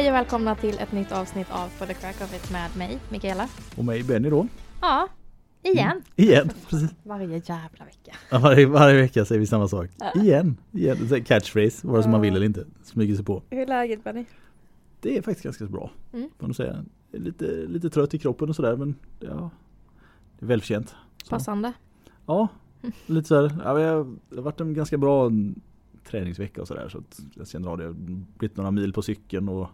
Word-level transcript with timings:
Hej 0.00 0.08
och 0.08 0.14
välkomna 0.14 0.54
till 0.54 0.78
ett 0.78 0.92
nytt 0.92 1.12
avsnitt 1.12 1.46
av 1.50 1.68
For 1.68 1.86
the 1.86 1.94
Crack 1.94 2.20
of 2.20 2.34
It 2.34 2.52
med 2.52 2.76
mig, 2.76 2.98
Mikaela. 3.10 3.48
Och 3.76 3.84
mig 3.84 4.02
Benny 4.02 4.30
då. 4.30 4.46
Ja, 4.80 5.08
igen. 5.62 5.90
Mm. 5.90 6.02
Igen, 6.16 6.50
precis. 6.68 6.90
Varje 7.02 7.26
jävla 7.26 7.84
vecka. 7.84 8.16
Ja, 8.30 8.38
varje, 8.38 8.66
varje 8.66 9.00
vecka 9.02 9.24
säger 9.24 9.38
vi 9.38 9.46
samma 9.46 9.68
sak. 9.68 9.90
Ja. 9.98 10.12
Igen, 10.14 10.56
igen. 10.72 11.24
Catchphrase, 11.24 11.86
vare 11.86 12.02
sig 12.02 12.12
man 12.12 12.20
vill 12.20 12.36
eller 12.36 12.46
inte. 12.46 12.66
Smyger 12.82 13.14
sig 13.14 13.24
på. 13.24 13.42
Hur 13.50 13.60
är 13.60 13.66
läget 13.66 14.04
Benny? 14.04 14.24
Det 15.00 15.16
är 15.16 15.22
faktiskt 15.22 15.44
ganska 15.44 15.64
bra. 15.64 15.90
Mm. 16.12 16.30
Får 16.38 16.52
säga. 16.52 16.84
Lite, 17.12 17.44
lite 17.66 17.90
trött 17.90 18.14
i 18.14 18.18
kroppen 18.18 18.48
och 18.48 18.56
sådär 18.56 18.76
men 18.76 18.94
ja, 19.18 19.50
det 20.38 20.44
är 20.44 20.48
välförtjänt. 20.48 20.94
Så. 21.24 21.30
Passande. 21.30 21.72
Ja, 22.26 22.48
lite 23.06 23.28
sådär. 23.28 23.60
Ja, 23.64 23.74
det 23.74 23.84
har 23.84 24.42
varit 24.42 24.60
en 24.60 24.74
ganska 24.74 24.98
bra 24.98 25.30
träningsvecka 26.10 26.60
och 26.60 26.68
sådär. 26.68 26.88
Så 26.88 26.98
att 26.98 27.20
jag 27.34 27.48
känner 27.48 27.72
att 27.72 27.78
det 27.78 27.84
har 27.84 27.92
blivit 28.38 28.56
några 28.56 28.70
mil 28.70 28.92
på 28.92 29.02
cykeln 29.02 29.48
och 29.48 29.68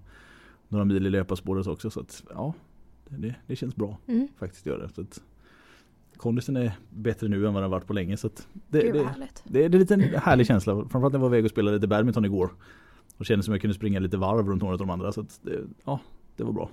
några 0.68 0.84
mil 0.84 1.06
i 1.06 1.10
löparspåret 1.10 1.66
också. 1.66 1.90
Så 1.90 2.00
att 2.00 2.24
ja, 2.30 2.54
det, 3.08 3.34
det 3.46 3.56
känns 3.56 3.76
bra 3.76 3.98
mm. 4.06 4.28
faktiskt 4.38 4.66
gör 4.66 4.78
det. 4.78 4.88
Så 4.94 5.00
att, 5.00 5.20
kondisen 6.16 6.56
är 6.56 6.72
bättre 6.90 7.28
nu 7.28 7.46
än 7.46 7.54
vad 7.54 7.62
den 7.62 7.70
varit 7.70 7.86
på 7.86 7.92
länge. 7.92 8.16
Så 8.16 8.28
det, 8.28 8.80
det, 8.80 8.92
det, 8.92 8.98
det, 8.98 9.28
det 9.44 9.64
är 9.64 9.68
lite 9.68 9.94
en 9.94 10.00
härlig 10.00 10.46
känsla. 10.46 10.74
Framförallt 10.74 11.12
när 11.12 11.20
jag 11.20 11.28
var 11.28 11.28
iväg 11.28 11.44
och 11.44 11.50
spelade 11.50 11.76
lite 11.76 11.86
badminton 11.86 12.24
igår. 12.24 12.50
Och 13.16 13.26
kände 13.26 13.42
som 13.42 13.54
jag 13.54 13.60
kunde 13.60 13.74
springa 13.74 14.00
lite 14.00 14.16
varv 14.16 14.48
runt 14.48 14.62
några 14.62 14.74
av 14.74 14.78
de 14.78 14.90
andra. 14.90 15.12
Så 15.12 15.26
det, 15.42 15.60
ja, 15.84 16.00
det 16.36 16.44
var 16.44 16.52
bra. 16.52 16.70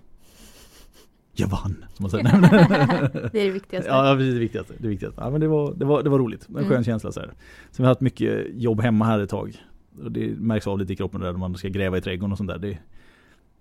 Jag 1.36 1.48
vann! 1.48 1.86
Som 1.94 2.04
man 2.04 2.10
säger. 2.10 2.24
det 3.32 3.40
är 3.40 3.46
det 3.46 3.52
viktigaste. 3.52 3.90
Ja, 3.90 4.16
det 4.16 4.26
är 4.26 4.34
det 4.34 4.40
viktigaste. 4.40 4.74
Det, 4.78 4.88
viktigaste. 4.88 5.22
Ja, 5.22 5.30
men 5.30 5.42
det, 5.42 5.48
var, 5.48 5.74
det, 5.74 5.86
var, 5.86 6.04
det 6.04 6.10
var 6.10 6.20
roligt. 6.20 6.48
En 6.50 6.56
skön 6.56 6.72
mm. 6.72 6.84
känsla. 6.84 7.12
Så, 7.12 7.20
här. 7.20 7.34
vi 7.78 7.84
har 7.84 7.90
haft 7.90 8.02
mycket 8.02 8.46
jobb 8.54 8.82
hemma 8.82 9.06
här 9.06 9.20
ett 9.20 9.30
tag. 9.30 9.64
Och 10.04 10.12
det 10.12 10.28
märks 10.38 10.68
av 10.68 10.80
lite 10.80 10.94
i 10.94 10.96
kroppen 10.96 11.22
där 11.22 11.32
när 11.32 11.40
man 11.40 11.56
ska 11.56 11.68
gräva 11.68 11.98
i 11.98 12.02
trädgården 12.02 12.32
och 12.32 12.38
sånt 12.38 12.50
där. 12.50 12.58
Det, 12.58 12.78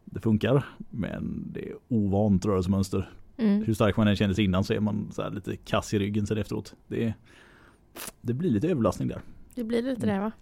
det 0.05 0.21
funkar. 0.21 0.65
Men 0.91 1.45
det 1.53 1.69
är 1.69 1.75
ovant 1.89 2.47
rörelsemönster. 2.47 3.11
Mm. 3.37 3.63
Hur 3.65 3.75
stark 3.75 3.97
man 3.97 4.09
än 4.09 4.17
känner 4.17 4.35
sig 4.35 4.45
innan 4.45 4.65
så 4.65 4.73
är 4.73 4.81
man 4.81 5.09
så 5.13 5.29
lite 5.29 5.57
kass 5.57 5.95
i 5.95 5.99
ryggen 5.99 6.27
sen 6.27 6.39
efteråt. 6.39 6.75
Det, 6.87 7.15
det 8.21 8.35
blir 8.35 8.51
lite 8.51 8.67
överbelastning 8.67 9.09
där. 9.09 9.21
Det 9.55 9.65
blir 9.65 9.83
lite 9.83 10.07
det 10.07 10.19
va? 10.19 10.33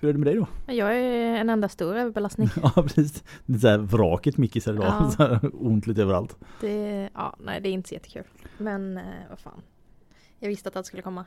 Hur 0.00 0.08
är 0.08 0.12
det 0.12 0.18
med 0.18 0.26
dig 0.26 0.34
då? 0.34 0.72
Jag 0.72 0.96
är 0.98 1.36
en 1.36 1.50
enda 1.50 1.68
stor 1.68 1.96
överbelastning. 1.96 2.48
ja 2.62 2.70
precis. 2.76 3.24
Lite 3.46 3.60
såhär 3.60 3.78
vraket 3.78 4.36
Mickis 4.36 4.68
idag. 4.68 4.84
Ja. 4.84 5.10
Så 5.16 5.22
här, 5.22 5.50
ont 5.52 5.86
lite 5.86 6.02
överallt. 6.02 6.36
Det, 6.60 7.10
ja, 7.14 7.36
nej 7.38 7.60
det 7.60 7.68
är 7.68 7.72
inte 7.72 7.88
så 7.88 7.94
jättekul. 7.94 8.24
Men 8.58 8.98
eh, 8.98 9.04
vad 9.30 9.38
fan. 9.38 9.62
Jag 10.38 10.48
visste 10.48 10.68
att 10.68 10.74
det 10.74 10.84
skulle 10.84 11.02
komma. 11.02 11.24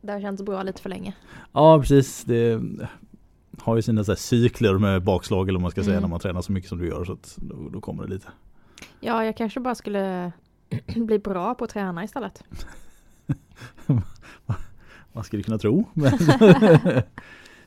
Det 0.00 0.12
har 0.12 0.20
känts 0.20 0.42
bra 0.42 0.62
lite 0.62 0.82
för 0.82 0.88
länge. 0.88 1.14
Ja 1.52 1.80
precis. 1.80 2.24
Det 2.24 2.60
har 3.60 3.76
ju 3.76 3.82
sina 3.82 4.04
så 4.04 4.16
cykler 4.16 4.78
med 4.78 5.02
bakslag 5.02 5.48
eller 5.48 5.58
vad 5.58 5.62
man 5.62 5.70
ska 5.70 5.82
säga 5.82 5.96
mm. 5.96 6.02
när 6.02 6.08
man 6.08 6.20
tränar 6.20 6.42
så 6.42 6.52
mycket 6.52 6.68
som 6.68 6.78
du 6.78 6.88
gör. 6.88 7.04
Så 7.04 7.12
att 7.12 7.34
då, 7.36 7.68
då 7.68 7.80
kommer 7.80 8.02
det 8.02 8.10
lite. 8.10 8.28
Ja 9.00 9.24
jag 9.24 9.36
kanske 9.36 9.60
bara 9.60 9.74
skulle 9.74 10.32
bli 10.96 11.18
bra 11.18 11.54
på 11.54 11.64
att 11.64 11.70
träna 11.70 12.04
istället. 12.04 12.44
man 15.12 15.24
skulle 15.24 15.42
kunna 15.42 15.58
tro. 15.58 15.84
Men 15.94 16.12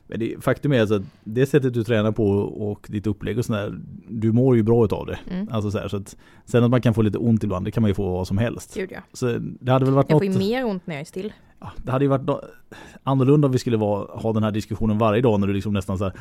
det, 0.06 0.44
faktum 0.44 0.72
är 0.72 0.80
alltså 0.80 0.94
att 0.94 1.02
det 1.24 1.46
sättet 1.46 1.74
du 1.74 1.84
tränar 1.84 2.12
på 2.12 2.28
och 2.38 2.86
ditt 2.88 3.06
upplägg 3.06 3.38
och 3.38 3.44
sådär, 3.44 3.80
du 4.08 4.32
mår 4.32 4.56
ju 4.56 4.62
bra 4.62 4.84
utav 4.84 5.06
det. 5.06 5.18
Mm. 5.30 5.48
Alltså 5.50 5.70
så 5.70 5.78
här, 5.78 5.88
så 5.88 5.96
att, 5.96 6.16
sen 6.44 6.64
att 6.64 6.70
man 6.70 6.82
kan 6.82 6.94
få 6.94 7.02
lite 7.02 7.18
ont 7.18 7.44
ibland, 7.44 7.64
det 7.64 7.70
kan 7.70 7.82
man 7.82 7.90
ju 7.90 7.94
få 7.94 8.10
vad 8.10 8.26
som 8.26 8.38
helst. 8.38 8.74
Gud 8.74 8.92
ja. 8.92 9.00
Så 9.12 9.38
det 9.38 9.72
hade 9.72 9.84
väl 9.84 9.94
varit 9.94 10.10
jag 10.10 10.18
får 10.18 10.26
ju 10.26 10.38
mer 10.38 10.64
ont 10.64 10.86
när 10.86 10.94
jag 10.94 11.00
är 11.00 11.04
still. 11.04 11.32
Ja, 11.60 11.72
det 11.76 11.92
hade 11.92 12.04
ju 12.04 12.08
varit 12.08 12.26
no 12.26 12.40
annorlunda 13.02 13.46
om 13.46 13.52
vi 13.52 13.58
skulle 13.58 13.76
vara, 13.76 14.20
ha 14.20 14.32
den 14.32 14.42
här 14.42 14.50
diskussionen 14.50 14.98
varje 14.98 15.22
dag 15.22 15.40
när 15.40 15.46
du 15.46 15.52
liksom 15.52 15.72
nästan 15.72 15.98
så 15.98 16.04
här, 16.04 16.14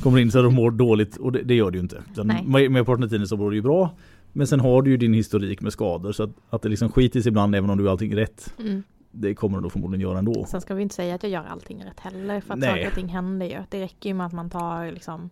kommer 0.02 0.18
in 0.18 0.30
så 0.30 0.38
att 0.38 0.44
du 0.44 0.50
mår 0.50 0.70
dåligt 0.70 1.16
och 1.16 1.32
det, 1.32 1.42
det 1.42 1.54
gör 1.54 1.70
du 1.70 1.78
ju 1.78 1.82
inte. 1.82 2.02
Merparten 2.44 3.04
av 3.04 3.08
tiden 3.08 3.26
så 3.26 3.36
mår 3.36 3.50
du 3.50 3.56
ju 3.56 3.62
bra. 3.62 3.90
Men 4.32 4.46
sen 4.46 4.60
har 4.60 4.82
du 4.82 4.90
ju 4.90 4.96
din 4.96 5.14
historik 5.14 5.60
med 5.60 5.72
skador 5.72 6.12
så 6.12 6.22
att, 6.22 6.30
att 6.50 6.62
det 6.62 6.68
liksom 6.68 6.92
skiter 6.92 7.20
sig 7.20 7.28
ibland 7.30 7.54
även 7.54 7.70
om 7.70 7.78
du 7.78 7.84
gör 7.84 7.90
allting 7.90 8.16
rätt. 8.16 8.54
Mm 8.58 8.82
det 9.10 9.34
kommer 9.34 9.60
du 9.60 9.70
förmodligen 9.70 10.08
göra 10.08 10.18
ändå. 10.18 10.44
Sen 10.44 10.60
ska 10.60 10.74
vi 10.74 10.82
inte 10.82 10.94
säga 10.94 11.14
att 11.14 11.22
jag 11.22 11.32
gör 11.32 11.44
allting 11.44 11.84
rätt 11.84 12.00
heller 12.00 12.40
för 12.40 12.54
att 12.54 12.60
Nej. 12.60 12.68
saker 12.68 12.86
och 12.88 12.94
ting 12.94 13.08
händer 13.08 13.46
ju. 13.46 13.62
Det 13.68 13.82
räcker 13.82 14.10
ju 14.10 14.14
med 14.14 14.26
att 14.26 14.32
man 14.32 14.50
tar 14.50 14.92
liksom 14.92 15.30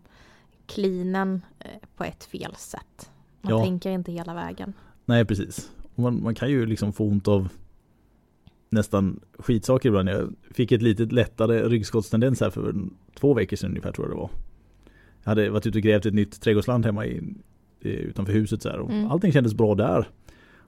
cleanen 0.66 1.44
eh, 1.58 1.70
på 1.96 2.04
ett 2.04 2.24
fel 2.24 2.54
sätt. 2.56 3.10
Man 3.40 3.52
ja. 3.52 3.64
tänker 3.64 3.90
inte 3.90 4.12
hela 4.12 4.34
vägen. 4.34 4.72
Nej 5.04 5.24
precis. 5.24 5.70
Man, 5.94 6.22
man 6.22 6.34
kan 6.34 6.50
ju 6.50 6.66
liksom 6.66 6.92
få 6.92 7.04
ont 7.04 7.28
av 7.28 7.48
nästan 8.70 9.20
skitsaker 9.38 9.88
ibland. 9.88 10.08
Jag 10.08 10.34
fick 10.50 10.72
ett 10.72 10.82
litet 10.82 11.12
lättare 11.12 11.68
ryggskottstendens 11.68 12.40
här 12.40 12.50
för 12.50 12.74
två 13.14 13.34
veckor 13.34 13.56
sedan 13.56 13.70
ungefär 13.70 13.92
tror 13.92 14.06
jag 14.06 14.16
det 14.16 14.20
var. 14.20 14.30
Jag 15.22 15.30
hade 15.30 15.50
varit 15.50 15.66
ute 15.66 15.78
och 15.78 15.82
grävt 15.82 16.06
ett 16.06 16.14
nytt 16.14 16.40
trädgårdsland 16.40 16.86
hemma 16.86 17.06
i, 17.06 17.34
utanför 17.80 18.32
huset 18.32 18.62
så 18.62 18.68
här 18.68 18.78
och 18.78 18.90
mm. 18.90 19.10
allting 19.10 19.32
kändes 19.32 19.54
bra 19.54 19.74
där. 19.74 20.08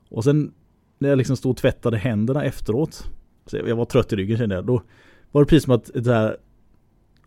Och 0.08 0.24
sen 0.24 0.52
när 0.98 1.08
jag 1.08 1.18
liksom 1.18 1.36
stod 1.36 1.50
och 1.50 1.56
tvättade 1.56 1.98
händerna 1.98 2.44
efteråt. 2.44 3.10
Så 3.46 3.56
jag 3.56 3.76
var 3.76 3.84
trött 3.84 4.12
i 4.12 4.16
ryggen 4.16 4.38
kände 4.38 4.54
jag. 4.54 4.64
Då 4.64 4.82
var 5.32 5.42
det 5.42 5.46
precis 5.46 5.64
som 5.64 5.74
att 5.74 5.90
det 5.94 6.14
här 6.14 6.36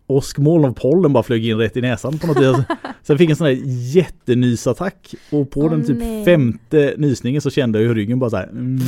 åskmoln 0.08 0.66
av 0.66 0.74
pollen 0.74 1.14
bara 1.14 1.24
flög 1.24 1.46
in 1.46 1.58
rätt 1.58 1.78
i 1.78 1.82
näsan 1.82 2.18
på 2.18 2.28
något 2.28 2.38
vis. 2.38 2.66
Sen 3.04 3.18
fick 3.18 3.26
jag 3.26 3.32
en 3.32 3.36
sån 3.36 3.48
här 3.48 3.60
jättenysattack 3.96 5.16
och 5.32 5.52
på 5.52 5.60
oh, 5.60 5.72
den 5.72 5.86
typ 5.86 5.98
nej. 5.98 6.26
femte 6.26 6.94
nysningen 6.98 7.42
så 7.42 7.50
kände 7.50 7.82
jag 7.82 7.88
hur 7.88 7.96
ryggen 7.96 8.20
bara 8.20 8.30
så 8.30 8.38
här 8.38 8.48
mm, 8.48 8.80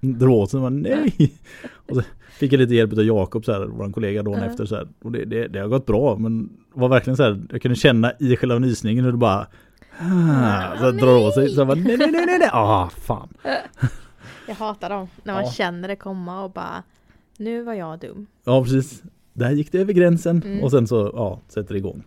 dra 0.00 0.30
åt 0.30 0.50
sig. 0.50 0.70
Nej! 0.70 1.14
Och 1.88 1.96
så 1.96 2.02
fick 2.38 2.52
jag 2.52 2.58
lite 2.58 2.74
hjälp 2.74 2.92
av 2.92 3.04
Jakob, 3.04 3.44
vår 3.46 3.92
kollega 3.92 4.22
dagen 4.22 4.38
uh. 4.38 4.46
efter. 4.46 4.66
Så 4.66 4.74
här, 4.74 4.88
och 5.02 5.12
det, 5.12 5.24
det, 5.24 5.48
det, 5.48 5.60
har 5.60 5.68
gått 5.68 5.86
bra 5.86 6.16
men 6.16 6.48
var 6.74 6.88
verkligen 6.88 7.16
så 7.16 7.22
här, 7.22 7.42
jag 7.50 7.62
kunde 7.62 7.76
känna 7.76 8.12
i 8.20 8.36
själva 8.36 8.58
nysningen 8.58 9.04
hur 9.04 9.12
det 9.12 9.18
bara 9.18 9.46
ah, 9.98 10.76
så 10.78 10.84
här, 10.84 10.92
drar 10.92 11.26
åt 11.26 11.34
sig. 11.34 11.48
Så 11.48 11.60
jag 11.60 11.66
bara 11.66 11.78
nej, 11.78 11.96
nej, 11.96 12.10
nej, 12.12 12.38
nej, 12.38 12.50
ah, 12.52 12.90
fan. 12.90 13.28
Jag 14.52 14.56
hatar 14.56 14.90
dem. 14.90 15.08
När 15.22 15.34
man 15.34 15.44
ja. 15.44 15.50
känner 15.50 15.88
det 15.88 15.96
komma 15.96 16.44
och 16.44 16.50
bara 16.50 16.82
Nu 17.36 17.62
var 17.62 17.74
jag 17.74 17.98
dum. 17.98 18.26
Ja 18.44 18.64
precis. 18.64 19.02
Där 19.32 19.50
gick 19.50 19.72
det 19.72 19.78
över 19.78 19.92
gränsen 19.92 20.42
mm. 20.42 20.64
och 20.64 20.70
sen 20.70 20.86
så 20.86 21.10
ja, 21.14 21.40
sätter 21.48 21.74
det 21.74 21.78
igång. 21.78 22.04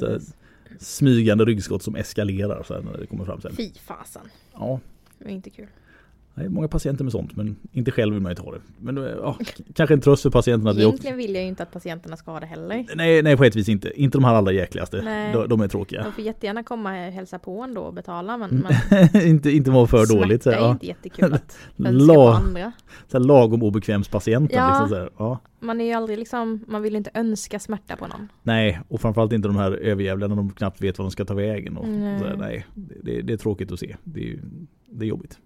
Så, 0.00 0.18
smygande 0.78 1.44
ryggskott 1.44 1.82
som 1.82 1.96
eskalerar 1.96 2.62
så 2.62 2.80
när 2.80 2.98
det 2.98 3.06
kommer 3.06 3.24
fram 3.24 3.40
sen. 3.40 3.56
Fy 3.56 3.72
fasen. 3.74 4.22
Ja. 4.52 4.80
Det 5.18 5.24
var 5.24 5.32
inte 5.32 5.50
kul. 5.50 5.66
Nej, 6.38 6.48
många 6.48 6.68
patienter 6.68 7.04
med 7.04 7.12
sånt 7.12 7.36
men 7.36 7.56
inte 7.72 7.90
själv 7.90 8.14
vill 8.14 8.22
man 8.22 8.32
ju 8.32 8.36
ta 8.36 8.52
det. 8.52 8.60
Men 8.78 8.96
ja, 8.96 9.38
kanske 9.74 9.94
en 9.94 10.00
tröst 10.00 10.22
för 10.22 10.30
patienterna. 10.30 10.80
Egentligen 10.80 11.16
vill 11.16 11.34
jag 11.34 11.42
ju 11.42 11.48
inte 11.48 11.62
att 11.62 11.72
patienterna 11.72 12.16
ska 12.16 12.30
ha 12.30 12.40
det 12.40 12.46
heller. 12.46 12.86
Nej, 12.94 13.22
nej 13.22 13.36
på 13.36 13.44
ett 13.44 13.56
vis 13.56 13.68
inte. 13.68 14.00
Inte 14.02 14.18
de 14.18 14.24
här 14.24 14.34
allra 14.34 14.52
jäkligaste. 14.52 15.30
De, 15.32 15.48
de, 15.48 15.60
är 15.60 15.68
tråkiga. 15.68 16.02
De 16.02 16.12
får 16.12 16.24
jättegärna 16.24 16.62
komma 16.62 17.06
och 17.06 17.12
hälsa 17.12 17.38
på 17.38 17.62
ändå 17.62 17.80
och 17.80 17.94
betala 17.94 18.36
men, 18.36 18.66
men 19.12 19.26
inte, 19.26 19.50
inte 19.50 19.70
vara 19.70 19.86
för 19.86 20.06
dåligt. 20.06 20.42
Så, 20.42 20.50
ja. 20.50 20.66
är 20.68 20.70
inte 20.70 20.86
jättekul 20.86 21.32
att 21.32 21.58
på 21.76 22.28
andra. 22.28 22.72
Så 23.08 23.18
här, 23.18 23.24
lagom 23.24 23.62
obekvämspatienten. 23.62 24.58
Ja, 24.58 24.68
liksom, 24.68 24.88
så 24.88 24.94
här, 24.94 25.10
ja. 25.18 25.38
Man 25.60 25.80
är 25.80 25.84
ju 25.84 25.92
aldrig 25.92 26.18
liksom, 26.18 26.64
man 26.68 26.82
vill 26.82 26.96
inte 26.96 27.10
önska 27.14 27.58
smärta 27.58 27.96
på 27.96 28.06
någon. 28.06 28.28
Nej, 28.42 28.80
och 28.88 29.00
framförallt 29.00 29.32
inte 29.32 29.48
de 29.48 29.56
här 29.56 29.72
överjävlarna 29.72 30.34
de 30.34 30.50
knappt 30.50 30.82
vet 30.82 30.98
vad 30.98 31.06
de 31.06 31.10
ska 31.10 31.24
ta 31.24 31.34
vägen. 31.34 31.76
Och, 31.76 31.88
nej, 31.88 32.18
här, 32.18 32.36
nej 32.36 32.66
det, 32.74 33.22
det, 33.22 33.32
är 33.32 33.36
tråkigt 33.36 33.72
att 33.72 33.80
se. 33.80 33.96
Det 34.04 34.32
är, 34.32 34.40
det 34.90 35.04
är 35.04 35.08
jobbigt. 35.08 35.38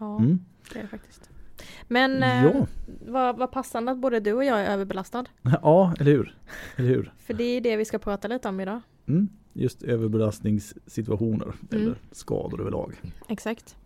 Ja. 0.00 0.18
Mm. 0.18 0.40
Det 0.72 0.78
är 0.78 0.82
det 0.82 0.88
faktiskt. 0.88 1.30
Men 1.88 2.22
eh, 2.22 2.44
ja. 2.44 2.66
vad, 3.06 3.36
vad 3.36 3.50
passande 3.50 3.92
att 3.92 3.98
både 3.98 4.20
du 4.20 4.32
och 4.32 4.44
jag 4.44 4.60
är 4.60 4.72
överbelastad. 4.72 5.24
Ja, 5.62 5.94
eller 5.98 6.12
hur? 6.12 6.36
Eller 6.76 6.88
hur? 6.88 7.12
För 7.18 7.34
det 7.34 7.44
är 7.44 7.60
det 7.60 7.76
vi 7.76 7.84
ska 7.84 7.98
prata 7.98 8.28
lite 8.28 8.48
om 8.48 8.60
idag. 8.60 8.80
Mm, 9.06 9.28
just 9.52 9.82
överbelastningssituationer 9.82 11.44
mm. 11.44 11.56
eller 11.70 11.94
skador 12.12 12.60
överlag. 12.60 12.94
Exakt. 13.28 13.76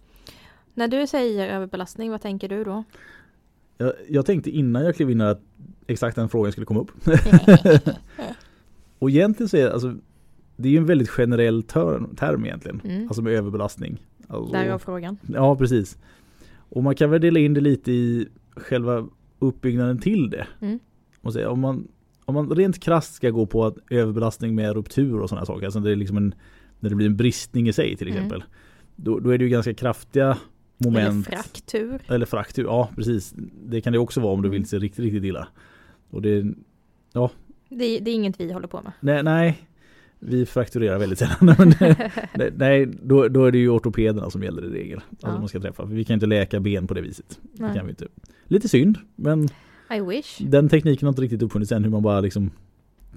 När 0.75 0.89
du 0.89 1.07
säger 1.07 1.49
överbelastning, 1.49 2.11
vad 2.11 2.21
tänker 2.21 2.49
du 2.49 2.65
då? 2.65 2.84
Jag, 3.78 3.93
jag 4.09 4.27
tänkte 4.27 4.51
innan 4.51 4.84
jag 4.84 4.97
klev 4.97 5.10
in 5.10 5.21
att 5.21 5.41
exakt 5.87 6.17
den 6.17 6.28
frågan 6.28 6.53
skulle 6.53 6.67
komma 6.67 6.81
upp. 6.81 6.91
och 8.99 9.10
egentligen 9.10 9.49
så 9.49 9.57
är 9.57 9.71
alltså, 9.71 9.97
det 10.56 10.68
är 10.68 10.78
en 10.78 10.86
väldigt 10.86 11.09
generell 11.09 11.62
term, 11.62 12.16
term 12.16 12.45
egentligen. 12.45 12.80
Mm. 12.84 13.09
Alltså 13.09 13.22
med 13.22 13.33
överbelastning. 13.33 14.03
Alltså, 14.28 14.53
Därav 14.53 14.78
frågan. 14.78 15.16
Ja, 15.27 15.56
precis. 15.56 15.98
Och 16.68 16.83
man 16.83 16.95
kan 16.95 17.10
väl 17.10 17.21
dela 17.21 17.41
in 17.41 17.54
det 17.54 17.60
lite 17.60 17.92
i 17.92 18.28
själva 18.56 19.09
uppbyggnaden 19.39 19.98
till 19.98 20.30
det. 20.30 20.47
Mm. 20.60 20.78
Och 21.21 21.33
säga, 21.33 21.51
om, 21.51 21.60
man, 21.60 21.89
om 22.24 22.34
man 22.34 22.51
rent 22.51 22.80
krasst 22.80 23.15
ska 23.15 23.30
gå 23.30 23.47
på 23.47 23.65
att 23.65 23.77
överbelastning 23.91 24.54
med 24.54 24.74
ruptur 24.74 25.21
och 25.21 25.28
sådana 25.28 25.47
saker, 25.47 25.65
alltså 25.65 25.80
det 25.80 25.92
är 25.92 25.97
liksom 25.97 26.16
en, 26.16 26.34
när 26.80 26.91
det 26.91 26.97
blir 26.97 27.07
en 27.07 27.16
bristning 27.16 27.68
i 27.68 27.72
sig 27.72 27.97
till 27.97 28.09
mm. 28.09 28.16
exempel. 28.16 28.41
Mm. 28.41 28.50
Då, 28.97 29.18
då, 29.18 29.30
är 29.30 29.39
det 29.39 29.45
ju 29.45 29.50
ganska 29.50 29.74
kraftiga 29.74 30.39
moment. 30.77 31.28
Eller 31.28 31.36
fraktur. 31.36 32.03
Eller 32.07 32.27
fraktur, 32.27 32.65
ja 32.65 32.91
precis. 32.97 33.34
Det 33.65 33.80
kan 33.80 33.92
det 33.92 33.98
också 33.98 34.21
vara 34.21 34.33
om 34.33 34.42
du 34.42 34.48
vill 34.48 34.59
mm. 34.59 34.66
se 34.66 34.78
riktigt, 34.78 35.04
riktigt 35.04 35.24
illa. 35.24 35.48
Och 36.10 36.22
det, 36.22 36.54
ja. 37.12 37.30
Det, 37.68 37.98
det 37.98 38.10
är 38.10 38.15
inget 38.15 38.41
vi 38.41 38.53
håller 38.53 38.68
på 38.68 38.83
med. 38.83 38.92
Nej, 39.00 39.22
nej 39.22 39.68
vi 40.26 40.47
frakturerar 40.47 40.98
väldigt 40.98 41.18
sällan. 41.18 41.36
Men 41.59 41.74
nej, 42.56 42.86
då, 43.03 43.28
då 43.28 43.44
är 43.44 43.53
det 43.53 43.59
ju 43.59 43.71
ortopederna 43.71 44.30
som 44.30 44.42
gäller 44.42 44.65
i 44.65 44.68
regel. 44.68 45.00
Alltså 45.10 45.26
ja. 45.26 45.38
man 45.38 45.48
ska 45.48 45.60
träffa. 45.60 45.84
vi 45.84 46.04
kan 46.04 46.15
inte 46.15 46.26
läka 46.26 46.60
ben 46.60 46.86
på 46.86 46.94
det 46.94 47.00
viset. 47.00 47.38
Det 47.53 47.72
kan 47.74 47.86
vi 47.86 47.91
inte. 47.91 48.06
Lite 48.44 48.68
synd, 48.68 48.98
men 49.16 49.48
I 49.91 50.00
wish. 50.00 50.38
den 50.38 50.68
tekniken 50.68 51.06
har 51.06 51.10
inte 51.10 51.22
riktigt 51.22 51.42
uppfunnits 51.42 51.72
än 51.72 51.84
hur 51.84 51.91
man 51.91 52.03
bara 52.03 52.21
liksom 52.21 52.50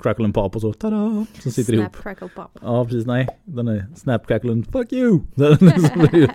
crackle 0.02 0.26
and 0.26 0.34
pop 0.34 0.56
och 0.56 0.62
så 0.62 0.74
tada, 0.74 1.26
så 1.44 1.52
sitter 1.52 1.74
Snap, 1.74 1.82
ihop. 1.82 2.04
crackle, 2.04 2.30
pop. 2.36 2.60
Ja 2.62 2.86
precis, 2.86 3.06
nej. 3.06 3.28
Den 3.44 3.68
är 3.68 3.86
snap 3.96 4.28
crackle 4.28 4.52
and 4.52 4.72
fuck 4.72 4.94
you. 4.94 5.20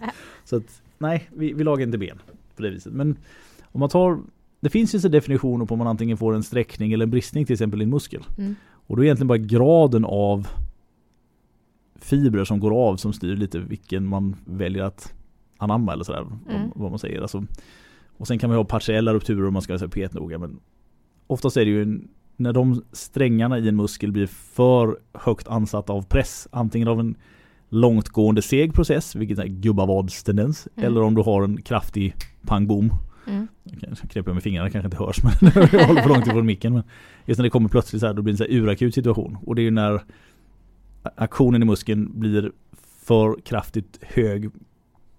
så 0.44 0.56
att 0.56 0.82
nej, 0.98 1.28
vi, 1.32 1.52
vi 1.52 1.64
lagar 1.64 1.86
inte 1.86 1.98
ben 1.98 2.19
på 2.56 2.62
det 2.62 2.70
viset. 2.70 2.92
Men 2.92 3.16
om 3.62 3.80
man 3.80 3.88
tar 3.88 4.19
det 4.60 4.70
finns 4.70 4.94
ju 4.94 5.00
så 5.00 5.08
definitioner 5.08 5.66
på 5.66 5.74
om 5.74 5.78
man 5.78 5.86
antingen 5.86 6.16
får 6.16 6.34
en 6.34 6.42
sträckning 6.42 6.92
eller 6.92 7.04
en 7.04 7.10
bristning 7.10 7.46
till 7.46 7.52
exempel 7.52 7.80
i 7.80 7.84
en 7.84 7.90
muskel. 7.90 8.22
Mm. 8.38 8.54
Och 8.86 8.96
då 8.96 9.02
är 9.02 9.04
egentligen 9.04 9.28
bara 9.28 9.38
graden 9.38 10.04
av 10.04 10.48
fibrer 12.02 12.44
som 12.44 12.60
går 12.60 12.88
av 12.88 12.96
som 12.96 13.12
styr 13.12 13.37
lite 13.37 13.58
vilken 13.58 14.06
man 14.06 14.37
väljer 14.44 14.82
att 14.82 15.14
anamma 15.58 15.93
eller 15.93 16.04
sådär. 16.04 16.26
Mm. 16.49 16.70
Vad 16.75 16.90
man 16.90 16.99
säger. 16.99 17.22
Alltså, 17.22 17.44
och 18.16 18.26
sen 18.26 18.38
kan 18.38 18.50
man 18.50 18.56
ha 18.56 18.64
partiella 18.64 19.14
rupturer 19.14 19.46
om 19.46 19.52
man 19.52 19.62
ska 19.62 19.78
säga 19.78 19.88
pet 19.88 20.14
noga. 20.14 20.38
Men 20.38 20.60
oftast 21.26 21.56
är 21.56 21.64
det 21.64 21.70
ju 21.70 21.82
en, 21.82 22.08
när 22.37 22.52
de 22.52 22.82
strängarna 22.93 23.58
i 23.58 23.69
en 23.69 23.76
muskel 23.76 24.12
blir 24.12 24.26
för 24.26 24.99
högt 25.14 25.49
ansatta 25.49 25.93
av 25.93 26.02
press. 26.02 26.49
Antingen 26.50 26.88
av 26.88 27.00
en 27.00 27.14
långtgående 27.69 28.43
seg 28.43 28.75
process, 28.75 29.14
vilket 29.16 29.38
är 29.38 29.46
gubbavadstendens. 29.46 30.69
Mm. 30.76 30.87
Eller 30.87 31.02
om 31.02 31.14
du 31.14 31.22
har 31.22 31.43
en 31.43 31.62
kraftig 31.62 32.14
pang 32.43 32.66
boom. 32.66 32.94
Mm. 33.26 33.48
Jag 33.64 34.10
knäpper 34.10 34.32
med 34.32 34.43
fingrarna 34.43 34.70
kanske 34.70 34.87
inte 34.87 34.96
hörs 34.96 35.22
men 35.43 35.52
jag 35.72 35.87
håller 35.87 36.02
för 36.02 36.08
långt 36.08 36.26
ifrån 36.26 36.46
micken. 36.46 36.72
Men 36.72 36.82
just 37.26 37.38
när 37.38 37.43
det 37.43 37.50
kommer 37.50 37.69
plötsligt 37.69 38.00
så 38.00 38.06
här 38.06 38.14
då 38.14 38.22
blir 38.22 38.32
det 38.32 38.34
en 38.34 38.46
så 38.48 38.52
här 38.52 38.60
urakut 38.60 38.94
situation. 38.94 39.38
Och 39.46 39.55
det 39.55 39.62
är 39.62 39.64
ju 39.64 39.70
när 39.70 40.02
aktionen 41.02 41.62
i 41.62 41.64
muskeln 41.64 42.20
blir 42.20 42.52
för 43.02 43.40
kraftigt 43.40 43.99
hög 44.02 44.50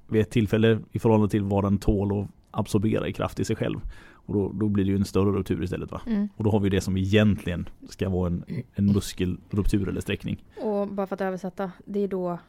vid 0.07 0.21
ett 0.21 0.29
tillfälle 0.29 0.79
i 0.91 0.99
förhållande 0.99 1.31
till 1.31 1.43
vad 1.43 1.63
den 1.63 1.77
tål 1.77 2.21
att 2.21 2.29
absorbera 2.51 3.07
i 3.07 3.13
kraft 3.13 3.39
i 3.39 3.45
sig 3.45 3.55
själv. 3.55 3.79
Och 4.25 4.33
då, 4.33 4.51
då 4.51 4.69
blir 4.69 4.85
det 4.85 4.91
ju 4.91 4.97
en 4.97 5.05
större 5.05 5.31
ruptur 5.31 5.63
istället 5.63 5.91
va. 5.91 6.01
Mm. 6.05 6.29
Och 6.35 6.43
då 6.43 6.51
har 6.51 6.59
vi 6.59 6.69
det 6.69 6.81
som 6.81 6.97
egentligen 6.97 7.69
ska 7.89 8.09
vara 8.09 8.27
en, 8.27 8.43
en 8.75 8.85
muskelruptur 8.85 9.89
eller 9.89 10.01
sträckning. 10.01 10.43
Och 10.63 10.87
bara 10.87 11.07
för 11.07 11.15
att 11.15 11.21
översätta, 11.21 11.71
det 11.85 11.99
är 11.99 12.07
då 12.07 12.39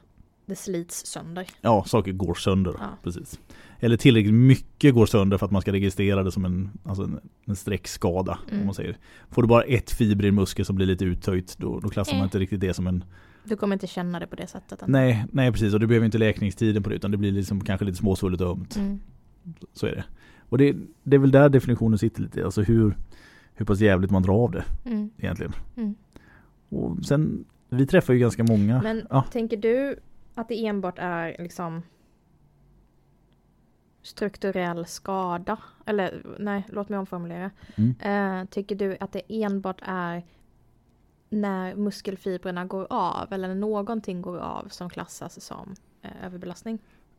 det 0.47 0.57
slits 0.57 1.07
sönder. 1.07 1.47
Ja, 1.61 1.85
saker 1.85 2.13
går 2.13 2.35
sönder. 2.35 2.75
Ja. 2.79 2.87
Precis. 3.03 3.41
Eller 3.81 3.97
tillräckligt 3.97 4.35
mycket 4.35 4.95
går 4.95 5.07
sönder 5.07 5.39
för 5.39 5.47
att 5.47 5.53
man 5.53 5.63
ska 5.63 5.73
registrera 5.73 6.23
det 6.23 6.33
som 6.33 6.45
en, 6.45 6.71
alltså 6.85 7.03
en, 7.05 7.21
en 7.45 7.57
sträckskada. 7.57 8.39
Mm. 8.49 8.61
Om 8.61 8.67
man 8.67 8.75
säger. 8.75 8.97
Får 9.31 9.43
du 9.43 9.49
bara 9.49 9.63
ett 9.63 9.91
fiber 9.91 10.25
i 10.25 10.29
en 10.29 10.35
muskel 10.35 10.65
som 10.65 10.77
blir 10.77 10.87
lite 10.87 11.05
uttöjt 11.05 11.57
då, 11.59 11.81
då 11.81 11.89
klassar 11.89 12.13
man 12.13 12.21
Eh. 12.21 12.25
inte 12.25 12.39
riktigt 12.39 12.61
det 12.61 12.75
som 12.75 12.87
en 12.87 13.05
Du 13.45 13.57
kommer 13.57 13.77
inte 13.77 13.87
känna 13.87 14.21
det 14.21 14.27
på 14.27 14.37
det 14.37 14.47
sättet. 14.47 14.83
ändå. 14.83 14.93
Nej, 14.99 15.25
nej 15.33 15.53
precis 15.53 15.75
och 15.75 15.81
du 15.81 15.87
behöver 15.87 16.05
inte 16.07 16.19
läkningstiden 16.19 16.83
på 16.83 16.89
det 16.91 16.97
utan 16.97 17.11
det 17.11 17.17
blir 17.17 17.33
liksom 17.33 17.61
kanske 17.65 17.85
lite 17.85 17.99
småsvullet 17.99 18.41
och 18.41 18.51
ömt. 18.51 18.77
Mm. 18.77 19.01
Så 19.73 19.87
är 19.87 19.91
det. 19.95 20.05
Och 20.49 20.59
det, 20.59 20.77
det 21.03 21.17
är 21.17 21.21
väl 21.21 21.31
där 21.31 21.49
definitionen 21.49 21.99
sitter 21.99 22.23
lite. 22.23 22.45
Alltså 22.45 22.63
hur, 22.63 22.97
hur 23.55 23.67
pass 23.67 23.81
jävligt 23.81 24.11
man 24.11 24.23
drar 24.23 24.35
av 24.45 24.51
det 24.51 24.65
Mm. 24.85 25.11
egentligen. 25.19 25.53
Mm. 25.77 25.95
Och 26.69 27.05
sen, 27.05 27.45
vi 27.69 27.87
träffar 27.87 28.13
ju 28.13 28.19
ganska 28.19 28.45
många. 28.45 28.83
Men 28.83 29.07
Ja. 29.11 29.25
tänker 29.33 29.57
du 29.57 29.97
att 30.35 30.49
det 30.49 30.67
enbart 30.67 30.99
är 30.99 31.37
liksom 31.39 31.83
strukturell 34.03 34.87
skada? 34.87 35.59
Eller 35.87 36.23
nej, 36.39 36.67
låt 36.69 36.89
mig 36.89 36.99
omformulera. 36.99 37.51
Mm. 37.75 37.95
Eh, 38.01 38.49
tycker 38.49 38.77
du 38.77 38.97
att 39.01 39.13
det 39.13 39.23
enbart 39.29 39.81
är 39.83 40.23
när 41.31 41.75
muskelfibrerna 41.75 42.65
går 42.65 42.87
av 42.91 43.33
eller 43.33 43.49
när 43.49 43.55
någonting 43.55 44.23
går 44.23 44.39
av 44.39 44.69
som 44.69 44.91
klassas 44.91 45.45
som 45.45 45.75
eh, 46.03 46.27
överbelastning? 46.27 46.79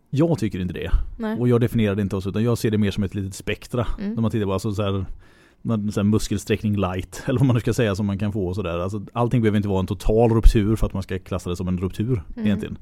Jag 0.09 0.39
tycker 0.39 0.59
inte 0.59 0.73
det. 0.73 0.91
Nej. 1.19 1.39
Och 1.39 1.47
jag 1.47 1.61
definierar 1.61 1.95
det 1.95 2.01
inte 2.01 2.21
så 2.21 2.29
utan 2.29 2.43
jag 2.43 2.57
ser 2.57 2.71
det 2.71 2.77
mer 2.77 2.91
som 2.91 3.03
ett 3.03 3.15
litet 3.15 3.35
spektra. 3.35 3.87
Mm. 3.99 4.13
När 4.13 4.21
man 4.21 4.31
tittar 4.31 4.45
på 4.45 4.53
alltså 4.53 4.71
så 4.71 4.83
här, 4.83 5.05
så 5.91 6.03
muskelsträckning 6.03 6.75
light 6.75 7.23
eller 7.27 7.39
vad 7.39 7.47
man 7.47 7.53
nu 7.53 7.59
ska 7.59 7.73
säga 7.73 7.95
som 7.95 8.05
man 8.05 8.19
kan 8.19 8.31
få 8.31 8.47
och 8.47 8.55
sådär. 8.55 8.79
Alltså, 8.79 9.01
allting 9.13 9.41
behöver 9.41 9.57
inte 9.57 9.69
vara 9.69 9.79
en 9.79 9.87
total 9.87 10.33
ruptur 10.33 10.75
för 10.75 10.87
att 10.87 10.93
man 10.93 11.03
ska 11.03 11.19
klassa 11.19 11.49
det 11.49 11.55
som 11.55 11.67
en 11.67 11.77
ruptur 11.77 12.23
Mm. 12.35 12.45
egentligen. 12.45 12.77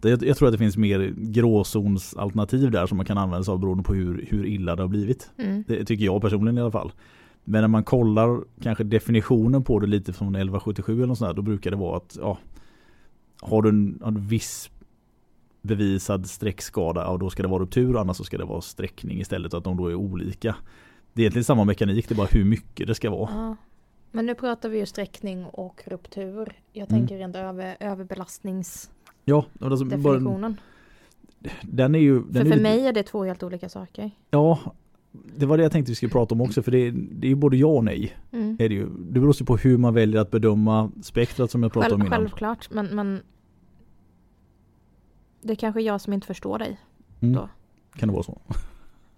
Det, 0.00 0.22
jag, 0.22 0.36
tror 0.36 0.48
att 0.48 0.54
det 0.54 0.58
finns 0.58 0.76
mer 0.76 1.14
gråzonsalternativ 1.16 2.70
där 2.70 2.86
som 2.86 2.96
man 2.96 3.06
kan 3.06 3.18
använda 3.18 3.44
sig 3.44 3.52
av 3.52 3.58
beroende 3.58 3.84
på 3.84 3.94
hur, 3.94 4.26
hur 4.28 4.46
illa 4.46 4.76
det 4.76 4.82
har 4.82 4.88
blivit. 4.88 5.30
Mm. 5.38 5.64
Det 5.68 5.84
tycker 5.84 6.04
jag 6.04 6.22
personligen 6.22 6.58
i 6.58 6.60
alla 6.60 6.70
fall. 6.70 6.92
Men 7.44 7.60
när 7.60 7.68
man 7.68 7.84
kollar 7.84 8.40
kanske 8.62 8.84
definitionen 8.84 9.64
på 9.64 9.78
det 9.78 9.86
lite 9.86 10.12
från 10.12 10.28
1177 10.28 10.92
eller 10.92 11.06
något 11.06 11.18
sånt 11.18 11.28
där, 11.28 11.34
då 11.34 11.42
brukar 11.42 11.70
det 11.70 11.76
vara 11.76 11.96
att 11.96 12.16
ja, 12.20 12.38
har 13.40 13.62
du 13.62 13.68
en, 13.68 14.02
en 14.04 14.26
viss 14.26 14.70
bevisad 15.62 16.26
streckskada, 16.26 17.00
ja, 17.00 17.16
då 17.16 17.30
ska 17.30 17.42
det 17.42 17.48
vara 17.48 17.62
ruptur, 17.62 18.00
annars 18.00 18.16
så 18.16 18.24
ska 18.24 18.38
det 18.38 18.44
vara 18.44 18.60
sträckning 18.60 19.20
istället, 19.20 19.54
att 19.54 19.64
de 19.64 19.76
då 19.76 19.88
är 19.88 19.94
olika. 19.94 20.56
Det 21.12 21.20
är 21.20 21.22
egentligen 21.22 21.44
samma 21.44 21.64
mekanik, 21.64 22.08
det 22.08 22.14
är 22.14 22.16
bara 22.16 22.26
hur 22.30 22.44
mycket 22.44 22.86
det 22.86 22.94
ska 22.94 23.10
vara. 23.10 23.30
Ja. 23.34 23.56
Men 24.10 24.26
nu 24.26 24.34
pratar 24.34 24.68
vi 24.68 24.78
ju 24.78 24.86
sträckning 24.86 25.44
och 25.44 25.82
ruptur. 25.86 26.52
Jag 26.72 26.90
Mm. 26.90 27.00
tänker 27.00 27.18
rent 27.18 27.36
över 27.36 27.76
överbelastningsdefinitionen. 27.80 28.96
Ja, 29.24 29.66
alltså, 29.66 29.84
bara, 29.84 30.54
den 31.62 31.94
är 31.94 31.98
ju... 31.98 32.14
Den 32.20 32.32
För 32.32 32.40
är 32.40 32.44
för 32.44 32.44
lite- 32.50 32.60
mig 32.62 32.86
är 32.86 32.92
det 32.92 33.02
två 33.02 33.24
helt 33.24 33.42
olika 33.42 33.68
saker. 33.68 34.10
Ja, 34.30 34.58
det 35.36 35.46
var 35.46 35.56
det 35.56 35.62
jag 35.62 35.72
tänkte 35.72 35.90
vi 35.92 35.96
skulle 35.96 36.12
prata 36.12 36.34
om 36.34 36.40
också, 36.40 36.62
för 36.62 36.70
det, 36.70 36.78
är- 36.78 36.92
det 36.92 37.26
är 37.26 37.28
ju 37.28 37.34
både 37.34 37.56
ja 37.56 37.66
och 37.66 37.84
nej. 37.84 38.16
Mm. 38.32 38.56
Är 38.60 38.68
det, 38.68 38.74
ju. 38.74 38.86
det 38.86 39.20
beror 39.20 39.34
ju 39.40 39.44
på 39.46 39.56
hur 39.56 39.78
man 39.78 39.94
väljer 39.94 40.20
att 40.20 40.30
bedöma 40.30 40.90
spektrat 41.02 41.50
som 41.50 41.62
jag 41.62 41.72
pratade 41.72 41.94
om 41.94 42.00
Själv, 42.00 42.06
innan. 42.12 42.20
självklart, 42.20 42.68
men, 42.70 42.86
men 42.86 43.22
det 45.42 45.52
är 45.52 45.56
kanske 45.56 45.80
jag 45.80 46.00
som 46.00 46.12
inte 46.12 46.26
förstår 46.26 46.58
dig. 46.58 46.78
Mm. 47.20 47.34
då. 47.34 47.48
Kan 47.96 48.08
det 48.08 48.12
vara 48.12 48.22
så? 48.22 48.40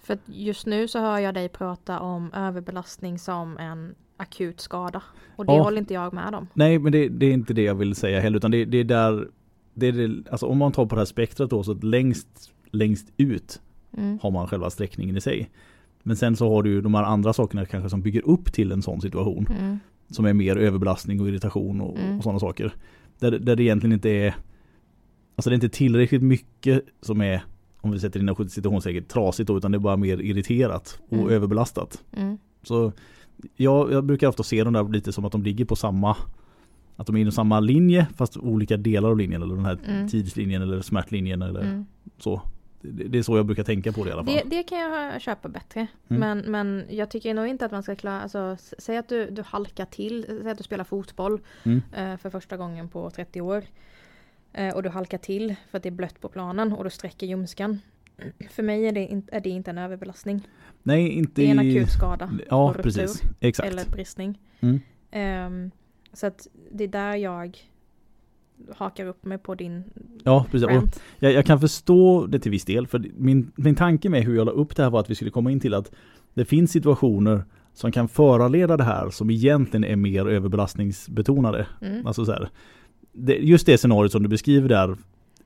För 0.04 0.18
just 0.26 0.66
nu 0.66 0.88
så 0.88 0.98
hör 0.98 1.18
jag 1.18 1.34
dig 1.34 1.48
prata 1.48 2.00
om 2.00 2.32
överbelastning 2.32 3.18
som 3.18 3.58
en 3.58 3.94
akut 4.16 4.60
skada. 4.60 5.02
Och 5.36 5.46
det 5.46 5.52
Ja. 5.52 5.62
håller 5.62 5.78
inte 5.78 5.94
jag 5.94 6.12
med 6.14 6.34
om. 6.34 6.46
Nej, 6.54 6.78
men 6.78 6.92
det, 6.92 7.08
det 7.08 7.26
är 7.26 7.32
inte 7.32 7.54
det 7.54 7.62
jag 7.62 7.74
vill 7.74 7.94
säga 7.94 8.20
heller, 8.20 8.36
utan 8.36 8.50
det, 8.50 8.64
det 8.64 8.78
är 8.78 8.84
där 8.84 9.28
det 9.74 9.86
är 9.86 9.92
det, 9.92 10.30
alltså 10.30 10.46
om 10.46 10.58
man 10.58 10.72
tar 10.72 10.86
på 10.86 10.94
det 10.94 11.00
här 11.00 11.06
spektrat 11.06 11.50
då 11.50 11.62
så 11.62 11.74
längst, 11.74 12.52
längst 12.70 13.12
ut 13.16 13.60
Mm. 13.96 14.18
har 14.22 14.30
man 14.30 14.46
själva 14.46 14.70
sträckningen 14.70 15.16
i 15.16 15.20
sig. 15.20 15.50
Men 16.02 16.16
sen 16.16 16.36
så 16.36 16.48
har 16.54 16.62
du 16.62 16.70
ju 16.70 16.80
de 16.80 16.94
här 16.94 17.02
andra 17.02 17.32
sakerna 17.32 17.64
kanske 17.64 17.90
som 17.90 18.02
bygger 18.02 18.28
upp 18.28 18.52
till 18.52 18.72
en 18.72 18.82
sån 18.82 19.00
situation. 19.00 19.46
Mm. 19.60 19.78
Som 20.10 20.24
är 20.24 20.32
mer 20.32 20.56
överbelastning 20.56 21.20
och 21.20 21.28
irritation 21.28 21.80
och, 21.80 21.98
Mm. 21.98 22.16
och 22.18 22.22
sådana 22.22 22.38
saker. 22.38 22.74
Där, 23.18 23.30
där 23.30 23.56
det 23.56 23.62
egentligen 23.62 23.92
inte 23.92 24.10
är 24.10 24.34
Alltså 25.36 25.50
det 25.50 25.52
är 25.52 25.64
inte 25.64 25.68
tillräckligt 25.68 26.22
mycket 26.22 26.84
som 27.00 27.20
är 27.20 27.42
Om 27.84 27.90
vi 27.92 28.00
sätter 28.00 28.20
in 28.20 28.48
citationstecken 28.50 29.04
trasigt 29.04 29.46
då, 29.46 29.56
utan 29.56 29.72
det 29.72 29.76
är 29.76 29.81
bara 29.81 29.96
mer 29.96 30.20
irriterat 30.20 31.00
och 31.08 31.12
Mm. 31.19 31.29
överbelastat. 31.29 32.03
Mm. 32.17 32.38
Så 32.62 32.93
jag, 33.56 33.93
jag 33.93 34.05
brukar 34.05 34.29
ofta 34.29 34.43
se 34.43 34.64
dem 34.64 34.72
där 34.72 34.88
lite 34.88 35.12
som 35.12 35.24
att 35.24 35.32
de 35.32 35.43
ligger 35.43 35.64
på 35.64 35.76
samma 35.76 36.17
Att 36.96 37.06
de 37.06 37.17
är 37.17 37.20
inom 37.20 37.32
samma 37.32 37.60
linje 37.60 38.06
fast 38.17 38.36
olika 38.36 38.76
delar 38.76 39.08
av 39.10 39.19
linjen 39.19 39.43
eller 39.43 39.55
den 39.55 39.64
här 39.64 39.79
Mm. 39.88 40.08
tidslinjen 40.08 40.62
eller 40.62 40.81
smärtlinjen 40.82 41.43
eller 41.43 41.60
Mm. 41.60 41.86
så. 42.19 42.43
Det, 42.81 43.05
det 43.05 43.19
är 43.19 43.22
så 43.22 43.36
jag 43.36 43.46
brukar 43.46 43.62
tänka 43.64 43.93
på 43.93 44.05
det 44.05 44.10
i 44.10 44.12
alla 44.12 44.24
fall. 44.24 44.34
Det, 44.34 44.56
det 44.56 44.62
kan 44.62 44.79
jag 44.79 45.20
köpa 45.22 45.48
bättre. 45.48 45.86
Mm. 46.08 46.20
Men, 46.20 46.38
men 46.50 46.84
jag 46.96 47.10
tycker 47.10 47.34
nog 47.34 47.46
inte 47.46 47.64
att 47.67 47.72
man 47.72 47.82
ska 47.82 47.94
klara, 47.96 48.20
alltså 48.20 48.56
säg 48.79 48.96
att 48.96 49.08
du, 49.08 49.31
du 49.31 49.43
halkar 49.43 49.84
till, 49.84 50.24
säg 50.43 50.50
att 50.50 50.58
du 50.58 50.64
spelar 50.64 50.84
fotboll 50.84 51.41
Mm. 51.64 51.82
eh, 51.93 52.17
för 52.17 52.31
första 52.31 52.56
gången 52.56 52.88
på 52.88 53.10
30 53.10 53.41
år. 53.41 53.62
Eh, 54.55 54.75
och 54.75 54.82
du 54.82 54.89
halkar 54.89 55.19
till 55.19 55.55
för 55.70 55.77
att 55.77 55.82
det 55.82 55.89
är 55.89 55.91
blött 55.91 56.20
på 56.20 56.29
planen 56.29 56.73
och 56.73 56.84
du 56.84 56.91
sträcker 56.91 57.27
ljumsken. 57.27 57.79
För 58.51 58.63
mig 58.63 58.87
är 58.87 58.93
det, 58.93 59.06
in, 59.06 59.23
är 59.32 59.41
det 59.41 59.49
inte 59.51 59.70
en 59.70 59.79
överbelastning. 59.79 60.49
Nej, 60.82 61.08
inte 61.08 61.41
Det 61.41 61.46
är 61.46 61.51
en 61.51 61.61
i- 61.67 61.79
akut 61.79 61.91
skada. 61.93 62.31
Ja, 62.51 62.67
ruptur. 62.77 62.82
precis. 62.82 63.23
Exakt. 63.41 63.69
Eller 63.69 63.84
bristning. 63.91 64.41
Mm. 64.61 64.81
Ehm, 65.11 65.70
så 66.13 66.27
att 66.27 66.46
det 66.73 66.84
är 66.84 66.89
där 66.89 67.17
jag 67.17 67.58
hakar 68.77 69.06
upp 69.06 69.25
mig 69.25 69.39
på 69.39 69.55
din 69.55 69.84
Ja, 70.25 70.46
precis. 70.51 70.69
Rant. 70.69 71.03
jag, 71.19 71.32
jag 71.32 71.46
kan 71.46 71.61
förstå 71.61 72.27
det 72.27 72.39
till 72.39 72.51
viss 72.51 72.65
del. 72.65 72.87
För 72.87 73.05
min, 73.17 73.53
min 73.56 73.75
tanke 73.75 74.08
med 74.08 74.23
hur 74.25 74.37
jag 74.37 74.44
la 74.44 74.53
upp 74.53 74.77
det 74.77 74.82
här 74.82 74.91
var 74.91 75.01
att 75.01 75.11
vi 75.11 75.15
skulle 75.15 75.31
komma 75.31 75.51
in 75.51 75.61
till 75.61 75.75
att 75.75 75.93
det 76.34 76.44
finns 76.44 76.73
situationer 76.73 77.44
som 77.73 77.93
kan 77.93 78.08
föranleda 78.08 78.77
det 78.77 78.84
här 78.84 79.11
som 79.11 79.31
egentligen 79.31 79.84
är 79.84 79.96
mer 79.96 80.27
överbelastningsbetonade. 80.29 81.67
Mm. 81.81 82.06
Alltså 82.06 82.25
så 82.25 82.32
här, 82.32 82.49
det, 83.14 83.34
just 83.36 83.66
det 83.66 83.78
scenariot 83.78 84.12
som 84.12 84.22
du 84.22 84.28
beskriver 84.28 84.68
där 84.68 84.96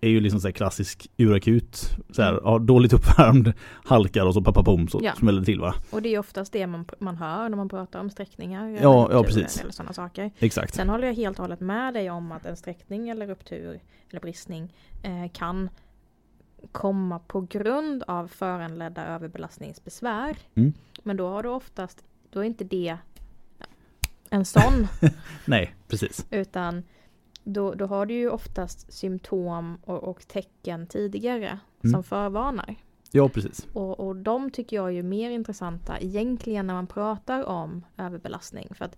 är 0.01 0.09
ju 0.09 0.21
liksom 0.21 0.41
så 0.41 0.47
här 0.49 0.53
klassisk 0.53 1.11
urakut. 1.17 1.91
Så 2.11 2.23
här, 2.23 2.31
Mm. 2.31 2.43
ja, 2.45 2.59
dåligt 2.59 2.93
uppvärmd, 2.93 3.53
halkar 3.85 4.27
och 4.27 4.35
så 4.35 4.43
papapom 4.43 4.89
så 4.89 5.01
Ja. 5.03 5.15
smäller 5.15 5.41
det 5.41 5.45
till 5.47 5.61
va? 5.61 5.75
Och 5.91 6.03
det 6.03 6.15
är 6.15 6.19
oftast 6.19 6.53
det 6.53 6.67
man, 6.67 6.85
man 6.99 7.17
hör 7.17 7.49
när 7.49 7.57
man 7.57 7.69
pratar 7.69 8.01
om 8.01 8.11
sträckningar. 8.11 8.79
Ja, 8.83 9.09
ja, 9.13 9.23
precis. 9.23 9.61
Eller 9.61 9.73
sådana 9.73 9.93
saker. 9.93 10.31
Exakt. 10.39 10.75
Sen 10.75 10.89
håller 10.89 11.07
jag 11.07 11.15
helt 11.15 11.39
och 11.39 11.45
hållet 11.45 11.61
med 11.61 11.95
dig 11.95 12.11
om 12.11 12.33
att 12.33 12.47
en 12.47 12.57
sträckning 12.57 13.09
eller 13.09 13.27
ruptur 13.27 13.81
eller 14.11 14.21
bristning 14.21 14.75
eh, 15.03 15.31
kan 15.33 15.69
komma 16.73 17.19
på 17.19 17.41
grund 17.41 18.03
av 18.07 18.29
föranledda 18.29 19.07
överbelastningsbesvär. 19.07 20.37
Mm. 20.55 20.73
Men 21.03 21.17
då 21.17 21.29
har 21.29 21.43
du 21.43 21.49
oftast, 21.49 22.05
då 22.31 22.41
är 22.41 22.45
inte 22.45 22.65
det 22.65 22.97
en 24.31 24.45
sån, 24.45 24.89
Nej, 25.45 25.75
precis. 25.89 26.27
utan 26.31 26.83
då, 27.53 27.75
då 27.75 27.87
har 27.87 28.07
du 28.07 28.15
ju 28.15 28.29
oftast 28.31 28.93
symptom 28.93 29.79
och, 29.85 30.05
och 30.05 30.29
tecken 30.29 30.87
tidigare 30.87 31.59
Mm. 31.85 31.93
som 31.93 32.05
förvarnar. 32.05 32.75
Ja, 33.13 33.29
precis. 33.29 33.67
Och, 33.73 34.01
och 34.01 34.17
de 34.17 34.51
tycker 34.51 34.77
jag 34.77 34.87
är 34.87 34.91
ju 34.93 35.03
mer 35.03 35.31
intressanta 35.31 36.01
egentligen 36.01 36.67
när 36.67 36.75
man 36.75 36.87
pratar 36.87 37.45
om 37.45 37.85
överbelastning. 37.97 38.69
För 38.75 38.85
att 38.85 38.97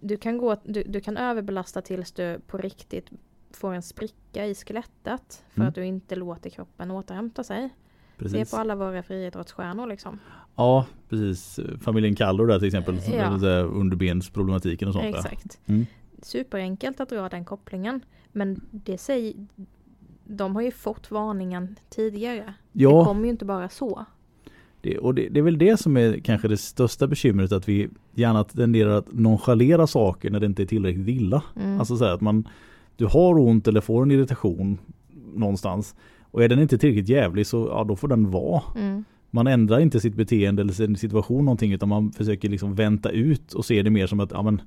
du 0.00 0.16
kan, 0.16 0.38
gå, 0.38 0.56
du, 0.64 0.82
du 0.82 1.00
kan 1.00 1.16
överbelasta 1.16 1.82
tills 1.82 2.12
du 2.12 2.40
på 2.46 2.58
riktigt 2.58 3.10
får 3.50 3.72
en 3.74 3.82
spricka 3.82 4.46
i 4.46 4.54
skelettet 4.54 5.44
för 5.50 5.60
Mm. 5.60 5.68
att 5.68 5.74
du 5.74 5.84
inte 5.86 6.16
låter 6.16 6.50
kroppen 6.50 6.90
återhämta 6.90 7.44
sig. 7.44 7.70
Precis. 8.18 8.48
Se 8.50 8.56
på 8.56 8.60
alla 8.60 8.74
våra 8.74 9.02
friidrottsstjärnor 9.02 9.86
liksom. 9.86 10.18
Ja, 10.56 10.86
precis. 11.08 11.60
Familjen 11.80 12.14
Kallur 12.14 12.46
där 12.46 12.58
till 12.58 12.68
exempel. 12.68 13.00
Ja. 13.12 13.60
underbensproblematiken 13.62 14.88
och 14.88 14.94
sånt. 14.94 15.06
Exakt. 15.06 15.58
Mm. 15.66 15.86
Superenkelt 16.24 17.00
att 17.00 17.08
dra 17.08 17.28
den 17.28 17.44
kopplingen. 17.44 18.00
Men 18.32 18.60
det 18.70 18.98
säger, 18.98 19.34
de 20.24 20.54
har 20.54 20.62
ju 20.62 20.70
fått 20.70 21.10
varningen 21.10 21.76
tidigare. 21.90 22.54
Det 22.72 22.82
Ja, 22.82 23.04
kommer 23.04 23.24
ju 23.24 23.30
inte 23.30 23.44
bara 23.44 23.68
så. 23.68 24.04
det, 24.80 24.98
och 24.98 25.14
det, 25.14 25.28
det 25.28 25.40
är 25.40 25.42
väl 25.44 25.58
det 25.58 25.76
som 25.80 25.96
är 25.96 26.18
kanske 26.18 26.48
det 26.48 26.56
största 26.56 27.06
bekymret 27.06 27.52
att 27.52 27.68
vi 27.68 27.88
gärna 28.14 28.44
tenderar 28.44 28.90
att 28.98 29.12
nonchalera 29.12 29.86
saker 29.86 30.30
när 30.30 30.40
det 30.40 30.46
inte 30.46 30.62
är 30.62 30.66
tillräckligt 30.66 31.08
illa. 31.08 31.42
Mm. 31.56 31.78
Alltså 31.78 31.96
så 31.96 32.04
att 32.04 32.20
man 32.20 32.48
du 32.96 33.06
har 33.06 33.38
ont 33.38 33.68
eller 33.68 33.80
får 33.80 34.02
en 34.02 34.10
irritation 34.10 34.78
någonstans 35.34 35.94
och 36.30 36.44
är 36.44 36.48
den 36.48 36.58
inte 36.58 36.78
tillräckligt 36.78 37.08
jävlig 37.08 37.46
så 37.46 37.68
ja, 37.70 37.84
då 37.84 37.96
får 37.96 38.08
den 38.08 38.30
vara. 38.30 38.62
Mm. 38.76 39.04
Man 39.30 39.46
ändrar 39.46 39.80
inte 39.80 40.00
sitt 40.00 40.14
beteende 40.14 40.62
eller 40.62 40.72
sin 40.72 40.96
situation 40.96 41.44
någonting 41.44 41.72
utan 41.72 41.88
man 41.88 42.12
försöker 42.12 42.48
liksom 42.48 42.74
vänta 42.74 43.10
ut 43.10 43.52
och 43.52 43.64
se 43.64 43.82
det 43.82 43.90
mer 43.90 44.06
som 44.06 44.20
att 44.20 44.30
ja, 44.30 44.42
men, 44.42 44.60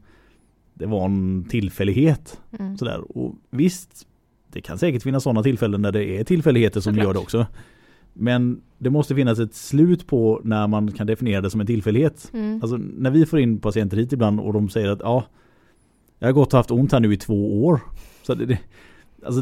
det 0.77 0.85
var 0.85 1.05
en 1.05 1.45
tillfällighet. 1.49 2.41
Mm. 2.59 2.77
Sådär. 2.77 3.17
Och 3.17 3.35
visst, 3.49 4.07
det 4.51 4.61
kan 4.61 4.77
säkert 4.77 5.03
finnas 5.03 5.23
sådana 5.23 5.43
tillfällen 5.43 5.81
där 5.81 5.91
det 5.91 6.03
är 6.19 6.23
tillfälligheter 6.23 6.79
som 6.81 6.93
Såklart. 6.93 7.05
gör 7.07 7.13
det 7.13 7.19
också. 7.19 7.45
Men 8.13 8.61
det 8.77 8.89
måste 8.89 9.15
finnas 9.15 9.39
ett 9.39 9.55
slut 9.55 10.07
på 10.07 10.41
när 10.43 10.67
man 10.67 10.91
kan 10.91 11.07
definiera 11.07 11.41
det 11.41 11.49
som 11.49 11.61
en 11.61 11.67
tillfällighet. 11.67 12.29
Mm. 12.33 12.59
Alltså 12.61 12.77
när 12.77 13.11
vi 13.11 13.25
får 13.25 13.39
in 13.39 13.59
patienter 13.59 13.97
hit 13.97 14.13
ibland 14.13 14.39
och 14.39 14.53
de 14.53 14.69
säger 14.69 14.89
att 14.89 14.99
ja, 14.99 15.23
jag 16.19 16.27
har 16.27 16.33
gått 16.33 16.53
och 16.53 16.57
haft 16.57 16.71
ont 16.71 16.91
här 16.91 16.99
nu 16.99 17.13
i 17.13 17.17
två 17.17 17.65
år. 17.65 17.79
Så 18.23 18.33
det, 18.33 18.45
det 18.45 18.59
alltså, 19.25 19.41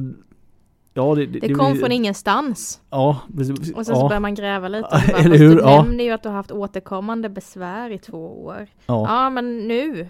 ja, 0.94 1.16
det, 1.16 1.26
Det 1.26 1.54
kom 1.54 1.76
från 1.76 1.92
ingenstans. 1.92 2.82
Ja, 2.90 3.20
precis. 3.38 3.60
Och 3.74 3.86
sen 3.86 3.96
så 3.96 4.02
ja, 4.02 4.08
börjar 4.08 4.20
man 4.20 4.36
gräva 4.36 4.68
lite. 4.68 4.88
Bara, 5.12 5.20
eller 5.20 5.38
hur? 5.38 5.56
Du 5.56 5.62
Ja. 5.62 5.84
nämner 5.84 6.04
ju 6.04 6.12
att 6.12 6.24
du 6.24 6.30
har 6.30 6.36
haft 6.36 6.52
återkommande 6.52 7.30
besvär 7.30 7.90
i 7.90 7.98
två 7.98 8.44
år. 8.46 8.68
ja. 8.86 9.06
Ja 9.10 9.30
men 9.30 9.68
nu 9.68 10.10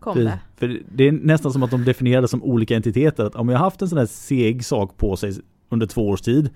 kom 0.00 0.18
det. 0.24 0.38
För 0.56 0.80
det 0.92 1.08
är 1.08 1.12
nästan 1.12 1.52
som 1.52 1.62
att 1.62 1.70
de 1.70 1.84
definierar 1.84 2.22
det 2.22 2.28
som 2.28 2.42
olika 2.42 2.76
entiteter. 2.76 3.24
Att 3.24 3.34
om 3.34 3.48
jag 3.48 3.58
har 3.58 3.64
haft 3.64 3.82
en 3.82 3.88
sån 3.88 3.98
här 3.98 4.06
seg 4.06 4.64
sak 4.64 4.96
på 4.96 5.16
sig 5.16 5.32
under 5.68 5.86
två 5.86 6.08
års 6.08 6.20
tid 6.20 6.50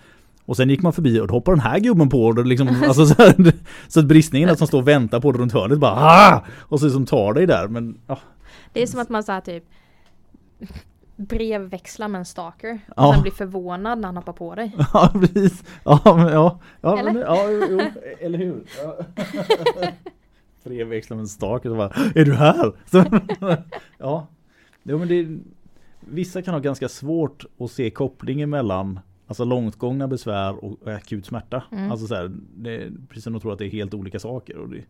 och 0.44 0.56
sen 0.56 0.70
gick 0.70 0.82
man 0.82 0.92
förbi 0.92 1.20
och 1.20 1.26
då 1.28 1.34
hoppar 1.34 1.52
den 1.52 1.60
här 1.60 1.78
gubben 1.78 2.08
på 2.08 2.32
det 2.32 2.42
liksom, 2.44 2.68
alltså 2.86 3.06
så, 3.06 3.14
här, 3.22 3.52
så 3.88 4.00
att 4.00 4.06
bristningen 4.06 4.48
att 4.50 4.58
som 4.58 4.66
står 4.66 4.78
och 4.78 4.88
väntar 4.88 5.20
på 5.20 5.32
det 5.32 5.38
runt 5.38 5.52
hörnet 5.52 5.78
bara 5.78 5.92
ah! 5.92 6.44
Och 6.60 6.80
så 6.80 6.90
som 6.90 7.06
tar 7.06 7.34
dig 7.34 7.46
där 7.46 7.68
men 7.68 7.98
ja, 8.06 8.18
Det 8.72 8.82
är 8.82 8.86
som 8.86 9.00
att 9.00 9.08
man 9.08 9.22
såhär 9.22 9.40
typ 9.40 9.64
brevväxlar 11.16 12.08
med 12.08 12.18
en 12.18 12.24
stalker. 12.24 12.80
Och 12.88 12.94
Ja. 12.96 13.12
sen 13.12 13.22
blir 13.22 13.32
förvånad 13.32 13.98
när 13.98 14.08
han 14.08 14.16
hoppar 14.16 14.32
på 14.32 14.54
dig. 14.54 14.76
ja 14.92 15.10
precis. 15.14 15.64
Ja 15.84 16.00
men 16.04 16.32
ja. 16.32 16.60
ja 16.80 16.98
Eller? 16.98 17.12
Men, 17.12 17.22
ja 17.22 17.50
jo, 17.70 17.80
eller 18.20 18.38
hur. 18.38 18.62
Ja. 18.84 18.98
Brevväxlar 20.64 21.16
med 21.16 21.22
en 21.22 21.28
stak 21.28 21.64
och 21.64 21.70
så 21.70 21.76
bara 21.76 21.92
Är 22.14 22.24
du 22.24 22.34
här? 22.34 22.72
Så, 22.86 23.04
ja. 23.98 24.26
Jo, 24.82 24.98
men 24.98 25.08
det, 25.08 25.38
vissa 26.00 26.42
kan 26.42 26.54
ha 26.54 26.60
ganska 26.60 26.88
svårt 26.88 27.44
att 27.58 27.70
se 27.70 27.90
kopplingen 27.90 28.50
mellan 28.50 29.00
Alltså 29.26 29.44
långtgångna 29.44 30.08
besvär 30.08 30.64
och 30.64 30.88
akut 30.88 31.26
smärta. 31.26 31.62
Mm. 31.72 31.90
Alltså 31.90 32.06
så 32.06 32.14
här, 32.14 32.32
det 32.56 32.90
precis 33.08 33.24
som 33.24 33.32
de 33.32 33.40
tror 33.40 33.52
att 33.52 33.58
det 33.58 33.66
är 33.66 33.70
helt 33.70 33.94
olika 33.94 34.18
saker. 34.18 34.56
Och 34.56 34.68
det, 34.68 34.84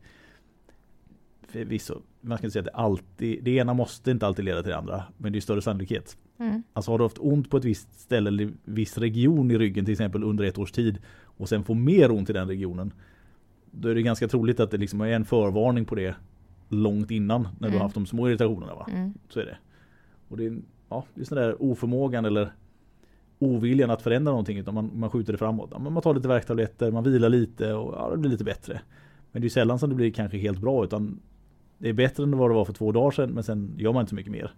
förvisso, 1.49 2.03
man 2.21 2.39
ska 2.39 2.47
inte 2.47 2.53
säga 2.53 2.61
att 2.61 2.75
det 2.75 2.81
alltid, 2.81 3.45
det 3.45 3.51
ena 3.51 3.75
måste 3.75 4.11
inte 4.11 4.27
alltid 4.27 4.45
leda 4.45 4.63
till 4.63 4.71
det 4.71 4.77
andra. 4.77 5.05
Men 5.17 5.33
det 5.33 5.39
är 5.39 5.41
större 5.41 5.63
sannolikhet. 5.63 6.17
Mm. 6.39 6.63
Alltså 6.73 6.91
har 6.91 6.99
du 6.99 7.05
haft 7.05 7.19
ont 7.19 7.51
på 7.51 7.57
ett 7.57 7.65
visst 7.65 8.01
ställe 8.01 8.29
eller 8.29 8.51
viss 8.65 8.99
region 8.99 9.51
i 9.51 9.59
ryggen 9.59 9.85
till 9.85 9.93
exempel 9.93 10.25
under 10.25 10.45
ett 10.45 10.59
års 10.59 10.73
tid 10.73 10.99
och 11.23 11.49
sen 11.49 11.65
får 11.65 11.75
mer 11.75 12.11
ont 12.11 12.31
i 12.31 12.33
den 12.33 12.49
regionen. 12.49 12.93
Då 13.75 13.89
är 13.89 13.95
det 13.95 14.03
ganska 14.03 14.29
troligt 14.29 14.61
att 14.61 14.71
det 14.71 14.77
liksom 14.77 15.01
är 15.01 15.07
en 15.13 15.25
förvarning 15.25 15.85
på 15.85 15.95
det 15.95 16.15
långt 16.69 17.11
innan 17.11 17.43
när 17.43 17.49
du 17.61 17.67
Mm. 17.67 17.73
har 17.79 17.83
haft 17.83 17.95
de 17.95 18.07
små 18.07 18.29
irritationerna. 18.29 18.75
Va? 18.75 18.87
Mm. 18.93 19.15
Så 19.29 19.41
är 19.41 19.45
det. 19.45 19.57
Och 20.29 20.37
det 20.37 20.47
är 20.47 20.59
ja, 20.89 21.05
just 21.15 21.31
den 21.31 21.39
där 21.43 21.63
oförmågan 21.63 22.25
eller 22.25 22.53
oviljan 23.39 23.91
att 23.91 24.03
förändra 24.03 24.31
någonting 24.33 24.59
utan 24.59 24.75
man, 24.75 24.91
man 24.95 25.11
skjuter 25.11 25.33
det 25.33 25.39
framåt. 25.39 25.69
Ja, 25.73 25.79
men 25.79 25.93
man 25.93 26.03
tar 26.03 26.15
lite 26.15 26.29
värktabletter, 26.29 26.91
man 26.91 27.05
vilar 27.05 27.29
lite 27.29 27.73
och 27.75 27.95
ja, 27.95 28.11
det 28.11 28.17
blir 28.19 28.31
lite 28.31 28.45
bättre. 28.45 28.81
Men 29.33 29.43
det 29.43 29.49
är 29.49 29.51
sällan 29.51 29.79
som 29.79 29.89
det 29.91 29.95
blir 29.97 30.11
kanske 30.11 30.39
helt 30.39 30.59
bra 30.61 30.85
utan 30.85 31.21
det 31.79 31.89
är 31.89 31.93
bättre 31.93 32.23
än 32.23 32.39
vad 32.39 32.51
det 32.51 32.55
var 32.55 32.65
för 32.65 32.73
två 32.73 32.93
dagar 32.93 33.11
sedan 33.11 33.31
men 33.31 33.45
sen 33.45 33.75
gör 33.79 33.93
man 33.93 34.01
inte 34.01 34.11
så 34.11 34.15
mycket 34.17 34.33
mer. 34.33 34.55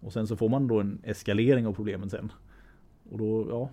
Och 0.00 0.12
sen 0.12 0.26
så 0.26 0.36
får 0.36 0.48
man 0.48 0.66
då 0.68 0.80
en 0.80 0.98
eskalering 1.04 1.66
av 1.66 1.72
problemen 1.72 2.10
sen. 2.10 2.32
Och 3.10 3.18
då, 3.18 3.46
ja, 3.50 3.68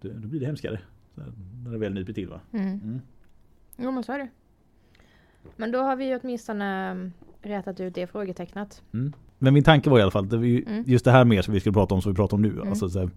det, 0.00 0.08
då 0.14 0.28
blir 0.28 0.40
det 0.40 0.46
hemskare. 0.46 0.80
Så 1.14 1.20
här, 1.20 1.32
när 1.64 1.70
det 1.72 1.78
väl 1.78 1.94
nyper 1.94 2.12
till 2.12 2.28
va. 2.28 2.40
Mm. 2.52 3.00
Jo 3.78 3.90
men 3.90 4.02
så 4.04 4.12
är 4.12 4.18
det. 4.18 4.28
Men 5.56 5.72
då 5.72 5.78
har 5.78 5.96
vi 5.96 6.08
ju 6.08 6.18
åtminstone 6.22 6.90
mm, 6.90 7.12
rätat 7.42 7.80
ut 7.80 7.94
det 7.94 8.06
frågetecknet. 8.06 8.82
Mm. 8.94 9.12
Men 9.38 9.54
min 9.54 9.64
tanke 9.64 9.90
var 9.90 9.98
i 9.98 10.02
alla 10.02 10.10
fall, 10.10 10.28
det 10.28 10.36
var 10.36 10.44
ju 10.44 10.64
Mm. 10.66 10.84
just 10.86 11.04
det 11.04 11.10
här 11.10 11.24
mer 11.24 11.42
som 11.42 11.54
vi 11.54 11.60
skulle 11.60 11.72
prata 11.72 11.94
om 11.94 12.02
som 12.02 12.12
vi 12.12 12.16
pratar 12.16 12.36
om 12.36 12.42
nu. 12.42 12.50
Mm. 12.52 12.68
Alltså, 12.68 12.88
så 12.88 12.98
här, 12.98 13.10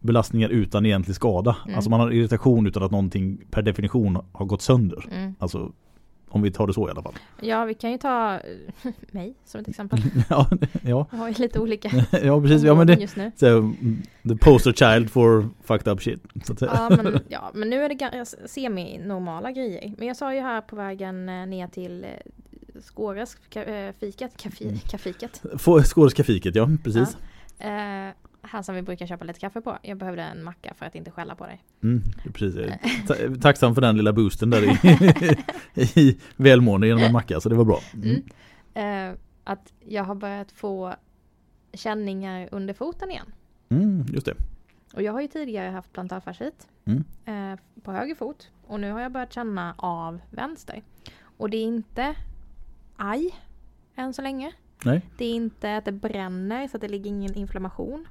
belastningar 0.00 0.48
utan 0.48 0.86
egentlig 0.86 1.16
skada. 1.16 1.56
Mm. 1.64 1.76
Alltså 1.76 1.90
man 1.90 2.00
har 2.00 2.10
irritation 2.12 2.66
utan 2.66 2.82
att 2.82 2.90
någonting 2.90 3.38
per 3.50 3.62
definition 3.62 4.18
har 4.32 4.46
gått 4.46 4.62
sönder. 4.62 5.04
Mm. 5.10 5.34
Alltså 5.38 5.72
om 6.28 6.42
vi 6.42 6.50
tar 6.50 6.66
det 6.66 6.72
så 6.74 6.88
i 6.88 6.90
alla 6.90 7.02
fall. 7.02 7.14
Ja 7.40 7.64
vi 7.64 7.74
kan 7.74 7.90
ju 7.92 7.98
ta 7.98 8.34
eh, 8.34 8.40
mig 9.10 9.34
som 9.44 9.60
ett 9.60 9.68
exempel. 9.68 9.98
ja, 10.30 10.48
ja, 10.82 11.06
Jag 11.10 11.18
har 11.18 11.28
ju 11.28 11.34
lite 11.34 11.60
olika 11.60 11.90
ja, 12.22 12.40
precis. 12.40 12.62
Ja, 12.62 12.74
men 12.74 12.86
det, 12.86 12.94
just 12.94 13.16
nu. 13.16 13.32
så, 13.36 13.46
mm, 13.58 14.02
the 14.28 14.36
poster 14.36 14.72
child 14.72 15.10
for 15.10 15.48
fucked 15.64 15.92
up 15.92 16.02
shit. 16.02 16.22
Ja 16.60 16.88
men, 17.02 17.20
ja 17.28 17.50
men 17.54 17.70
nu 17.70 17.82
är 17.84 17.88
det 17.88 17.94
ga- 17.94 18.46
semi-normala 18.46 19.52
grejer. 19.52 19.94
Men 19.98 20.08
jag 20.08 20.16
sa 20.16 20.34
ju 20.34 20.40
här 20.40 20.60
på 20.60 20.76
vägen 20.76 21.28
eh, 21.28 21.46
ner 21.46 21.66
till 21.66 22.04
eh, 22.04 22.10
Skåres 22.80 23.36
ka- 23.50 23.86
eh, 23.88 23.92
fikat, 24.00 24.36
kafi, 24.36 24.64
Mm. 24.64 24.78
kafiket. 24.78 25.42
Få- 25.58 25.82
Skånska 25.82 26.24
fiket, 26.24 26.54
ja 26.56 26.68
precis. 26.84 27.16
Eh, 27.58 28.08
här 28.50 28.62
som 28.62 28.74
vi 28.74 28.82
brukar 28.82 29.06
köpa 29.06 29.24
lite 29.24 29.40
kaffe 29.40 29.60
på. 29.60 29.78
Jag 29.82 29.98
behövde 29.98 30.22
en 30.22 30.42
macka 30.44 30.74
för 30.74 30.86
att 30.86 30.94
inte 30.94 31.10
skälla 31.10 31.34
på 31.34 31.46
dig. 31.46 31.62
Mm, 31.82 32.02
precis. 32.34 32.72
Tacksam 33.42 33.74
för 33.74 33.82
den 33.82 33.96
lilla 33.96 34.12
boosten 34.12 34.50
där 34.50 34.62
i, 34.62 34.78
i 36.00 36.18
välmående 36.36 36.86
genom 36.86 37.02
en 37.02 37.12
macka, 37.12 37.40
så 37.40 37.48
det 37.48 37.54
var 37.54 37.64
bra. 37.64 37.80
Mm. 37.94 38.22
Mm. 38.74 39.12
Eh, 39.12 39.18
att 39.44 39.72
jag 39.88 40.04
har 40.04 40.14
börjat 40.14 40.52
få 40.52 40.94
känningar 41.72 42.48
under 42.52 42.74
foten 42.74 43.10
igen. 43.10 43.26
Mm, 43.68 44.06
just 44.08 44.26
det. 44.26 44.34
Och 44.94 45.02
jag 45.02 45.12
har 45.12 45.20
ju 45.20 45.28
tidigare 45.28 45.70
haft 45.70 45.92
plantarfascit 45.92 46.68
eh, 47.24 47.60
på 47.82 47.92
höger 47.92 48.14
fot. 48.14 48.50
Och 48.66 48.80
nu 48.80 48.92
har 48.92 49.00
jag 49.00 49.12
börjat 49.12 49.32
känna 49.32 49.74
av 49.76 50.20
vänster. 50.30 50.82
Och 51.36 51.50
det 51.50 51.56
är 51.56 51.64
inte 51.64 52.14
aj 52.96 53.34
än 53.94 54.14
så 54.14 54.22
länge. 54.22 54.52
Nej. 54.84 55.02
Det 55.16 55.24
är 55.24 55.34
inte 55.34 55.76
att 55.76 55.84
det 55.84 55.92
bränner 55.92 56.68
så 56.68 56.76
att 56.76 56.80
det 56.80 56.88
ligger 56.88 57.10
ingen 57.10 57.34
inflammation. 57.34 58.08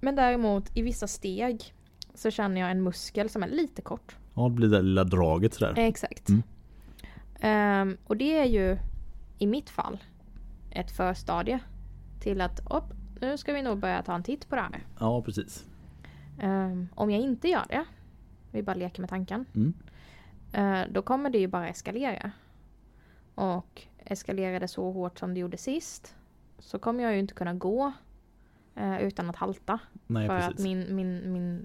Men 0.00 0.16
däremot 0.16 0.76
i 0.76 0.82
vissa 0.82 1.06
steg 1.06 1.74
så 2.14 2.30
känner 2.30 2.60
jag 2.60 2.70
en 2.70 2.82
muskel 2.82 3.28
som 3.30 3.42
är 3.42 3.48
lite 3.48 3.82
kort. 3.82 4.16
Ja, 4.34 4.42
det 4.48 4.50
blir 4.54 4.68
det 4.68 4.82
lilla 4.82 5.04
draget 5.04 5.54
sådär. 5.54 5.74
Exakt. 5.76 6.28
Mm. 6.28 6.42
Ehm, 7.40 7.96
och 8.06 8.16
det 8.16 8.38
är 8.38 8.44
ju 8.44 8.78
i 9.38 9.46
mitt 9.46 9.70
fall 9.70 9.98
ett 10.70 10.90
förstadie 10.90 11.58
till 12.20 12.40
att 12.40 12.60
upp, 12.70 12.84
nu 13.20 13.38
ska 13.38 13.52
vi 13.52 13.62
nog 13.62 13.78
börja 13.78 14.02
ta 14.02 14.14
en 14.14 14.22
titt 14.22 14.48
på 14.48 14.54
det 14.56 14.60
här. 14.62 14.86
Ja, 15.00 15.22
precis. 15.22 15.64
Ehm, 16.40 16.88
om 16.94 17.10
jag 17.10 17.20
inte 17.20 17.48
gör 17.48 17.64
det, 17.68 17.84
vi 18.52 18.62
bara 18.62 18.74
leker 18.76 19.00
med 19.00 19.10
tanken, 19.10 19.44
Mm. 19.54 19.74
eh, 20.52 20.92
då 20.92 21.02
kommer 21.02 21.30
det 21.30 21.38
ju 21.38 21.46
bara 21.46 21.68
eskalera. 21.68 22.30
Och 23.34 23.82
eskalerar 24.04 24.60
det 24.60 24.68
så 24.68 24.92
hårt 24.92 25.18
som 25.18 25.34
det 25.34 25.40
gjorde 25.40 25.56
sist 25.56 26.14
så 26.58 26.78
kommer 26.78 27.04
jag 27.04 27.12
ju 27.12 27.18
inte 27.18 27.34
kunna 27.34 27.54
gå 27.54 27.92
eh, 28.80 29.00
utan 29.02 29.30
att 29.30 29.36
halta. 29.36 29.78
Nej, 30.06 30.26
för 30.28 30.34
att 30.36 30.46
precis. 30.50 30.64
min, 30.64 30.96
min, 30.96 31.32
min 31.32 31.64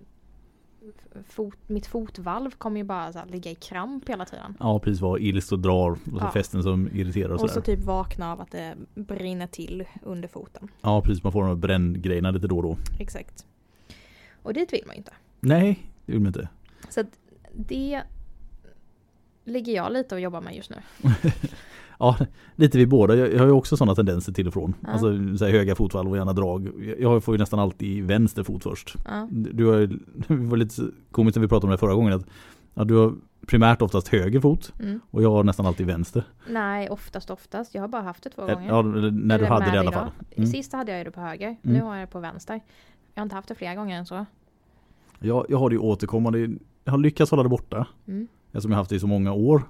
fot, 1.28 1.58
mitt 1.68 1.86
fotvalv 1.88 2.52
kommer 2.52 2.78
ju 2.78 2.84
bara 2.84 3.14
så 3.14 3.20
här, 3.20 3.26
ligga 3.26 3.52
i 3.52 3.56
kramp 3.56 4.10
hela 4.10 4.26
tiden. 4.26 4.58
Ja, 4.60 4.80
precis. 4.80 5.02
Vad 5.02 5.22
ilst 5.22 5.52
och 5.52 5.60
drar 5.60 5.92
och 5.92 5.98
så 6.06 6.18
Ja. 6.20 6.32
fästen 6.32 6.64
som 6.64 6.88
irriterar 6.94 7.30
och 7.30 7.34
Och 7.34 7.40
så 7.40 7.48
sådär. 7.48 7.76
typ 7.76 7.86
vakna 7.86 8.32
av 8.32 8.42
att 8.42 8.52
det 8.52 8.76
brinner 8.96 9.48
till 9.48 9.86
under 10.04 10.28
foten. 10.28 10.68
Ja, 10.82 11.02
precis. 11.02 11.24
Man 11.24 11.32
får 11.34 11.42
de 11.42 11.48
här 11.48 11.56
bränngrejerna 11.56 12.32
lite 12.32 12.48
då 12.48 12.58
och 12.58 12.64
då. 12.64 12.78
Exakt. 13.00 13.46
Och 14.44 14.54
dit 14.54 14.74
vill 14.74 14.84
man 14.86 14.96
ju 14.96 14.98
inte. 14.98 15.14
Nej, 15.40 15.80
det 16.06 16.12
vill 16.12 16.22
man 16.22 16.28
inte. 16.28 16.50
Så 16.90 17.00
att 17.02 17.08
det 17.54 18.02
ligger 19.44 19.74
jag 19.76 19.94
lite 19.94 20.16
och 20.16 20.22
jobbar 20.22 20.42
med 20.42 20.56
just 20.56 20.70
nu. 20.70 20.78
Ja, 22.00 22.16
lite 22.56 22.78
vi 22.78 22.86
båda. 22.88 23.16
Jag 23.16 23.34
jag 23.34 23.40
har 23.40 23.46
ju 23.46 23.52
också 23.52 23.78
sådana 23.78 23.96
tendenser 23.96 24.34
till 24.34 24.48
och 24.48 24.54
från. 24.54 24.74
Ja. 24.82 24.90
Alltså 24.90 25.38
så 25.38 25.46
här, 25.46 25.52
höga 25.52 25.76
fotvalv 25.76 26.12
och 26.12 26.18
gärna 26.18 26.34
drag. 26.34 26.70
Jag 27.00 27.24
får 27.24 27.34
ju 27.36 27.40
nästan 27.40 27.60
alltid 27.60 28.04
vänster 28.06 28.44
fot 28.44 28.64
först. 28.64 28.96
Ja. 29.06 29.28
Du 29.32 29.66
har 29.66 29.78
ju, 29.78 29.88
det 30.28 30.36
var 30.36 30.58
lite 30.58 30.82
komiskt 31.12 31.36
när 31.36 31.42
vi 31.42 31.48
pratade 31.48 31.66
om 31.68 31.72
det 31.72 31.78
förra 31.78 31.94
gången. 31.94 32.14
Att, 32.14 32.26
ja, 32.74 32.84
du 32.84 32.96
har 32.96 33.14
primärt 33.48 33.82
oftast 33.82 34.08
höger 34.08 34.40
fot 34.40 34.74
Mm. 34.80 35.00
och 35.12 35.24
jag 35.24 35.32
har 35.32 35.44
nästan 35.44 35.66
alltid 35.66 35.88
vänster. 35.88 36.24
Nej, 36.50 36.90
oftast 36.90 37.30
oftast. 37.30 37.76
Jag 37.76 37.82
har 37.82 37.88
bara 37.88 38.02
haft 38.02 38.24
det 38.24 38.30
två 38.30 38.42
gånger. 38.42 38.68
Ja, 38.68 38.82
när 38.82 39.40
du 39.40 39.46
hade 39.46 39.66
det 39.72 39.76
i 39.76 39.80
alla 39.80 39.92
fall. 39.92 40.10
Mm. 40.36 40.48
Sist 40.50 40.74
hade 40.74 40.98
jag 40.98 41.06
det 41.06 41.12
på 41.12 41.22
höger. 41.22 41.56
Nu 41.62 41.72
Mm. 41.76 41.86
har 41.88 41.96
jag 41.96 42.08
det 42.08 42.12
på 42.12 42.20
vänster. 42.20 42.60
Jag 43.14 43.22
har 43.22 43.24
inte 43.26 43.36
haft 43.36 43.48
det 43.48 43.56
flera 43.56 43.76
gånger 43.76 43.98
än 43.98 44.06
så. 44.06 44.26
Jag, 45.20 45.46
jag 45.50 45.58
har 45.58 45.70
det 45.70 45.74
ju 45.74 45.80
återkommande. 45.80 46.40
Jag 46.84 46.92
har 46.92 46.98
lyckats 46.98 47.32
hålla 47.32 47.44
det 47.44 47.50
borta. 47.50 47.88
Mm. 48.08 48.28
Eftersom 48.48 48.72
jag 48.72 48.78
haft 48.78 48.90
det 48.90 48.96
i 48.96 49.00
så 49.00 49.08
många 49.08 49.34
år. 49.34 49.64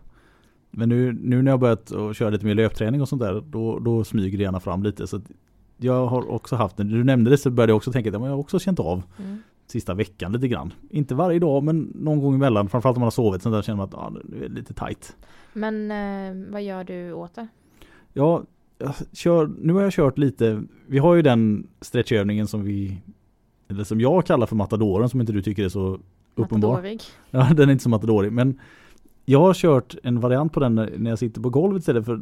Men 0.77 0.89
nu, 0.89 1.13
nu 1.22 1.41
när 1.41 1.51
jag 1.51 1.60
börjat 1.60 1.91
köra 2.13 2.29
lite 2.29 2.46
mer 2.46 2.55
löpträning 2.55 3.01
och 3.01 3.10
sånt 3.10 3.22
där. 3.22 3.44
Då, 3.50 3.79
då 3.79 4.03
smyger 4.03 4.38
det 4.38 4.44
gärna 4.44 4.60
fram 4.60 4.84
lite. 4.84 5.08
Så 5.08 5.22
jag 5.77 6.08
har 6.08 6.32
också 6.32 6.55
haft 6.55 6.77
det. 6.77 6.84
Du 6.84 7.03
nämnde 7.03 7.29
det 7.29 7.38
så 7.38 7.50
började 7.50 7.72
jag 7.72 7.77
också 7.77 7.91
tänka 7.91 8.10
att 8.10 8.13
jag 8.13 8.20
har 8.22 8.38
också 8.38 8.60
känt 8.60 8.79
av 8.79 9.03
Mm. 9.20 9.38
sista 9.67 9.94
veckan 9.94 10.32
lite 10.32 10.48
grann. 10.48 10.74
Inte 10.89 11.15
varje 11.15 11.39
dag 11.39 11.63
men 11.63 11.91
någon 11.96 12.20
gång 12.20 12.36
emellan. 12.36 12.70
Framförallt 12.70 12.98
om 12.98 13.01
man 13.01 13.05
har 13.05 13.12
sovit. 13.12 13.41
Sen 13.41 13.51
där 13.51 13.62
känner 13.62 13.77
man 13.77 13.86
att 13.88 13.94
ah, 13.94 14.10
nu 14.10 14.46
är 14.46 14.50
det 14.50 14.55
lite 14.55 14.74
tight. 14.74 15.15
Men 15.53 15.91
eh, 15.91 16.51
vad 16.51 16.63
gör 16.63 16.84
du 16.84 17.13
åt 17.13 17.36
det? 17.36 17.48
Ja, 18.13 18.44
kör, 19.13 19.51
nu 19.62 19.74
har 19.74 19.82
jag 19.82 19.94
kört 19.94 20.17
lite. 20.17 20.63
Vi 20.88 20.98
har 20.98 21.15
ju 21.15 21.22
den 21.22 21.67
stretchövningen 21.82 22.48
som 22.48 22.63
vi 22.63 23.01
eller 23.67 23.84
som 23.84 24.01
jag 24.01 24.25
kallar 24.25 24.48
för 24.48 24.55
matadoren 24.55 25.10
som 25.10 25.22
inte 25.22 25.34
du 25.34 25.41
tycker 25.41 25.65
är 25.65 25.70
så 25.70 26.00
uppenbar. 26.36 26.70
Matadorig. 26.70 27.01
Ja, 27.32 27.50
den 27.53 27.70
är 27.70 27.72
inte 27.72 27.84
så 27.84 27.89
matadorig. 27.89 28.32
Men 28.32 28.60
jag 29.25 29.39
har 29.39 29.53
kört 29.53 29.96
en 30.03 30.20
variant 30.20 30.53
på 30.53 30.60
den 30.60 30.75
när 30.75 31.10
jag 31.10 31.20
sitter 31.20 31.41
på 31.41 31.50
golvet 31.50 31.79
istället 31.79 32.05
för 32.05 32.22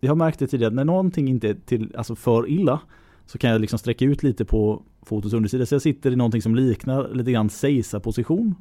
jag 0.00 0.10
har 0.10 0.16
märkt 0.16 0.38
det 0.38 0.46
tidigare 0.46 0.68
att 0.68 0.74
när 0.74 0.84
någonting 0.84 1.28
inte 1.28 1.48
är 1.48 1.54
till, 1.54 1.94
alltså 1.96 2.14
för 2.14 2.48
illa 2.50 2.80
så 3.26 3.38
kan 3.38 3.50
jag 3.50 3.60
liksom 3.60 3.78
sträcka 3.78 4.04
ut 4.04 4.22
lite 4.22 4.44
på 4.44 4.82
fotons 5.02 5.34
undersida. 5.34 5.66
Så 5.66 5.74
jag 5.74 5.82
sitter 5.82 6.10
i 6.10 6.16
någonting 6.16 6.42
som 6.42 6.54
liknar 6.54 7.08
lite 7.14 7.32
grann 7.32 7.50
Seisa 7.50 8.00
position. 8.00 8.54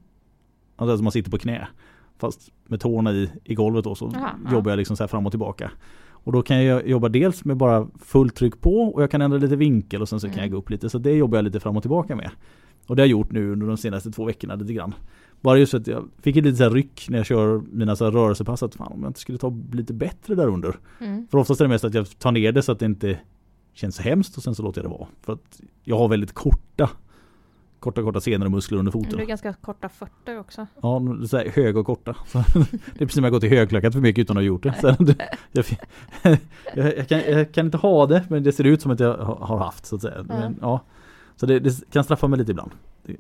Alltså 0.76 0.94
att 0.96 1.02
man 1.02 1.12
sitter 1.12 1.32
på 1.32 1.38
knä. 1.38 1.68
Fast 2.18 2.52
med 2.68 2.80
tårna 2.80 3.12
i, 3.12 3.30
i 3.44 3.56
golvet 3.56 3.84
då 3.84 3.96
så 3.96 4.08
Aha, 4.08 4.30
jobbar 4.52 4.72
jag 4.72 4.78
liksom 4.78 4.98
så 4.98 5.04
här 5.04 5.08
fram 5.08 5.26
och 5.26 5.32
tillbaka. 5.32 5.72
Och 6.10 6.32
då 6.32 6.42
kan 6.42 6.64
jag 6.66 6.88
jobba 6.88 7.10
dels 7.10 7.46
med 7.46 7.58
bara 7.58 7.88
fullt 8.00 8.36
tryck 8.36 8.62
på 8.62 8.82
och 8.84 9.04
jag 9.04 9.12
kan 9.12 9.22
ändra 9.22 9.38
lite 9.38 9.56
vinkel 9.56 10.02
och 10.02 10.10
sen 10.10 10.20
så 10.20 10.28
kan 10.28 10.34
Mm. 10.34 10.44
jag 10.44 10.52
gå 10.52 10.58
upp 10.58 10.70
lite. 10.70 10.90
Så 10.90 10.98
det 10.98 11.12
jobbar 11.12 11.38
jag 11.38 11.44
lite 11.46 11.60
fram 11.60 11.78
och 11.78 11.84
tillbaka 11.84 12.16
med. 12.16 12.30
Och 12.88 12.96
det 12.96 13.02
har 13.02 13.06
jag 13.08 13.12
gjort 13.12 13.32
nu 13.32 13.52
under 13.52 13.68
de 13.68 13.78
senaste 13.78 14.12
två 14.12 14.26
veckorna 14.26 14.56
lite 14.56 14.74
grann. 14.74 14.94
Bara 15.42 15.58
just 15.58 15.72
för 15.72 15.78
att 15.80 15.88
jag 15.88 16.10
fick 16.22 16.38
ett 16.38 16.44
litet 16.44 16.58
så 16.58 16.70
ryck 16.70 17.06
när 17.10 17.18
jag 17.18 17.26
kör 17.26 17.62
mina 17.72 17.96
så 17.96 18.12
rörelsepass 18.12 18.64
att 18.64 18.76
fan 18.76 18.92
om 18.92 19.02
jag 19.02 19.10
inte 19.10 19.20
skulle 19.20 19.38
ta 19.38 19.54
lite 19.72 19.94
bättre 19.94 20.36
där 20.36 20.48
under. 20.48 20.76
Mm. 21.00 21.28
För 21.32 21.38
oftast 21.38 21.62
är 21.62 21.66
det 21.66 21.70
mest 21.70 21.84
att 21.84 21.94
jag 21.94 22.20
tar 22.20 22.32
ner 22.32 22.52
det 22.52 22.62
så 22.62 22.72
att 22.72 22.80
det 22.80 22.86
inte 22.86 23.20
känns 23.74 23.96
så 23.96 24.02
hemskt 24.04 24.38
och 24.38 24.44
sen 24.44 24.56
så 24.56 24.64
låter 24.64 24.82
jag 24.82 24.92
det 24.92 24.98
vara. 24.98 25.08
För 25.22 25.34
att 25.34 25.62
jag 25.84 25.98
har 25.98 26.08
väldigt 26.08 26.34
korta 26.34 26.90
Korta 27.80 28.02
korta 28.04 28.22
senor 28.22 28.46
och 28.46 28.52
muskler 28.52 28.80
under 28.80 28.92
Du 28.92 29.00
foten. 29.04 29.20
är 29.20 29.26
ganska 29.26 29.54
korta 29.54 29.90
fötter 29.90 30.40
också. 30.40 30.68
Ja, 30.82 31.02
så 31.28 31.38
här 31.38 31.50
höga 31.56 31.80
och 31.80 31.86
korta. 31.86 32.16
Det 32.34 32.40
är 32.94 32.98
precis 32.98 33.14
som 33.14 33.24
jag 33.24 33.34
gått 33.34 33.44
i 33.44 33.48
högklackat 33.50 33.94
för 33.94 34.02
mycket 34.02 34.22
utan 34.22 34.38
att 34.38 34.42
ha 34.42 34.46
gjort 34.46 34.64
det. 34.64 34.74
Så 34.82 34.88
jag, 35.52 35.66
jag, 36.76 36.98
jag, 36.98 37.08
kan, 37.08 37.20
jag 37.20 37.52
kan 37.54 37.66
inte 37.66 37.78
ha 37.78 38.06
det 38.06 38.26
men 38.30 38.44
det 38.44 38.52
ser 38.52 38.64
ut 38.64 38.82
som 38.82 38.92
att 38.92 39.00
jag 39.00 39.18
har 39.18 39.36
har 39.36 39.58
haft 39.58 39.86
så 39.86 39.96
att 39.96 40.02
säga. 40.02 40.24
Men, 40.28 40.58
ja. 40.62 40.82
Så 41.36 41.46
det, 41.46 41.60
det 41.60 41.92
kan 41.92 42.04
straffa 42.04 42.28
mig 42.28 42.40
lite 42.40 42.52
ibland. 42.52 42.72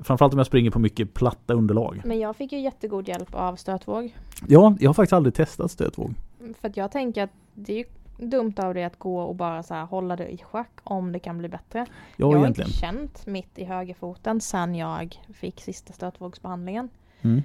Framförallt 0.03 0.33
om 0.33 0.39
jag 0.39 0.47
springer 0.47 0.71
på 0.71 0.79
mycket 0.79 1.13
platta 1.13 1.53
underlag. 1.53 2.01
Men 2.05 2.19
jag 2.19 2.35
fick 2.35 2.51
ju 2.51 2.59
jättegod 2.59 3.07
hjälp 3.07 3.35
av 3.35 3.55
stötvåg. 3.55 4.15
Ja, 4.47 4.75
jag 4.79 4.89
har 4.89 4.93
faktiskt 4.93 5.13
aldrig 5.13 5.33
testat 5.33 5.71
stötvåg. 5.71 6.13
För 6.61 6.67
att 6.67 6.77
jag 6.77 6.91
tänker 6.91 7.23
att 7.23 7.29
det 7.53 7.73
är 7.73 7.77
ju 7.77 7.85
dumt 8.27 8.53
av 8.57 8.73
dig 8.73 8.83
att 8.83 8.99
gå 8.99 9.21
och 9.21 9.35
bara 9.35 9.63
så 9.63 9.73
här 9.73 9.85
hålla 9.85 10.15
det 10.15 10.33
i 10.33 10.37
schack 10.37 10.79
om 10.83 11.11
det 11.11 11.19
kan 11.19 11.37
bli 11.37 11.49
bättre. 11.49 11.85
Ja, 12.15 12.31
jag 12.31 12.39
har 12.39 12.47
inte 12.47 12.71
känt 12.71 13.25
mitt 13.25 13.59
i 13.59 13.63
högerfoten 13.63 14.41
sen 14.41 14.75
jag 14.75 15.21
fick 15.33 15.61
sista 15.61 15.93
stötvågsbehandlingen. 15.93 16.89
Mm. 17.21 17.41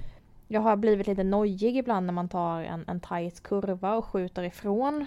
Jag 0.47 0.61
har 0.61 0.75
blivit 0.75 1.07
lite 1.07 1.23
nojig 1.23 1.77
ibland 1.77 2.05
när 2.05 2.13
man 2.13 2.29
tar 2.29 2.61
en, 2.61 2.83
en 2.87 2.99
tight 2.99 3.43
kurva 3.43 3.95
och 3.95 4.05
skjuter 4.05 4.43
ifrån. 4.43 5.05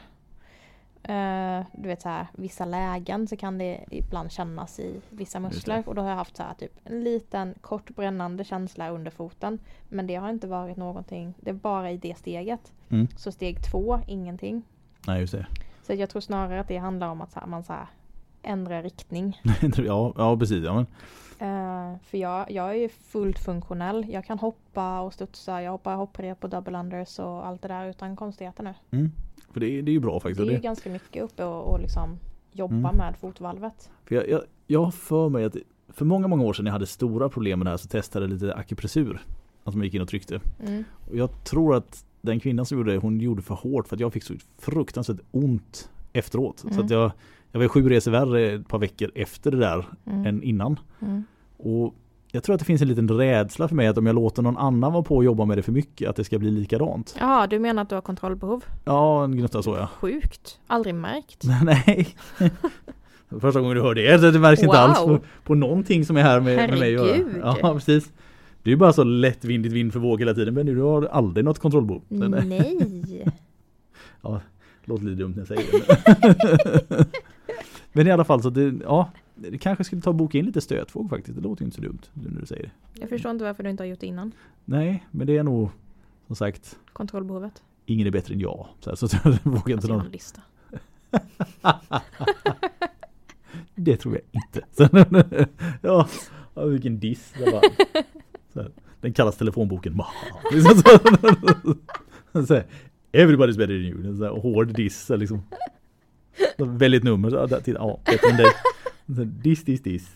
Eh, 1.02 1.66
du 1.72 1.88
vet 1.88 2.02
så 2.02 2.08
här, 2.08 2.26
vissa 2.32 2.64
lägen 2.64 3.28
så 3.28 3.36
kan 3.36 3.58
det 3.58 3.84
ibland 3.90 4.32
kännas 4.32 4.80
i 4.80 5.00
vissa 5.10 5.40
muskler. 5.40 5.82
Och 5.86 5.94
då 5.94 6.02
har 6.02 6.08
jag 6.08 6.16
haft 6.16 6.36
så 6.36 6.42
här 6.42 6.54
typ 6.54 6.72
en 6.84 7.04
liten 7.04 7.54
kort 7.60 7.96
brännande 7.96 8.44
känsla 8.44 8.90
under 8.90 9.10
foten. 9.10 9.58
Men 9.88 10.06
det 10.06 10.14
har 10.14 10.30
inte 10.30 10.46
varit 10.46 10.76
någonting, 10.76 11.34
det 11.40 11.50
är 11.50 11.54
bara 11.54 11.90
i 11.90 11.96
det 11.96 12.18
steget. 12.18 12.72
Mm. 12.88 13.08
Så 13.16 13.32
steg 13.32 13.56
två, 13.70 14.00
ingenting. 14.06 14.62
Nej, 15.06 15.20
just 15.20 15.32
det. 15.32 15.46
Så 15.82 15.94
jag 15.94 16.10
tror 16.10 16.20
snarare 16.20 16.60
att 16.60 16.68
det 16.68 16.76
handlar 16.76 17.08
om 17.08 17.20
att 17.20 17.32
så 17.32 17.40
här, 17.40 17.46
man 17.46 17.64
så 17.64 17.72
här, 17.72 17.86
ändrar 18.42 18.82
riktning. 18.82 19.40
ja, 19.76 20.14
ja, 20.16 20.36
precis. 20.36 20.64
Ja, 20.64 20.74
men, 20.74 20.86
Eh, 21.40 21.96
för 22.02 22.18
jag, 22.18 22.50
jag 22.50 22.70
är 22.70 22.74
ju 22.74 22.88
fullt 22.88 23.38
funktionell. 23.38 24.06
Jag 24.08 24.24
kan 24.24 24.38
hoppa 24.38 25.00
och 25.00 25.14
studsa. 25.14 25.62
Jag 25.62 25.72
hoppar 25.72 25.94
hopprep 25.94 26.44
och 26.44 26.50
double 26.50 26.78
unders 26.78 27.18
och 27.18 27.46
allt 27.46 27.62
det 27.62 27.68
där 27.68 27.86
utan 27.86 28.16
konstigheter 28.16 28.62
nu. 28.62 28.74
mm. 28.90 29.12
För 29.50 29.60
det, 29.60 29.66
är- 29.78 29.82
det 29.82 29.90
är 29.90 29.92
ju 29.92 30.00
bra 30.00 30.20
faktiskt. 30.20 30.38
Det 30.38 30.44
är 30.44 30.50
ju 30.50 30.56
det, 30.56 30.62
ganska 30.62 30.90
mycket 30.90 31.22
uppe 31.24 31.44
och, 31.44 31.72
och 31.72 31.80
liksom 31.80 32.18
jobba 32.52 32.74
Mm. 32.74 32.96
med 32.96 33.14
fotvalvet. 33.20 33.90
för 34.04 34.14
jag, 34.14 34.28
jag, 34.28 34.42
jag 34.66 34.84
har 34.84 34.90
för 34.90 35.28
mig 35.28 35.44
att 35.44 35.56
för 35.88 36.04
många, 36.04 36.28
många 36.28 36.42
år 36.44 36.52
sedan 36.52 36.66
jag 36.66 36.72
hade 36.72 36.86
stora 36.86 37.28
problem 37.28 37.58
med 37.58 37.66
det 37.66 37.70
här 37.70 37.76
så 37.76 37.88
testade 37.88 38.24
jag 38.24 38.32
lite 38.32 38.54
akupressur. 38.54 39.20
Alltså 39.64 39.78
man 39.78 39.84
gick 39.84 39.94
in 39.94 40.02
och 40.02 40.08
tryckte. 40.08 40.40
Mm. 40.66 40.84
Och 41.10 41.16
jag 41.16 41.44
tror 41.44 41.74
att 41.74 42.04
den 42.20 42.40
kvinnan 42.40 42.66
som 42.66 42.78
gjorde 42.78 42.92
det, 42.92 42.98
hon 42.98 43.20
gjorde 43.20 43.42
för 43.42 43.54
hårt 43.54 43.88
för 43.88 43.96
att 43.96 44.00
jag 44.00 44.12
fick 44.12 44.22
så 44.22 44.34
fruktansvärt 44.58 45.20
ont 45.30 45.90
efteråt. 46.12 46.58
Så 46.58 46.68
Mm. 46.68 46.84
att 46.84 46.90
jag, 46.90 47.12
jag 47.52 47.60
var 47.60 47.68
sju 47.68 47.88
resor 47.88 48.10
värre 48.10 48.50
ett 48.52 48.68
par 48.68 48.78
veckor 48.78 49.10
efter 49.14 49.50
det 49.50 49.56
där 49.56 49.86
Mm. 50.06 50.26
än 50.26 50.42
innan. 50.42 50.78
Mm. 51.00 51.24
Och 51.56 51.94
jag 52.33 52.43
tror 52.43 52.55
att 52.55 52.59
det 52.59 52.64
finns 52.64 52.83
en 52.83 52.88
liten 52.88 53.11
rädsla 53.11 53.69
för 53.69 53.75
mig 53.77 53.87
att 53.87 53.99
om 53.99 54.07
jag 54.07 54.14
låter 54.14 54.43
någon 54.43 54.57
annan 54.57 54.93
vara 54.93 55.03
på 55.03 55.16
och 55.16 55.25
jobba 55.25 55.45
med 55.45 55.59
det 55.59 55.62
för 55.62 55.73
mycket 55.73 56.09
att 56.11 56.16
det 56.16 56.25
ska 56.25 56.38
bli 56.38 56.51
likadant. 56.51 57.16
Ja, 57.21 57.47
du 57.51 57.59
menar 57.59 57.83
att 57.83 57.88
du 57.88 57.95
har 57.95 58.03
kontrollbehov? 58.03 58.64
Ja, 58.85 59.25
en 59.25 59.37
gnutta 59.37 59.62
så 59.62 59.77
ja. 59.77 59.87
Sjukt. 60.01 60.59
Aldrig 60.66 60.95
märkt. 60.95 61.45
Nej. 61.62 62.09
Första 63.40 63.61
gången 63.61 63.77
du 63.77 63.83
hör 63.83 63.95
det, 63.95 64.31
det 64.33 64.38
märks 64.38 64.62
inte 64.62 64.77
Wow. 64.77 64.85
alls 64.85 64.99
på, 64.99 65.19
på 65.45 65.55
någonting 65.55 66.05
som 66.05 66.16
är 66.16 66.23
här 66.23 66.40
med, 66.40 66.57
med 66.57 66.79
mig 66.79 66.97
att 66.97 67.03
göra. 67.03 67.12
Herregud. 67.12 67.43
Ja, 67.43 67.75
precis. 67.75 68.12
Det 68.62 68.73
är 68.73 68.77
bara 68.77 68.93
så 68.93 69.05
lättvindigt 69.05 69.75
vind 69.75 69.93
för 69.93 70.01
våg 70.01 70.21
hela 70.21 70.35
tiden 70.35 70.55
men 70.55 70.66
du 70.66 70.81
har 70.81 71.03
aldrig 71.07 71.45
något 71.45 71.59
kontrollbehov. 71.59 72.03
Nej. 72.09 73.27
Låter 74.85 75.05
lite 75.05 75.23
dumt 75.23 75.33
när 75.37 75.38
jag 75.38 75.49
säger 75.49 75.62
det. 76.88 77.07
Men 77.93 78.07
i 78.07 78.11
alla 78.11 78.25
fall 78.25 78.43
så 78.43 78.51
det, 78.51 78.75
ja, 78.85 79.11
det 79.40 79.59
kanske 79.59 79.85
skulle 79.85 80.03
ta 80.03 80.11
och 80.11 80.16
boka 80.16 80.38
in 80.38 80.44
lite 80.46 80.61
stötvåg 80.61 81.11
faktiskt. 81.11 81.37
Det 81.37 81.42
låter 81.42 81.62
ju 81.62 81.64
inte 81.64 81.76
så 81.76 81.83
dumt 81.83 82.00
nu 82.14 82.31
när 82.31 82.40
du 82.40 82.46
säger 82.46 82.62
det. 82.62 82.70
Jag 83.00 83.09
förstår 83.09 83.31
inte 83.31 83.44
varför 83.44 83.62
du 83.62 83.70
inte 83.70 83.83
har 83.83 83.88
gjort 83.88 84.00
det 84.00 84.07
innan. 84.07 84.33
Nej, 84.64 85.07
men 85.11 85.26
det 85.26 85.37
är 85.37 85.42
nog 85.42 85.68
som 86.26 86.37
sagt 86.37 86.79
Kontrollbehovet. 86.92 87.62
ingen 87.87 88.07
är 88.07 88.11
bättre 88.11 88.35
än 88.35 88.40
jag. 88.40 88.66
Så, 88.81 88.90
här, 88.90 88.96
så 88.96 89.09
jag 89.24 89.38
vågar 89.42 89.59
inte 89.59 89.72
Alltså, 89.74 89.92
någon. 89.96 90.09
lista. 90.11 90.40
Det 93.74 93.96
tror 93.96 94.14
jag 94.14 94.22
inte. 94.42 95.48
Ja, 95.83 96.09
vilken 96.66 97.00
diss. 97.00 97.33
Det 97.38 97.50
var. 97.50 97.62
Den 99.00 99.12
kallas 99.12 99.37
telefonboken. 99.37 100.03
Liksom 100.53 100.83
så, 102.46 102.62
Everybody's 103.12 103.57
better 103.59 103.66
than 103.66 103.74
you. 104.05 104.16
Så 104.16 104.24
här, 104.24 104.31
hård 104.40 104.74
diss. 104.74 105.09
Liksom. 105.09 105.42
Ett 106.83 107.05
nummer. 107.05 107.31
Så, 107.31 107.48
titta, 107.61 107.79
ja, 107.79 108.00
bättre 108.07 108.31
än 108.31 108.37
dig. 108.37 108.46
Diss, 109.42 109.64
diss, 109.64 109.83
diss. 109.83 110.09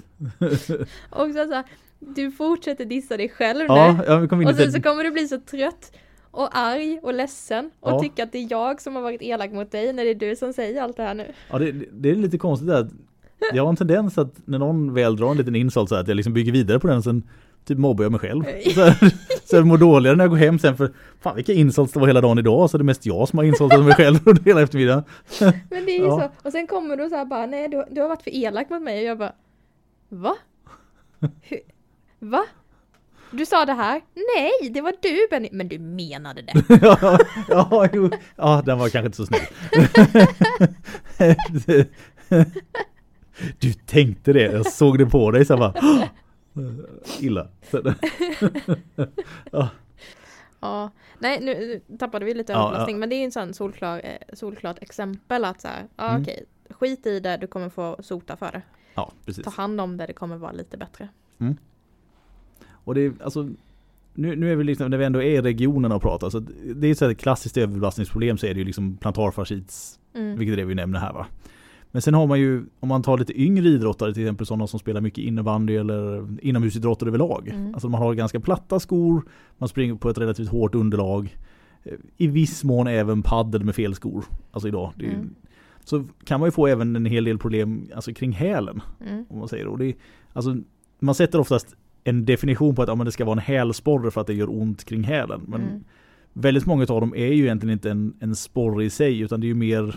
Och 1.11 1.27
så, 1.27 1.33
så 1.33 1.55
här, 1.55 1.65
du 1.99 2.31
fortsätter 2.31 2.85
dissa 2.85 3.17
dig 3.17 3.29
själv 3.29 3.59
nu. 3.59 3.65
Ja, 3.65 3.99
ja, 4.07 4.29
kom 4.29 4.43
in 4.43 4.49
Och 4.49 4.55
sen 4.55 4.73
så 4.73 4.83
kommer 4.83 5.05
du 5.05 5.11
bli 5.11 5.29
så 5.29 5.41
trött 5.41 5.93
och 6.31 6.49
arg 6.59 7.01
och 7.03 7.15
ledsen 7.15 7.71
och 7.81 7.91
Ja. 7.91 8.01
tycka 8.01 8.23
att 8.23 8.33
det 8.33 8.39
är 8.39 8.47
jag 8.51 8.81
som 8.81 8.95
har 8.97 9.03
varit 9.03 9.23
elak 9.23 9.53
mot 9.53 9.71
dig 9.73 9.93
när 9.93 10.05
det 10.05 10.11
är 10.11 10.15
du 10.15 10.37
som 10.37 10.53
säger 10.53 10.83
allt 10.83 10.97
det 10.97 11.03
här 11.03 11.15
nu. 11.15 11.33
Ja, 11.51 11.59
det, 11.59 11.73
det 11.93 12.11
är 12.11 12.15
lite 12.15 12.39
konstigt 12.39 12.71
att 12.71 12.87
Jag 13.53 13.63
har 13.63 13.71
en 13.71 13.77
tendens 13.77 14.19
att 14.19 14.35
när 14.45 14.59
någon 14.59 14.95
väl 14.95 15.17
drar 15.17 15.31
en 15.31 15.37
liten 15.37 15.57
insult 15.57 15.89
så 15.89 15.95
att 15.95 16.09
jag 16.09 16.15
liksom 16.15 16.33
bygger 16.33 16.53
vidare 16.53 16.81
på 16.81 16.87
den 16.87 17.03
sen 17.03 17.23
typ 17.65 17.79
mobbar 17.79 18.05
jag 18.05 18.13
mig 18.13 18.21
själv. 18.21 18.45
Så, 18.75 18.81
här, 18.85 19.11
så 19.45 19.57
jag 19.57 19.67
mår 19.67 19.79
dåligare 19.79 20.17
när 20.17 20.25
jag 20.25 20.31
går 20.31 20.37
hem 20.37 20.59
sen 20.59 20.77
för 20.77 20.93
fan 21.21 21.37
vilka 21.37 21.53
insults 21.53 21.93
det 21.93 22.01
var 22.01 22.07
hela 22.07 22.21
dagen 22.21 22.39
idag 22.39 22.71
så 22.71 22.79
det 22.79 22.83
är 22.83 22.85
mest 22.85 23.07
jag 23.07 23.29
som 23.29 23.39
har 23.39 23.45
insultat 23.45 23.85
mig 23.85 23.95
själv 23.95 24.19
under 24.25 24.43
hela 24.45 24.63
eftermiddagen. 24.63 25.05
Men 25.71 25.85
det 25.87 25.91
är 25.97 25.99
ju 25.99 26.05
Ja. 26.07 26.31
så. 26.43 26.47
Och 26.49 26.53
sen 26.53 26.67
kommer 26.67 26.97
du 26.97 27.09
så 27.09 27.17
här 27.17 27.25
bara, 27.25 27.47
nej 27.47 27.69
du, 27.69 27.85
du 27.91 28.01
har 28.01 28.09
varit 28.09 28.23
för 28.23 28.35
elak 28.35 28.71
mot 28.71 28.83
mig 28.83 28.99
och 28.99 29.05
jag 29.11 29.19
bara, 29.19 29.33
va? 30.09 30.35
Hur? 31.43 31.59
Va? 32.19 32.45
Du 33.31 33.47
sa 33.47 33.65
det 33.65 33.73
här? 33.73 34.01
Nej, 34.37 34.71
det 34.71 34.81
var 34.81 34.93
du 35.03 35.27
Benny. 35.31 35.49
Men 35.53 35.69
du 35.69 35.79
menade 35.79 36.43
det. 36.43 36.65
ja, 36.83 37.19
ja, 37.49 37.89
jo, 37.93 38.11
ja, 38.37 38.63
den 38.67 38.79
var 38.79 38.89
kanske 38.89 39.07
inte 39.07 39.17
så 39.17 39.27
snäll. 39.27 39.41
Du 43.59 43.73
tänkte 43.73 44.33
det, 44.33 44.43
jag 44.43 44.67
såg 44.67 44.99
det 44.99 45.07
på 45.07 45.31
dig 45.31 45.45
så 45.45 45.57
bara 45.57 45.75
Illa. 47.21 47.49
Så, 47.71 47.83
ja, 49.53 49.69
Ja, 50.61 50.91
nej 51.19 51.41
nu 51.41 51.81
tappade 51.99 52.25
vi 52.25 52.35
lite 52.35 52.53
Ja, 52.53 52.69
överlastning 52.69 52.97
ja. 52.97 53.01
men 53.01 53.09
det 53.09 53.15
är 53.15 53.19
ju 53.19 53.25
en 53.25 53.33
sån 53.33 53.55
solklar, 53.55 54.01
eh, 54.05 54.35
solklart 54.35 54.79
exempel 54.83 55.45
att 55.45 55.61
så 55.61 55.69
här, 55.69 55.87
ja 55.97 56.09
Mm. 56.11 56.23
okej, 56.23 56.45
skit 56.71 57.07
i 57.07 57.21
det, 57.21 57.37
du 57.37 57.47
kommer 57.47 57.69
få 57.69 57.97
sota 58.03 58.37
för 58.37 58.53
det. 58.53 58.63
ja, 58.95 59.13
precis. 59.25 59.45
Ta 59.45 59.51
hand 59.51 59.81
om 59.81 59.97
det, 59.97 60.07
det 60.07 60.13
kommer 60.13 60.37
vara 60.37 60.53
lite 60.53 60.77
bättre. 60.77 61.09
Och 62.87 62.95
det 62.95 63.01
är 63.01 63.13
alltså 63.25 63.49
nu, 64.15 64.37
nu 64.37 64.53
är 64.53 64.57
vi 64.57 64.65
liksom, 64.65 64.91
när 64.91 64.99
vi 64.99 65.05
ändå 65.05 65.23
är 65.23 65.31
i 65.31 65.41
regionen 65.43 65.93
och 65.93 66.03
pratar, 66.03 66.31
så 66.31 66.39
det 66.75 66.89
är 66.89 66.95
så 66.95 67.11
ett 67.11 67.19
klassiskt 67.19 67.57
överbelastningsproblem 67.57 68.39
så 68.39 68.47
är 68.47 68.55
det 68.55 68.59
ju 68.59 68.65
liksom 68.67 68.97
plantarfascits, 68.97 70.01
Mm. 70.15 70.39
vilket 70.39 70.53
är 70.53 70.57
det 70.57 70.65
vi 70.65 70.75
nämner 70.75 70.99
här 71.01 71.13
va. 71.13 71.27
Men 71.95 72.03
sen 72.03 72.15
har 72.15 72.27
man 72.27 72.41
ju, 72.41 72.65
om 72.81 72.89
man 72.89 73.03
tar 73.03 73.19
lite 73.19 73.41
yngre 73.41 73.69
idrottare, 73.69 74.15
till 74.15 74.23
exempel 74.23 74.47
sådana 74.47 74.67
som 74.67 74.81
spelar 74.81 75.01
mycket 75.01 75.25
innebandy 75.25 75.77
eller 75.77 76.27
inomhusidrottare 76.47 77.09
överlag. 77.11 77.49
Mm. 77.49 77.75
Alltså 77.75 77.89
man 77.89 78.01
har 78.03 78.15
ganska 78.15 78.41
platta 78.41 78.81
skor, 78.81 79.23
man 79.59 79.69
springer 79.69 79.95
på 79.95 80.11
ett 80.11 80.19
relativt 80.19 80.49
hårt 80.49 80.75
underlag. 80.75 81.37
I 82.17 82.27
viss 82.27 82.65
mån 82.65 82.87
även 82.87 83.23
paddel 83.23 83.65
med 83.65 83.75
fel 83.75 83.95
skor. 83.95 84.25
Alltså 84.51 84.69
idag. 84.69 84.93
Ju- 84.99 85.07
Mm. 85.15 85.35
Så 85.85 86.05
kan 86.25 86.41
man 86.41 86.47
ju 86.47 86.51
få 86.51 86.67
även 86.67 86.97
en 86.97 87.07
hel 87.07 87.25
del 87.25 87.39
problem 87.39 87.89
alltså 87.95 88.13
kring 88.15 88.33
hälen. 88.33 88.81
Mm. 89.09 89.25
Om 89.29 89.39
man 89.39 89.49
säger. 89.49 89.67
Och 89.67 89.79
det 89.79 89.95
alltså, 90.33 90.57
man 91.01 91.15
sätter 91.15 91.39
oftast 91.41 91.77
en 92.05 92.25
definition 92.25 92.75
på 92.75 92.83
att 92.83 92.89
ja, 92.89 92.95
men 92.95 93.05
det 93.05 93.13
ska 93.13 93.25
vara 93.25 93.33
en 93.33 93.39
hälsporre 93.39 94.11
för 94.11 94.21
att 94.21 94.27
det 94.27 94.35
gör 94.35 94.51
ont 94.61 94.85
kring 94.85 95.03
hälen. 95.05 95.41
Men 95.49 95.61
Mm. 95.63 95.85
väldigt 96.33 96.67
många 96.67 96.83
av 96.83 97.01
dem 97.01 97.15
är 97.17 97.27
ju 97.33 97.43
egentligen 97.45 97.73
inte 97.73 97.91
en, 97.91 98.15
en 98.21 98.37
sporre 98.37 98.85
i 98.85 98.91
sig 98.91 99.21
utan 99.21 99.41
det 99.41 99.47
är 99.47 99.49
ju 99.49 99.55
mer 99.55 99.95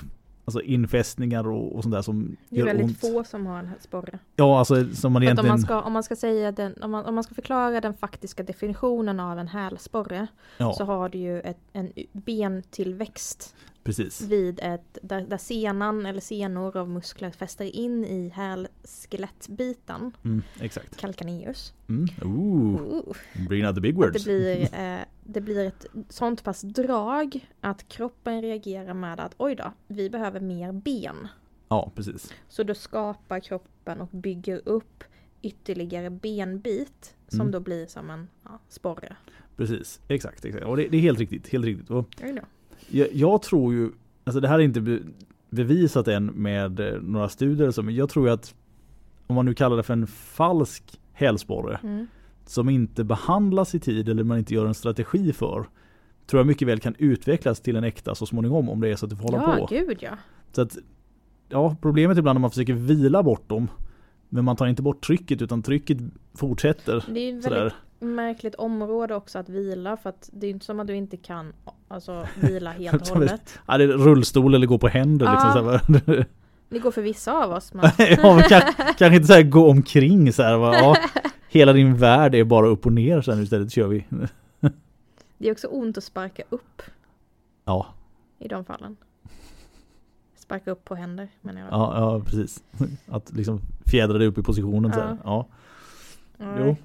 alltså, 0.47 0.61
infästningar 0.61 1.47
och, 1.47 1.75
och 1.75 1.83
sånt 1.83 1.95
där 1.95 2.01
som 2.01 2.37
Det 2.49 2.59
är 2.59 2.65
väldigt 2.65 2.85
ont. 2.85 2.99
få 2.99 3.23
som 3.23 3.45
har 3.45 3.59
en 3.59 3.71
sporre. 3.79 4.19
Ja, 4.35 4.59
alltså 4.59 4.93
som 4.93 5.13
man 5.13 5.21
att 5.21 5.23
om, 5.23 5.23
egentligen... 5.23 5.47
man 5.49 5.59
ska, 5.59 5.81
om, 5.81 5.93
man 5.93 6.03
ska 6.03 6.15
säga 6.15 6.51
den, 6.51 6.73
om, 6.81 6.91
man, 6.91 7.05
om 7.05 7.15
man 7.15 7.23
ska 7.23 7.35
förklara 7.35 7.81
den 7.81 7.93
faktiska 7.93 8.43
definitionen 8.43 9.19
av 9.19 9.39
en 9.39 9.47
hälsporre 9.47 10.27
ja, 10.57 10.73
så 10.73 10.83
har 10.83 11.09
du 11.09 11.17
ju 11.17 11.41
ett, 11.41 11.59
en 11.73 11.91
bentillväxt 12.11 13.55
precis. 13.87 14.21
vid 14.21 14.59
ett, 14.63 14.97
där, 15.01 15.21
där 15.21 15.37
senan 15.37 16.05
eller 16.05 16.21
senor 16.21 16.77
av 16.77 16.89
muskler 16.89 17.31
fäster 17.31 17.75
in 17.75 18.05
i 18.05 18.29
hälskelettbiten, 18.35 20.11
Mm, 20.23 20.41
exakt. 20.59 20.97
calcaneus. 20.97 21.73
Mm. 21.89 22.07
Ooh, 22.21 22.81
Uh, 22.81 23.47
bring 23.47 23.65
out 23.65 23.75
the 23.75 23.81
big 23.81 23.93
att 23.93 23.97
words. 23.99 24.23
det, 24.23 24.29
blir, 24.29 24.73
eh, 24.79 24.99
det 25.23 25.41
blir 25.41 25.65
ett 25.65 25.85
sånt 26.09 26.43
pass 26.43 26.61
drag 26.61 27.47
att 27.61 27.87
kroppen 27.87 28.41
reagerar 28.41 28.93
med 28.93 29.19
att 29.19 29.35
oj 29.37 29.55
då, 29.55 29.73
vi 29.87 30.09
behöver 30.09 30.39
mer 30.39 30.71
ben. 30.71 31.27
Ja, 31.69 31.91
precis. 31.95 32.33
Så 32.49 32.63
då 32.63 32.73
skapar 32.75 33.39
kroppen 33.39 34.01
och 34.01 34.07
bygger 34.11 34.61
upp 34.65 35.03
ytterligare 35.41 36.09
benbit 36.09 37.15
som 37.27 37.39
Mm. 37.41 37.51
då 37.51 37.59
blir 37.59 37.85
som 37.87 38.09
en 38.09 38.27
ja, 38.43 38.59
sporre. 38.69 39.15
Precis, 39.57 39.99
exakt. 40.07 40.45
exakt. 40.45 40.65
Och 40.65 40.77
det, 40.77 40.87
det 40.87 40.97
är 40.97 41.01
helt 41.01 41.19
riktigt. 41.19 41.47
Helt 41.47 41.65
riktigt. 41.65 41.89
Och. 41.89 42.15
Jag, 42.89 43.07
jag 43.13 43.41
tror 43.41 43.73
ju, 43.73 43.89
alltså 44.23 44.39
det 44.39 44.47
här 44.47 44.59
är 44.59 44.63
inte 44.63 44.81
be, 44.81 44.99
bevisat 45.49 46.07
än 46.07 46.25
med 46.25 46.79
eh, 46.79 47.01
några 47.01 47.29
studier 47.29 47.61
eller 47.63 47.71
så, 47.71 47.83
men 47.83 47.95
jag 47.95 48.09
tror 48.09 48.29
att 48.29 48.55
om 49.27 49.35
man 49.35 49.45
nu 49.45 49.53
kallar 49.53 49.77
det 49.77 49.83
för 49.83 49.93
en 49.93 50.07
falsk 50.07 50.99
hälsporre 51.13 51.79
Mm. 51.83 52.07
som 52.45 52.69
inte 52.69 53.03
behandlas 53.03 53.75
i 53.75 53.79
tid 53.79 54.09
eller 54.09 54.23
man 54.23 54.37
inte 54.37 54.53
gör 54.53 54.65
en 54.65 54.73
strategi 54.73 55.33
för 55.33 55.65
tror 56.25 56.39
jag 56.39 56.47
mycket 56.47 56.67
väl 56.67 56.79
kan 56.79 56.95
utvecklas 56.97 57.59
till 57.61 57.75
en 57.75 57.83
äkta 57.83 58.15
så 58.15 58.25
småningom 58.25 58.69
om 58.69 58.81
det 58.81 58.89
är 58.89 58.95
så 58.95 59.05
att 59.05 59.09
det 59.09 59.15
får 59.15 59.23
hålla 59.23 59.37
Ja, 59.59 59.67
på. 59.67 59.75
gud 59.75 59.97
ja. 60.01 60.11
Så 60.51 60.61
att, 60.61 60.77
ja, 61.49 61.75
problemet 61.81 62.17
är 62.17 62.19
ibland 62.19 62.35
när 62.35 62.41
man 62.41 62.49
försöker 62.49 62.73
vila 62.73 63.23
bort 63.23 63.49
dem 63.49 63.67
men 64.29 64.45
man 64.45 64.55
tar 64.55 64.67
inte 64.67 64.81
bort 64.81 65.05
trycket 65.05 65.41
utan 65.41 65.63
trycket 65.63 65.97
fortsätter. 66.35 67.05
Det 67.13 67.19
är 67.19 67.31
ju 67.31 67.37
ett 67.37 67.43
Sådär. 67.43 67.73
Märkligt 67.99 68.55
område 68.55 69.15
också 69.15 69.39
att 69.39 69.49
vila 69.49 69.97
för 69.97 70.09
att 70.09 70.29
det 70.33 70.45
är 70.45 70.47
ju 70.47 70.53
inte 70.53 70.65
som 70.65 70.79
att 70.79 70.87
du 70.87 70.95
inte 70.95 71.17
kan 71.17 71.53
alltså, 71.87 72.27
vila 72.41 72.71
helt 72.71 73.01
och 73.01 73.07
hållet. 73.15 73.59
Ja, 73.67 73.77
det 73.77 73.83
är 73.83 73.87
rullstol 73.87 74.55
eller 74.55 74.67
gå 74.67 74.77
på 74.77 74.87
händer 74.87 75.31
liksom. 75.31 75.65
Ja. 75.65 75.79
Så 75.79 76.11
här. 76.11 76.25
Det 76.69 76.79
går 76.79 76.91
för 76.91 77.01
vissa 77.01 77.43
av 77.43 77.51
oss 77.51 77.73
men 77.73 77.85
ja, 77.97 78.35
men 78.35 78.43
kan, 78.43 78.61
kanske 78.77 79.15
inte 79.15 79.27
så 79.27 79.33
här 79.33 79.43
gå 79.43 79.69
omkring 79.69 80.33
så 80.33 80.43
här. 80.43 80.57
va, 80.57 80.73
Ja, 80.75 80.97
hela 81.49 81.73
din 81.73 81.97
värld 81.97 82.35
är 82.35 82.43
bara 82.43 82.67
upp 82.67 82.85
och 82.85 82.93
ner 82.93 83.21
sen 83.21 83.43
istället 83.43 83.71
kör 83.71 83.87
vi. 83.87 84.05
det 85.37 85.47
är 85.47 85.51
också 85.51 85.67
ont 85.67 85.97
att 85.97 86.03
sparka 86.03 86.43
upp 86.49 86.81
Ja, 87.65 87.87
i 88.39 88.47
de 88.47 88.65
fallen. 88.65 88.97
Sparka 90.37 90.71
upp 90.71 90.85
på 90.85 90.95
händer 90.95 91.27
menar 91.41 91.61
jag. 91.61 91.69
ja, 91.71 91.93
ja 91.99 92.19
precis. 92.25 92.63
Att 93.07 93.31
liksom 93.33 93.61
fjädra 93.85 94.17
dig 94.17 94.27
upp 94.27 94.37
i 94.37 94.43
positionen 94.43 94.93
så 94.93 94.99
här. 94.99 95.17
Ja. 95.23 95.45
Ja, 96.37 96.45
Ja. 96.45 96.65
jo. 96.65 96.75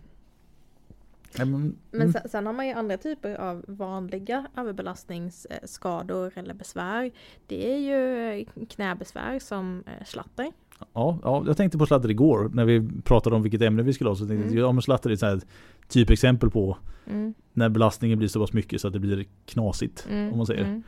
Ja, 1.39 1.45
men, 1.45 1.77
mm. 1.93 2.13
sen, 2.13 2.29
sen 2.29 2.47
har 2.47 2.53
man 2.53 2.67
ju 2.67 2.73
andra 2.73 2.97
typer 2.97 3.35
av 3.35 3.65
vanliga 3.69 4.47
överbelastningsskador 4.57 6.33
eller 6.35 6.55
besvär. 6.55 7.11
Det 7.47 7.73
är 7.73 7.79
ju 7.79 8.45
knäbesvär 8.69 9.39
som 9.39 9.85
eh, 9.87 10.05
slatter. 10.05 10.53
Ja, 10.93 11.19
ja, 11.23 11.43
jag 11.47 11.57
tänkte 11.57 11.79
på 11.79 11.87
slatter 11.87 12.11
igår 12.11 12.51
när 12.55 12.65
vi 12.65 12.89
pratade 13.05 13.37
om 13.37 13.43
vilket 13.43 13.63
ämne 13.63 13.83
vi 13.83 13.93
skulle 13.93 14.11
ha. 14.11 14.15
Så 14.17 14.27
tänkte 14.27 14.45
jag, 14.47 14.53
Mm. 14.53 14.59
ja 14.65 14.73
men 14.73 14.83
slatter 14.83 15.11
är 15.25 15.37
ett 15.37 15.47
typexempel 15.89 16.51
på 16.51 16.77
Mm, 17.07 17.35
när 17.53 17.69
belastningen 17.69 18.19
blir 18.19 18.29
så 18.29 18.41
pass 18.41 18.53
mycket 18.53 18.81
så 18.81 18.87
att 18.87 18.93
det 18.93 18.99
blir 18.99 19.27
knasigt. 19.47 20.07
mm, 20.11 20.31
Om 20.33 20.37
man 20.37 20.47
säger. 20.47 20.65
mm. 20.65 20.83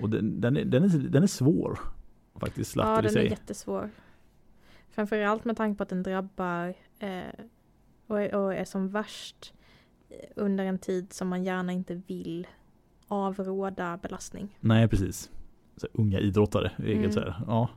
Och 0.00 0.10
den, 0.10 0.40
den, 0.40 0.56
är, 0.56 0.64
den, 0.64 0.84
är, 0.84 0.88
den 0.88 1.22
är 1.22 1.26
svår. 1.26 1.78
Faktiskt, 2.40 2.70
slatter 2.70 2.90
Ja, 2.92 2.98
i 2.98 3.02
den 3.02 3.10
är 3.10 3.12
sig. 3.12 3.28
jättesvår. 3.30 3.90
Framförallt 4.90 5.44
med 5.44 5.56
tanke 5.56 5.76
på 5.76 5.82
att 5.82 5.88
den 5.88 6.02
drabbar 6.02 6.74
eh, 6.98 7.20
och, 8.06 8.20
är, 8.20 8.34
och 8.34 8.54
är 8.54 8.64
som 8.64 8.88
värst 8.88 9.52
eh, 9.52 9.53
under 10.36 10.64
en 10.64 10.78
tid 10.78 11.12
som 11.12 11.28
man 11.28 11.44
gärna 11.44 11.72
inte 11.72 11.94
vill 12.06 12.46
avråda 13.08 13.96
belastning. 14.02 14.58
Nej, 14.60 14.88
precis. 14.88 15.30
Så 15.76 15.86
unga 15.92 16.18
idrottare, 16.20 16.70
Mm. 16.78 17.12
så 17.12 17.20
här. 17.20 17.34
Ja. 17.46 17.68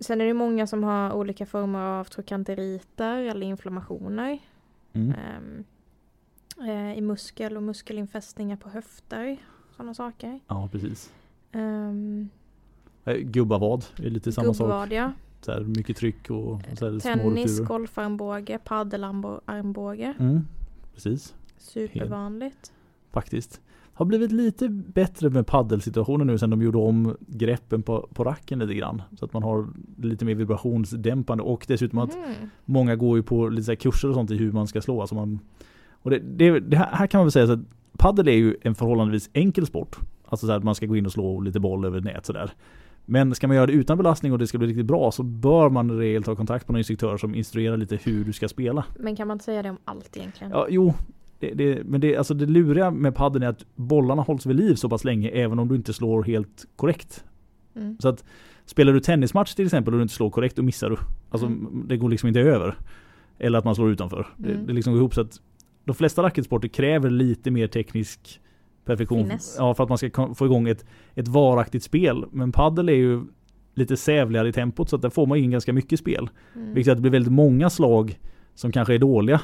Sen 0.00 0.20
är 0.20 0.24
det 0.24 0.34
många 0.34 0.66
som 0.66 0.84
har 0.84 1.12
olika 1.12 1.46
former 1.46 1.78
av 1.80 2.04
trokanteriter 2.04 3.18
eller 3.22 3.46
inflammationer. 3.46 4.38
Mm. 4.92 5.10
ehm, 5.14 5.64
eh, 6.68 6.98
I 6.98 7.00
muskel 7.00 7.56
och 7.56 7.62
muskelinfästningar 7.62 8.56
på 8.56 8.68
höfter. 8.68 9.36
Sådana 9.76 9.94
saker. 9.94 10.40
ja, 10.48 10.68
precis. 10.72 11.12
Um, 11.52 12.28
Eh, 13.04 13.14
Gubbavad 13.16 13.84
är 13.98 14.10
lite 14.10 14.32
samma 14.32 14.54
sak. 14.54 14.64
Gubbvad 14.66 14.92
ja. 14.92 15.12
Så 15.40 15.52
här, 15.52 15.60
mycket 15.60 15.96
tryck 15.96 16.30
och 16.30 16.60
så 16.78 16.90
här, 16.90 17.00
Tennis, 17.00 17.60
golfarmbåge, 17.60 18.58
paddelarmbåge. 18.58 20.14
Mm. 20.18 20.46
Precis, 20.96 21.34
Supervanligt. 21.58 22.72
faktiskt. 23.12 23.60
Har 23.92 24.04
blivit 24.06 24.32
lite 24.32 24.68
bättre 24.68 25.30
med 25.30 25.46
paddelsituationen 25.46 26.26
nu 26.26 26.38
sen 26.38 26.50
de 26.50 26.62
gjorde 26.62 26.78
om 26.78 27.16
greppen 27.26 27.82
på, 27.82 28.08
på 28.14 28.24
racken 28.24 28.58
lite 28.58 28.74
grann. 28.74 29.02
Så 29.18 29.24
att 29.24 29.32
man 29.32 29.42
har 29.42 29.66
lite 30.02 30.24
mer 30.24 30.34
vibrationsdämpande 30.34 31.44
och 31.44 31.64
dessutom 31.68 31.98
att 31.98 32.14
Mhm. 32.16 32.50
många 32.64 32.96
går 32.96 33.16
ju 33.16 33.22
på 33.22 33.48
lite 33.48 33.76
kurser 33.76 34.08
och 34.08 34.14
sånt 34.14 34.30
i 34.30 34.36
hur 34.36 34.52
man 34.52 34.66
ska 34.66 34.80
slå. 34.80 35.00
Alltså 35.00 35.14
man, 35.14 35.38
och 35.90 36.10
det, 36.10 36.18
det, 36.18 36.60
det 36.60 36.76
här 36.76 36.88
här 36.92 37.06
kan 37.06 37.18
man 37.18 37.24
väl 37.26 37.32
säga 37.32 37.46
så 37.46 37.52
att 37.52 37.60
paddel 37.98 38.28
är 38.28 38.32
ju 38.32 38.56
en 38.62 38.74
förhållandevis 38.74 39.30
enkel 39.32 39.66
sport. 39.66 39.96
Alltså 40.24 40.46
så 40.46 40.52
att 40.52 40.64
man 40.64 40.74
ska 40.74 40.86
gå 40.86 40.96
in 40.96 41.06
och 41.06 41.12
slå 41.12 41.40
lite 41.40 41.60
boll 41.60 41.84
över 41.84 42.00
nät 42.00 42.26
sådär. 42.26 42.50
Men 43.08 43.34
ska 43.34 43.46
man 43.46 43.56
göra 43.56 43.66
det 43.66 43.72
utan 43.72 43.96
belastning 43.98 44.32
och 44.32 44.38
det 44.38 44.46
ska 44.46 44.58
bli 44.58 44.66
riktigt 44.68 44.86
bra 44.86 45.10
så 45.12 45.22
bör 45.22 45.70
man 45.70 45.98
reellt 45.98 46.26
ta 46.26 46.36
kontakt 46.36 46.68
med 46.68 46.74
en 46.74 46.78
instruktör 46.78 47.16
som 47.16 47.34
instruerar 47.34 47.76
lite 47.76 47.96
hur 48.02 48.24
du 48.24 48.32
ska 48.32 48.48
spela. 48.48 48.84
Men 48.98 49.16
kan 49.16 49.28
man 49.28 49.34
inte 49.34 49.44
säga 49.44 49.62
det 49.62 49.70
om 49.70 49.78
allt 49.84 50.16
egentligen? 50.16 50.50
Ja, 50.50 50.66
jo. 50.70 50.94
Det, 51.38 51.50
det, 51.54 51.84
men 51.84 52.00
det, 52.00 52.16
alltså 52.16 52.34
det 52.34 52.46
luriga 52.46 52.90
med 52.90 53.14
paddeln 53.14 53.42
är 53.42 53.48
att 53.48 53.64
bollarna 53.74 54.22
hålls 54.22 54.46
vid 54.46 54.56
liv 54.56 54.74
så 54.74 54.88
pass 54.88 55.04
länge 55.04 55.28
även 55.28 55.58
om 55.58 55.68
du 55.68 55.74
inte 55.76 55.92
slår 55.92 56.22
helt 56.22 56.66
korrekt. 56.76 57.24
Mm. 57.76 57.96
Så 58.00 58.08
att 58.08 58.24
spelar 58.64 58.92
du 58.92 59.00
tennismatch 59.00 59.54
till 59.54 59.64
exempel 59.64 59.94
och 59.94 59.98
du 59.98 60.02
inte 60.02 60.14
slår 60.14 60.30
korrekt, 60.30 60.56
då 60.56 60.62
missar 60.62 60.90
du. 60.90 60.96
Alltså 61.30 61.46
Mm. 61.46 61.84
det 61.88 61.96
går 61.96 62.08
liksom 62.08 62.28
inte 62.28 62.40
över. 62.40 62.74
Eller 63.38 63.58
att 63.58 63.64
man 63.64 63.74
slår 63.74 63.90
utanför. 63.90 64.26
Det, 64.36 64.52
Mm. 64.52 64.66
det 64.66 64.72
liksom 64.72 64.92
går 64.92 65.00
ihop 65.00 65.14
så 65.14 65.20
att 65.20 65.40
de 65.84 65.94
flesta 65.94 66.22
racketsporter 66.22 66.68
kräver 66.68 67.10
lite 67.10 67.50
mer 67.50 67.66
teknisk 67.66 68.40
perfektion. 68.86 69.32
Ja, 69.58 69.74
för 69.74 69.82
att 69.82 69.88
man 69.88 69.98
ska 69.98 70.34
få 70.34 70.46
igång 70.46 70.68
ett, 70.68 70.84
ett 71.14 71.28
varaktigt 71.28 71.84
spel. 71.84 72.24
Men 72.30 72.52
paddel 72.52 72.88
är 72.88 72.92
ju 72.92 73.24
lite 73.74 73.96
sävligare 73.96 74.48
i 74.48 74.52
tempot 74.52 74.88
så 74.88 74.96
att 74.96 75.02
där 75.02 75.10
får 75.10 75.26
man 75.26 75.38
in 75.38 75.50
ganska 75.50 75.72
mycket 75.72 75.98
spel. 75.98 76.28
Mm. 76.54 76.74
Vilket 76.74 76.90
att 76.92 76.96
det 76.98 77.02
blir 77.02 77.10
väldigt 77.12 77.32
många 77.32 77.70
slag 77.70 78.20
som 78.54 78.72
kanske 78.72 78.94
är 78.94 78.98
dåliga. 78.98 79.40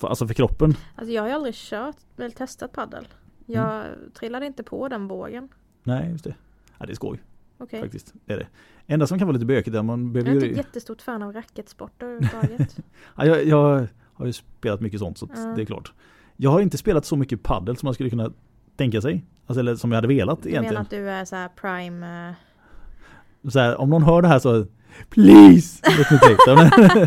För, 0.00 0.08
alltså 0.08 0.26
för 0.26 0.34
kroppen. 0.34 0.74
Alltså 0.94 1.12
jag 1.12 1.22
har 1.22 1.28
ju 1.28 1.34
aldrig 1.34 1.54
kört 1.54 1.96
eller 2.18 2.30
testat 2.30 2.72
paddel. 2.72 3.08
Jag 3.46 3.86
Mm. 3.86 4.10
trillade 4.14 4.46
inte 4.46 4.62
på 4.62 4.88
den 4.88 5.08
vågen. 5.08 5.48
Nej, 5.82 6.10
just 6.10 6.24
det. 6.24 6.34
Ja, 6.78 6.86
det 6.86 6.92
är 6.92 6.94
skoj 6.94 7.22
Okej. 7.58 7.80
faktiskt. 7.80 8.14
Det 8.24 8.32
är 8.32 8.38
det. 8.38 8.46
Enda 8.86 9.06
som 9.06 9.18
kan 9.18 9.26
vara 9.26 9.32
lite 9.34 9.46
bökigt 9.46 9.74
är 9.74 9.78
att 9.78 9.84
man 9.84 10.02
Jag 10.04 10.12
behöver 10.12 10.30
är 10.30 10.34
ju... 10.34 10.40
inte 10.48 10.60
ett 10.60 10.66
jättestort 10.66 11.02
fan 11.02 11.22
av 11.22 11.32
racketsporter 11.32 12.06
överhuvudtaget. 12.06 12.76
Ja, 13.16 13.24
jag, 13.26 13.44
jag 13.46 13.86
har 14.12 14.26
ju 14.26 14.32
spelat 14.32 14.80
mycket 14.80 15.00
sånt 15.00 15.18
så 15.18 15.28
Ja. 15.34 15.52
det 15.56 15.62
är 15.62 15.66
klart. 15.66 15.92
Jag 16.36 16.50
har 16.50 16.60
inte 16.60 16.78
spelat 16.78 17.04
så 17.04 17.16
mycket 17.16 17.42
paddel 17.42 17.76
som 17.76 17.86
man 17.86 17.94
skulle 17.94 18.10
kunna 18.10 18.32
tänka 18.76 19.00
sig. 19.00 19.24
Alltså, 19.46 19.60
eller 19.60 19.76
som 19.76 19.92
jag 19.92 19.96
hade 19.96 20.08
velat 20.08 20.42
Du 20.42 20.48
menar 20.48 20.58
egentligen. 20.62 20.82
att 20.82 20.90
du 20.90 21.10
är 21.10 21.24
så 21.24 21.36
här 21.36 21.48
prime... 21.48 22.28
eh, 23.44 23.50
Så 23.50 23.58
här, 23.58 23.80
om 23.80 23.90
någon 23.90 24.02
hör 24.02 24.22
det 24.22 24.28
här 24.28 24.38
så 24.38 24.66
Please! 25.10 25.82
Ja, 26.46 27.06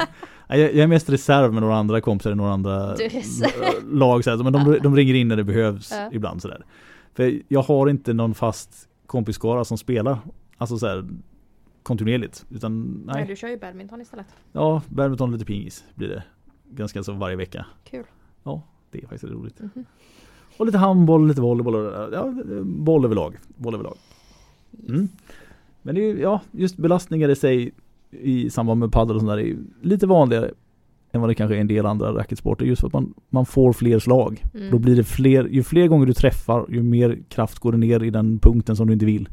Ja, 0.52 0.58
jag, 0.58 0.76
är 0.76 0.88
mest 0.88 1.10
reserv 1.10 1.54
med 1.54 1.62
några 1.62 1.76
andra 1.78 2.02
kompisar 2.02 2.32
i 2.32 2.36
några 2.36 2.54
andra 2.54 2.96
Du 2.96 3.10
lag. 3.98 4.24
Så 4.24 4.30
här, 4.30 4.38
men 4.44 4.54
de, 4.54 4.78
de 4.84 4.96
ringer 4.96 5.14
in 5.14 5.28
när 5.28 5.36
det 5.36 5.44
behövs 5.44 5.92
Ja. 5.92 6.10
ibland. 6.14 6.42
Så 6.42 6.48
där. 6.48 6.66
För 7.14 7.42
jag 7.48 7.62
har 7.62 7.90
inte 7.90 8.14
någon 8.14 8.34
fast 8.34 8.88
kompisskara 9.06 9.66
som 9.66 9.78
spelar 9.78 10.18
alltså 10.58 10.78
så 10.78 10.88
här, 10.88 11.06
kontinuerligt. 11.84 12.46
Utan 12.52 12.82
Nej. 13.06 13.16
nej, 13.16 13.26
du 13.28 13.36
kör 13.36 13.48
ju 13.48 13.58
badminton 13.60 14.02
istället. 14.02 14.26
ja, 14.52 14.82
badminton 14.88 15.30
och 15.30 15.34
lite 15.34 15.46
pingis 15.46 15.84
blir 15.96 16.08
det. 16.08 16.24
Ganska 16.72 17.04
så 17.04 17.14
varje 17.14 17.36
vecka. 17.36 17.66
Kul. 17.90 18.06
Det 18.92 18.98
är 18.98 19.02
faktiskt 19.08 19.24
roligt. 19.34 19.60
Mhm. 19.60 19.86
Och 20.60 20.66
lite 20.66 20.78
handboll, 20.78 21.28
lite 21.28 21.42
volleyboll 21.42 21.76
och 21.76 22.14
ja, 22.14 22.34
boll 22.64 23.06
överlag. 23.06 23.38
Boll 23.56 23.74
överlag. 23.74 23.96
Mm. 24.88 25.08
Men 25.82 25.96
det 25.96 26.02
är 26.02 26.16
ja, 26.16 26.42
just 26.52 26.78
belastningar 26.78 27.30
i 27.30 27.36
sig 27.36 27.72
i 28.12 28.50
samband 28.50 28.80
med 28.80 28.92
padel 28.92 29.16
och 29.16 29.22
sånt 29.22 29.32
där 29.32 29.40
är 29.40 29.58
lite 29.82 30.08
vanligare 30.08 30.52
än 31.12 31.22
vad 31.22 31.30
det 31.30 31.36
kanske 31.36 31.56
är 31.56 31.62
en 31.62 31.68
del 31.68 31.86
andra 31.86 32.14
racketsporter 32.14 32.66
just 32.66 32.80
för 32.80 32.88
att 32.88 32.94
man, 32.94 33.14
man 33.30 33.46
får 33.46 33.74
fler 33.74 34.00
slag. 34.00 34.44
Mm. 34.54 34.72
Då 34.72 34.80
blir 34.80 34.96
det 34.96 35.04
fler, 35.04 35.46
ju 35.46 35.64
fler 35.64 35.88
gånger 35.88 36.06
du 36.06 36.14
träffar 36.14 36.66
ju 36.70 36.84
mer 36.84 37.20
kraft 37.30 37.60
går 37.60 37.72
det 37.72 37.78
ner 37.78 38.04
i 38.04 38.10
den 38.10 38.40
punkten 38.40 38.76
som 38.76 38.88
du 38.88 38.94
inte 38.94 39.06
vill. 39.06 39.30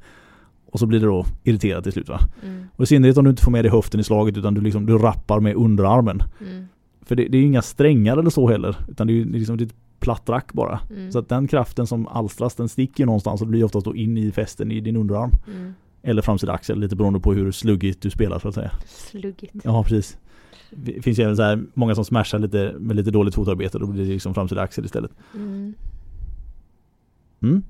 Och 0.71 0.79
så 0.79 0.87
blir 0.87 1.01
det 1.01 1.07
då 1.07 1.27
irriterat 1.45 1.85
till 1.85 1.93
slut 1.93 2.09
va. 2.09 2.21
Mm. 2.43 2.65
Och 2.77 2.83
i 2.83 2.87
synnerhet 2.87 3.17
om 3.17 3.25
du 3.25 3.31
inte 3.31 3.43
får 3.43 3.53
med 3.53 3.65
dig 3.65 3.73
höften 3.73 4.01
i 4.01 4.05
slaget 4.05 4.37
utan 4.37 4.55
du 4.55 4.61
liksom, 4.61 4.87
du 4.87 4.99
rappar 4.99 5.41
med 5.41 5.55
underarmen. 5.55 6.23
Mm. 6.41 6.67
För 7.03 7.17
det, 7.17 7.29
det 7.29 7.37
är 7.37 7.41
ju 7.41 7.47
inga 7.47 7.63
strängar 7.63 8.17
eller 8.17 8.31
så 8.31 8.49
heller 8.49 8.77
utan 8.89 9.07
det 9.07 9.13
är 9.13 9.15
ju 9.15 9.25
liksom 9.25 9.57
det 9.57 9.75
platt 10.01 10.29
rack 10.29 10.53
bara. 10.53 10.81
Mm. 10.91 11.13
Så 11.13 11.19
att 11.19 11.29
den 11.29 11.49
kraften 11.49 11.87
som 11.87 12.07
alstras 12.07 12.55
den 12.55 12.69
sticker 12.69 13.03
ju 13.03 13.07
någonstans 13.07 13.41
och 13.41 13.47
blir 13.47 13.65
oftast 13.65 13.85
då 13.85 13.97
in 13.97 14.19
i 14.19 14.33
fästen 14.33 14.73
i 14.73 14.81
din 14.81 14.97
underarm. 14.97 15.31
Mm. 15.47 15.75
Eller 16.03 16.23
framsida 16.23 16.53
axel 16.53 16.81
lite 16.81 16.97
beroende 16.97 17.21
på 17.21 17.33
hur 17.33 17.53
sluggigt 17.53 18.03
du 18.03 18.11
spelar 18.11 18.39
så 18.39 18.49
att 18.49 18.55
säga. 18.55 18.71
Sluggigt. 18.87 19.55
Ja 19.65 19.83
precis. 19.83 20.19
Det 20.71 21.03
finns 21.03 21.19
ju 21.19 21.23
även 21.23 21.37
så 21.37 21.43
här 21.43 21.65
många 21.75 21.95
som 21.95 22.05
smashar 22.05 22.39
lite 22.39 22.75
med 22.79 22.97
lite 22.97 23.11
dåligt 23.11 23.35
fotarbete 23.35 23.79
då 23.79 23.87
blir 23.87 24.05
det 24.05 24.13
liksom 24.13 24.35
framsida 24.35 24.63
axel 24.63 24.85
istället. 24.85 25.11
Mm. 25.35 25.75
Mm. 27.43 27.63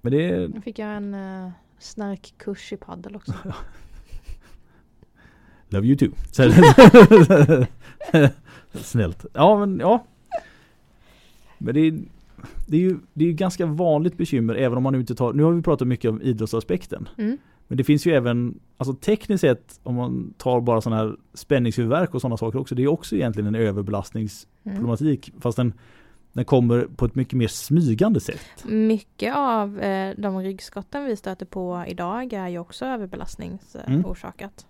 Men 0.00 0.12
det 0.12 0.48
Nu 0.48 0.60
fick 0.60 0.78
jag 0.78 0.96
en 0.96 1.14
uh, 1.14 1.50
snarkkurs 1.78 2.72
i 2.72 2.76
paddel 2.76 3.16
också. 3.16 3.32
Love 5.68 5.86
you 5.86 5.96
too. 5.96 6.10
Snällt. 8.72 9.26
Ja 9.32 9.58
men 9.58 9.78
ja. 9.78 10.04
Men 11.60 11.74
det 11.74 11.80
är, 11.80 11.98
det 12.66 12.76
är 12.76 12.80
ju 12.80 12.98
det 13.14 13.24
är 13.24 13.32
ganska 13.32 13.66
vanligt 13.66 14.16
bekymmer 14.16 14.54
även 14.54 14.76
om 14.76 14.82
man 14.82 14.94
inte 14.94 15.14
tar, 15.14 15.32
nu 15.32 15.42
har 15.42 15.52
vi 15.52 15.62
pratat 15.62 15.88
mycket 15.88 16.10
om 16.10 16.22
idrottsaspekten. 16.22 17.08
Mm. 17.18 17.38
Men 17.68 17.76
det 17.76 17.84
finns 17.84 18.06
ju 18.06 18.12
även, 18.12 18.60
alltså 18.76 18.94
tekniskt 18.94 19.40
sett 19.40 19.80
om 19.82 19.94
man 19.94 20.34
tar 20.38 20.60
bara 20.60 20.80
sån 20.80 20.92
här 20.92 21.16
spänningshuvudvärk 21.34 22.14
och 22.14 22.20
sådana 22.20 22.36
saker 22.36 22.58
också. 22.58 22.74
Det 22.74 22.82
är 22.82 22.88
också 22.88 23.16
egentligen 23.16 23.46
en 23.46 23.54
överbelastningsproblematik. 23.54 25.28
Mm. 25.28 25.40
Fast 25.40 25.56
den, 25.56 25.72
den 26.32 26.44
kommer 26.44 26.88
på 26.96 27.04
ett 27.04 27.14
mycket 27.14 27.34
mer 27.34 27.48
smygande 27.48 28.20
sätt. 28.20 28.64
Mycket 28.64 29.34
av 29.36 29.80
eh, 29.80 30.14
de 30.18 30.38
ryggskotten 30.40 31.04
vi 31.04 31.16
stöter 31.16 31.46
på 31.46 31.84
idag 31.88 32.32
är 32.32 32.48
ju 32.48 32.58
också 32.58 32.84
överbelastningsorsakat. 32.84 34.66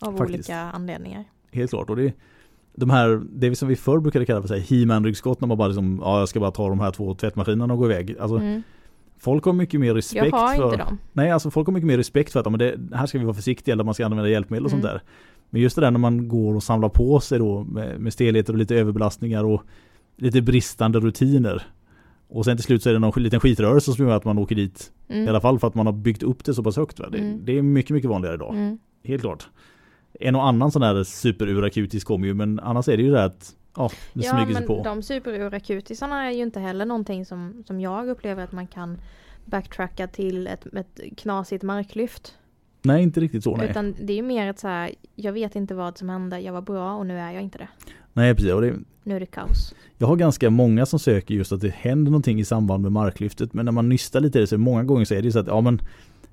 Av 0.00 0.08
Mm. 0.08 0.18
Faktiskt. 0.18 0.38
olika 0.38 0.58
anledningar. 0.58 1.24
Helt 1.52 1.70
klart. 1.70 1.90
Och 1.90 1.96
det, 1.96 2.12
de 2.76 2.90
här, 2.90 3.22
det 3.32 3.56
som 3.56 3.68
vi 3.68 3.76
förr 3.76 3.98
brukade 4.00 4.24
kalla 4.26 4.40
för 4.40 4.48
så 4.48 4.54
här 4.54 4.60
He-Man 4.60 5.04
ryggskott 5.04 5.40
när 5.40 5.48
man 5.48 5.58
bara 5.58 5.68
liksom, 5.68 6.00
ja 6.02 6.18
jag 6.18 6.28
ska 6.28 6.40
bara 6.40 6.50
ta 6.50 6.68
de 6.68 6.80
här 6.80 6.90
två 6.90 7.14
tvättmaskinerna 7.14 7.72
och 7.74 7.78
gå 7.78 7.84
iväg. 7.86 8.16
Alltså 8.20 8.36
Mm. 8.36 8.62
folk 9.18 9.44
har 9.44 9.52
mycket 9.52 9.80
mer 9.80 9.94
respekt 9.94 10.24
Jag 10.26 10.38
har 10.38 10.54
för 10.54 10.64
inte 10.64 10.76
dem. 10.76 10.98
Nej, 11.12 11.30
alltså 11.30 11.50
folk 11.50 11.66
har 11.68 11.72
mycket 11.72 11.86
mer 11.86 11.96
respekt 11.96 12.32
för 12.32 12.40
att 12.40 12.50
men 12.50 12.58
det, 12.58 12.74
här 12.94 13.06
ska 13.06 13.18
vi 13.18 13.24
vara 13.24 13.34
försiktiga 13.34 13.72
eller 13.72 13.84
man 13.84 13.94
ska 13.94 14.04
använda 14.04 14.28
hjälpmedel 14.28 14.64
och 14.64 14.70
Mm. 14.72 14.82
sånt 14.82 14.92
där. 14.92 15.02
Men 15.50 15.62
just 15.62 15.76
det 15.76 15.82
där 15.82 15.90
när 15.90 15.98
man 15.98 16.28
går 16.28 16.54
och 16.54 16.62
samlar 16.62 16.88
på 16.88 17.20
sig 17.20 17.38
då 17.38 17.64
med, 17.64 18.00
med 18.00 18.12
stelheter 18.12 18.52
och 18.52 18.58
lite 18.58 18.74
överbelastningar 18.76 19.44
och 19.44 19.62
lite 20.16 20.42
bristande 20.42 21.00
rutiner. 21.00 21.62
Och 22.28 22.44
sen 22.44 22.56
till 22.56 22.64
slut 22.64 22.82
så 22.82 22.88
är 22.88 22.92
det 22.92 22.98
någon 22.98 23.22
liten 23.22 23.40
skitrörelse 23.40 23.92
som 23.92 24.06
gör 24.06 24.16
att 24.16 24.24
man 24.24 24.38
åker 24.38 24.54
dit. 24.54 24.92
Mm. 25.08 25.24
I 25.24 25.28
alla 25.28 25.40
fall 25.40 25.58
för 25.58 25.66
att 25.68 25.74
man 25.74 25.86
har 25.86 25.92
byggt 25.92 26.22
upp 26.22 26.44
det 26.44 26.54
så 26.54 26.62
pass 26.62 26.76
högt. 26.76 27.00
Va? 27.00 27.06
Det, 27.12 27.18
Mm. 27.18 27.40
det 27.44 27.58
är 27.58 27.62
mycket, 27.62 27.90
mycket 27.90 28.10
vanligare 28.10 28.34
idag. 28.34 28.54
Mm. 28.54 28.78
Helt 29.04 29.22
klart. 29.22 29.48
En 30.20 30.34
och 30.36 30.46
annan 30.48 30.70
sån 30.72 30.82
här 30.82 31.04
superurakutis 31.04 32.04
kommer 32.04 32.26
ju 32.26 32.34
men 32.34 32.60
annars 32.60 32.88
är 32.88 32.96
det 32.96 33.02
ju 33.02 33.10
det 33.10 33.24
att 33.24 33.54
ja, 33.76 33.90
det 34.12 34.24
Ja 34.24 34.30
smyger 34.32 34.54
sig 34.58 34.66
på. 34.66 34.82
de 34.84 35.02
superurakutisarna 35.02 36.24
är 36.24 36.30
ju 36.30 36.42
inte 36.42 36.60
heller 36.60 36.84
någonting 36.84 37.26
som, 37.26 37.64
som 37.66 37.80
jag 37.80 38.08
upplever 38.08 38.44
att 38.44 38.52
man 38.52 38.66
kan 38.66 38.98
backtracka 39.44 40.06
till 40.06 40.46
ett, 40.46 40.66
ett 40.66 41.00
knasigt 41.16 41.62
marklyft. 41.62 42.34
Nej, 42.82 43.02
inte 43.02 43.20
riktigt 43.20 43.44
så 43.44 43.56
nej. 43.56 43.70
Utan 43.70 43.94
det 44.00 44.12
är 44.12 44.16
ju 44.16 44.22
mer 44.22 44.50
att 44.50 44.58
så 44.58 44.68
här, 44.68 44.90
jag 45.14 45.32
vet 45.32 45.56
inte 45.56 45.74
vad 45.74 45.98
som 45.98 46.08
hände, 46.08 46.40
jag 46.40 46.52
var 46.52 46.62
bra 46.62 46.94
och 46.94 47.06
nu 47.06 47.18
är 47.18 47.32
jag 47.32 47.42
inte 47.42 47.58
det. 47.58 47.68
Nej, 48.12 48.34
precis. 48.34 48.50
Det, 48.50 48.74
Nu 49.02 49.16
är 49.16 49.20
det 49.20 49.26
kaos. 49.26 49.74
Jag 49.98 50.06
har 50.06 50.16
ganska 50.16 50.50
många 50.50 50.86
som 50.86 50.98
söker 50.98 51.34
just 51.34 51.52
att 51.52 51.60
det 51.60 51.74
händer 51.74 52.10
någonting 52.10 52.40
i 52.40 52.44
samband 52.44 52.82
med 52.82 52.92
marklyftet. 52.92 53.54
Men 53.54 53.64
när 53.64 53.72
man 53.72 53.88
nystar 53.88 54.20
lite 54.20 54.38
i 54.38 54.40
det 54.40 54.46
så 54.46 54.58
många 54.58 54.84
gånger 54.84 55.04
så 55.04 55.14
är 55.14 55.22
det 55.22 55.32
så 55.32 55.38
att 55.38 55.46
ja 55.46 55.60
men 55.60 55.80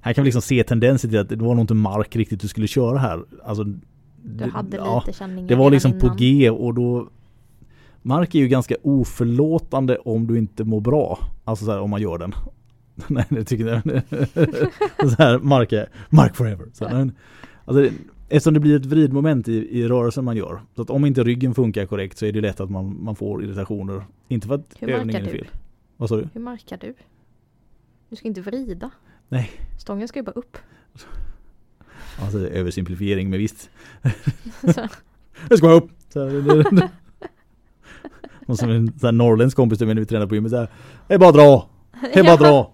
här 0.01 0.13
kan 0.13 0.23
vi 0.23 0.27
liksom 0.27 0.41
se 0.41 0.63
tendenser 0.63 1.09
till 1.09 1.19
att 1.19 1.29
det 1.29 1.35
var 1.35 1.55
nog 1.55 1.63
inte 1.63 1.73
mark 1.73 2.15
riktigt 2.15 2.41
du 2.41 2.47
skulle 2.47 2.67
köra 2.67 2.97
här. 2.97 3.23
Alltså, 3.43 3.63
Du 3.63 3.79
det- 4.23 4.49
hade 4.49 4.77
ja, 4.77 5.03
lite 5.05 5.17
känningar 5.17 5.47
Det 5.47 5.55
var 5.55 5.71
liksom 5.71 5.99
på 5.99 6.05
innan. 6.05 6.17
G 6.17 6.49
och 6.49 6.73
då 6.73 7.09
Mark 8.01 8.35
är 8.35 8.39
ju 8.39 8.47
ganska 8.47 8.75
oförlåtande 8.83 9.97
om 9.97 10.27
du 10.27 10.37
inte 10.37 10.63
mår 10.63 10.81
bra. 10.81 11.19
Alltså 11.43 11.65
så 11.65 11.71
här, 11.71 11.79
om 11.79 11.89
man 11.89 12.01
gör 12.01 12.17
den. 12.17 12.33
Nej 13.07 13.25
det 13.29 13.43
tycker 13.43 13.65
jag 13.67 13.81
Så 15.09 15.15
här, 15.23 15.39
Mark 15.39 15.71
är 15.73 15.89
Mark 16.09 16.35
forever. 16.35 16.65
Så 16.73 16.87
här, 16.87 17.11
alltså, 17.65 17.81
det- 17.81 17.91
eftersom 18.29 18.53
det 18.53 18.59
blir 18.59 18.75
ett 18.75 18.85
vridmoment 18.85 19.47
i, 19.47 19.79
i 19.79 19.87
rörelsen 19.87 20.25
man 20.25 20.37
gör. 20.37 20.61
Så 20.75 20.81
att 20.81 20.89
om 20.89 21.05
inte 21.05 21.23
ryggen 21.23 21.53
funkar 21.53 21.85
korrekt 21.85 22.17
så 22.17 22.25
är 22.25 22.31
det 22.31 22.41
lätt 22.41 22.59
att 22.59 22.69
man, 22.69 23.03
man 23.03 23.15
får 23.15 23.43
irritationer. 23.43 24.03
Inte 24.27 24.47
för 24.47 24.55
att 24.55 24.75
Hur 24.79 24.89
övningen 24.89 25.25
är 25.25 25.29
fel. 25.31 25.47
Vad 25.97 26.09
sa 26.09 26.15
du? 26.17 26.27
Hur 26.33 26.41
markar 26.41 26.77
du? 26.77 26.93
Du 28.09 28.15
ska 28.15 28.27
inte 28.27 28.41
vrida. 28.41 28.89
Nej. 29.31 29.51
Stången 29.79 30.07
ska 30.07 30.19
ju 30.19 30.23
bara 30.23 30.31
upp. 30.31 30.57
Alltså 32.21 32.47
översimplifiering 32.47 33.29
men 33.29 33.39
visst. 33.39 33.69
Så. 34.75 34.87
Jag 35.49 35.57
ska 35.57 35.71
upp! 35.71 35.89
Det, 36.13 36.41
det. 36.63 36.89
Och 38.47 38.57
som 38.57 38.69
en 38.69 38.87
sån 38.99 39.07
här 39.07 39.11
norrländsk 39.11 39.55
kompis 39.57 39.77
till 39.77 39.87
mig 39.87 39.95
när 39.95 39.99
vi 40.01 40.05
tränar 40.05 40.27
på 40.27 40.35
gymmet 40.35 40.51
såhär 40.51 40.67
Hej 41.09 41.17
bara 41.17 41.31
dra! 41.31 41.69
Hej 41.91 42.23
bara 42.23 42.35
dra! 42.37 42.71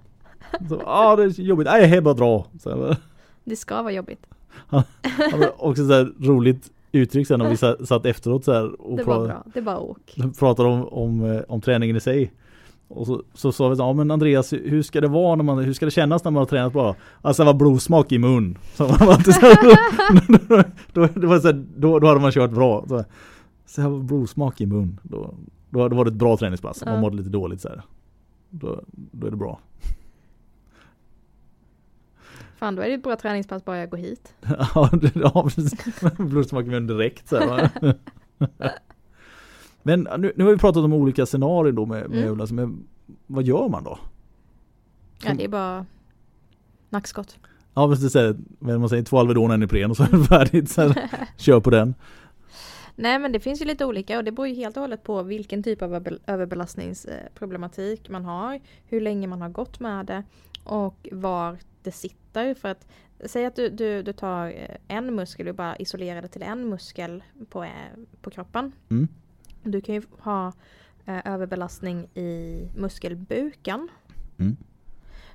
Så, 0.69 0.81
ah, 0.85 1.15
det 1.15 1.23
är 1.23 1.41
jobbigt, 1.41 1.67
nej 1.67 1.87
hej 1.87 2.01
bara 2.01 2.13
dra! 2.13 2.45
Så 2.59 2.95
Det 3.43 3.55
ska 3.55 3.81
vara 3.81 3.93
jobbigt. 3.93 4.25
Ja, 4.69 4.83
men 5.17 5.49
också 5.57 5.87
så 5.87 5.93
här 5.93 6.13
roligt 6.19 6.71
uttryck 6.91 7.27
sen 7.27 7.41
om 7.41 7.49
vi 7.49 7.57
sa- 7.57 7.85
satt 7.85 8.05
efteråt 8.05 8.45
så 8.45 8.53
här 8.53 8.81
och 8.81 8.97
Det 8.97 9.03
var 9.03 9.15
pra- 9.19 9.27
bra. 9.27 9.43
Det 9.53 9.61
var 9.61 9.77
åk. 9.83 10.15
pratade 10.39 10.69
om, 10.69 10.87
om, 10.87 11.31
eh, 11.31 11.41
om 11.47 11.61
träningen 11.61 11.95
i 11.95 11.99
sig. 11.99 12.31
Och 12.87 13.07
så, 13.07 13.23
så 13.33 13.51
sa 13.51 13.69
vi 13.69 13.75
så, 13.75 13.81
ja 13.81 13.93
men 13.93 14.11
Andreas 14.11 14.53
hur 14.53 14.81
ska 14.81 15.01
det 15.01 15.07
vara 15.07 15.35
när 15.35 15.43
man, 15.43 15.57
hur 15.63 15.73
ska 15.73 15.85
det 15.85 15.91
kännas 15.91 16.23
när 16.23 16.31
man 16.31 16.39
har 16.41 16.45
tränat 16.45 16.73
bra? 16.73 16.95
Alltså 17.21 17.43
det 17.43 17.45
var 17.45 17.53
blodsmak 17.53 18.11
i 18.11 18.17
mun. 18.19 18.57
Så 18.73 18.83
man 18.83 19.07
var 19.07 19.15
så 19.31 19.31
här, 19.31 20.63
då, 20.93 21.07
då, 21.21 21.27
var 21.27 21.39
så 21.39 21.47
här, 21.47 21.65
då, 21.77 21.99
då 21.99 22.07
hade 22.07 22.19
man 22.19 22.31
kört 22.31 22.51
bra. 22.51 22.85
Så, 22.87 22.95
här, 22.95 23.05
så 23.65 23.81
här 23.81 23.89
var 23.89 23.99
blodsmak 23.99 24.61
i 24.61 24.65
mun. 24.65 24.99
Då, 25.03 25.35
då, 25.69 25.87
då 25.87 25.95
var 25.95 26.05
det 26.05 26.09
ett 26.11 26.15
bra 26.15 26.37
träningspass. 26.37 26.81
Om 26.81 26.89
man 26.91 27.01
mådde 27.01 27.17
lite 27.17 27.29
dåligt 27.29 27.61
så 27.61 27.69
här. 27.69 27.81
Då, 28.49 28.81
då 28.91 29.27
är 29.27 29.31
det 29.31 29.37
bra. 29.37 29.59
Fan 32.57 32.75
då 32.75 32.81
är 32.81 32.87
det 32.87 32.93
ett 32.93 33.03
bra 33.03 33.15
träningspass 33.15 33.65
bara 33.65 33.77
jag 33.77 33.89
går 33.89 33.97
hit. 33.97 34.33
Ja, 34.75 34.89
det- 35.01 35.15
ja 35.15 35.43
precis. 35.43 35.73
Blodsmak 36.17 36.65
i 36.65 36.67
munnen 36.69 36.87
direkt 36.87 37.27
så? 37.27 37.59
Men 39.87 40.07
nu, 40.21 40.33
nu 40.35 40.43
har 40.43 40.51
vi 40.51 40.57
pratat 40.57 40.83
om 40.83 40.93
olika 40.93 41.25
scenarier 41.25 41.71
då 41.73 41.85
med, 41.85 42.09
med 42.09 42.19
Mm. 42.19 42.31
Ulla, 42.33 42.47
men 42.51 42.87
vad 43.27 43.43
gör 43.43 43.69
man 43.69 43.83
då? 43.83 43.99
Ja 45.23 45.33
det 45.33 45.43
är 45.43 45.47
bara 45.47 45.85
nackskott. 46.89 47.37
Ja 47.73 47.87
precis, 47.89 48.15
här, 48.15 48.35
men 48.59 48.79
man 48.79 48.89
säger 48.89 49.03
två 49.03 49.17
Alvedon 49.19 49.51
en 49.51 49.63
Ipren 49.63 49.89
och 49.91 49.97
så 49.97 50.03
är 50.03 50.11
det 50.11 50.23
färdigt. 50.23 50.69
Så 50.69 50.93
kör 51.37 51.59
på 51.59 51.69
den. 51.69 51.95
Nej 52.95 53.19
men 53.19 53.31
det 53.31 53.39
finns 53.39 53.61
ju 53.61 53.65
lite 53.65 53.85
olika 53.85 54.17
och 54.17 54.23
det 54.23 54.31
beror 54.31 54.47
ju 54.47 54.53
helt 54.55 54.77
och 54.77 54.81
hållet 54.81 55.03
på 55.03 55.23
vilken 55.23 55.63
typ 55.63 55.81
av 55.81 55.95
över- 55.95 56.19
överbelastningsproblematik 56.27 58.09
man 58.09 58.25
har. 58.25 58.59
Hur 58.85 59.01
länge 59.01 59.27
man 59.27 59.41
har 59.41 59.49
gått 59.49 59.79
med 59.79 60.05
det 60.05 60.23
och 60.63 61.07
var 61.11 61.57
det 61.83 61.91
sitter. 61.91 62.53
För 62.53 62.69
att 62.69 62.87
säg 63.25 63.45
att 63.45 63.55
du, 63.55 63.69
du, 63.69 64.03
du 64.03 64.13
tar 64.13 64.47
eh, 64.47 64.75
en 64.97 65.15
muskel 65.15 65.47
och 65.47 65.55
bara 65.55 65.75
isolerar 65.75 66.21
det 66.21 66.27
till 66.27 66.43
en 66.43 66.69
muskel 66.69 67.23
på, 67.49 67.63
eh, 67.63 67.69
på 68.21 68.29
kroppen. 68.29 68.71
Mm. 68.89 69.07
Du 69.63 69.81
kan 69.81 69.95
ju 69.95 70.01
ha 70.19 70.53
eh, 71.05 71.27
överbelastning 71.33 72.07
i 72.13 72.61
muskelbuken. 72.75 73.89
Mm. 74.37 74.57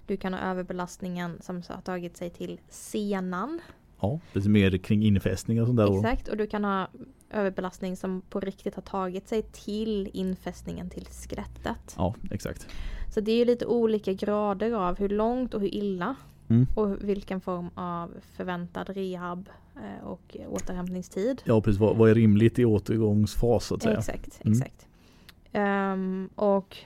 Du 0.06 0.16
kan 0.16 0.32
ha 0.32 0.40
överbelastningen 0.40 1.38
som 1.40 1.62
har 1.68 1.80
tagit 1.80 2.16
sig 2.16 2.30
till 2.30 2.60
senan. 2.68 3.60
Ja, 4.00 4.20
lite 4.32 4.48
mer 4.48 4.78
kring 4.78 5.02
infästning 5.02 5.60
och 5.60 5.66
sånt 5.66 5.76
där. 5.76 5.96
Exakt, 5.96 6.28
och 6.28 6.36
du 6.36 6.46
kan 6.46 6.64
ha 6.64 6.88
överbelastning 7.30 7.96
som 7.96 8.22
på 8.30 8.40
riktigt 8.40 8.74
har 8.74 8.82
tagit 8.82 9.28
sig 9.28 9.42
till 9.42 10.10
infästningen 10.12 10.90
till 10.90 11.04
skelettet. 11.04 11.94
ja, 11.96 12.14
exakt. 12.30 12.66
Så 13.14 13.20
det 13.20 13.32
är 13.32 13.36
ju 13.36 13.44
lite 13.44 13.66
olika 13.66 14.12
grader 14.12 14.72
av 14.72 14.98
hur 14.98 15.08
långt 15.08 15.54
och 15.54 15.60
hur 15.60 15.74
illa 15.74 16.16
Mm. 16.52 16.66
och 16.74 17.08
vilken 17.08 17.40
form 17.40 17.70
av 17.74 18.10
förväntad 18.36 18.88
rehab 18.88 19.48
eh, 19.76 20.06
och 20.06 20.36
återhämtningstid. 20.48 21.42
Ja, 21.44 21.60
precis. 21.60 21.80
Vad, 21.80 21.96
vad 21.96 22.10
är 22.10 22.14
rimligt 22.14 22.58
i 22.58 22.64
återgångsfas 22.64 23.66
så 23.66 23.74
att 23.74 23.82
säga? 23.82 23.98
Exakt, 23.98 24.40
Mm. 24.44 24.52
exakt. 24.58 24.86
Ehm, 25.52 26.28
och 26.34 26.76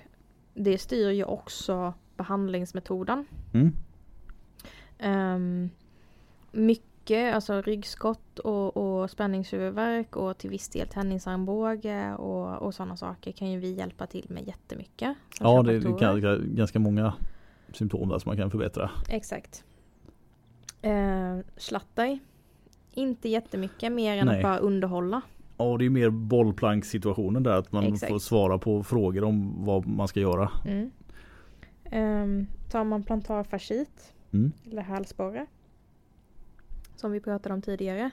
det 0.55 0.79
styr 0.79 1.11
ju 1.11 1.25
också 1.25 1.95
behandlingsmetoden. 2.17 3.27
Mm. 3.53 3.73
Um, 5.05 5.71
mycket 6.53 7.35
alltså 7.35 7.63
ryggskott 7.63 8.39
och, 8.39 8.77
och 8.77 9.11
spänningshuvudvärk 9.11 10.17
och 10.17 10.39
till 10.39 10.51
viss 10.51 10.69
del 10.69 10.89
tennisarmbåge 10.89 12.15
och, 12.15 12.63
och 12.63 12.75
sådana 12.75 12.97
saker 12.97 13.33
kan 13.33 13.51
ju 13.51 13.59
vi 13.61 13.73
hjälpa 13.73 14.07
till 14.07 14.27
med 14.29 14.47
jättemycket. 14.47 15.17
Ja, 15.41 15.63
det 15.63 15.75
är 15.75 16.55
ganska 16.55 16.79
många 16.79 17.15
symptom 17.73 18.09
där 18.09 18.19
som 18.19 18.31
man 18.31 18.37
kan 18.37 18.51
förbättra. 18.51 18.91
Exakt. 19.09 19.65
Eh, 20.83 21.39
slattar. 21.57 22.19
Inte 22.93 23.29
jättemycket 23.29 23.93
mer 23.93 24.17
än 24.17 24.27
Nej. 24.27 24.37
att 24.37 24.43
bara 24.43 24.59
underhålla. 24.59 25.21
Ja, 25.59 25.77
det 25.79 25.85
är 25.87 25.91
mer 25.91 26.11
bollplanksituationen 26.11 27.43
där 27.43 27.53
att 27.59 27.73
man 27.73 27.85
Exakt. 27.85 28.13
får 28.13 28.19
svara 28.19 28.59
på 28.59 28.83
frågor 28.85 29.25
om 29.25 29.65
vad 29.65 29.87
man 29.87 30.09
ska 30.09 30.21
göra. 30.21 30.51
Mm. 30.67 30.91
Ehm, 31.85 32.47
tar 32.71 32.85
man 32.85 33.03
plantarfascit 33.03 34.13
Mm. 34.33 34.53
eller 34.71 34.83
hälsporre 34.83 35.47
som 36.97 37.13
vi 37.13 37.21
pratade 37.21 37.55
om 37.55 37.63
tidigare 37.63 38.11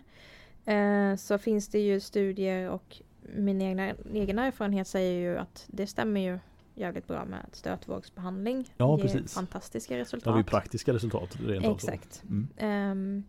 eh, 0.65 1.15
så 1.15 1.37
finns 1.37 1.67
det 1.67 1.79
ju 1.79 1.99
studier 1.99 2.69
och 2.69 3.01
min 3.35 3.61
egna, 3.61 3.93
egen 4.13 4.39
erfarenhet 4.39 4.87
säger 4.87 5.19
ju 5.31 5.37
att 5.37 5.65
det 5.67 5.87
stämmer 5.87 6.21
ju 6.21 6.39
jävligt 6.75 7.07
bra 7.07 7.25
med 7.25 7.45
stötvågsbehandling 7.51 8.73
Ja, 8.77 8.97
ger 8.97 9.03
precis. 9.03 9.33
fantastiska 9.33 9.93
Det 9.93 9.99
har 9.99 10.03
resultat. 10.03 10.39
vi 10.39 10.43
praktiska 10.43 10.93
resultat 10.93 11.35
rent. 11.41 11.65
Exakt. 11.65 12.23
Mm. 12.23 12.47
Ehm, 12.57 13.23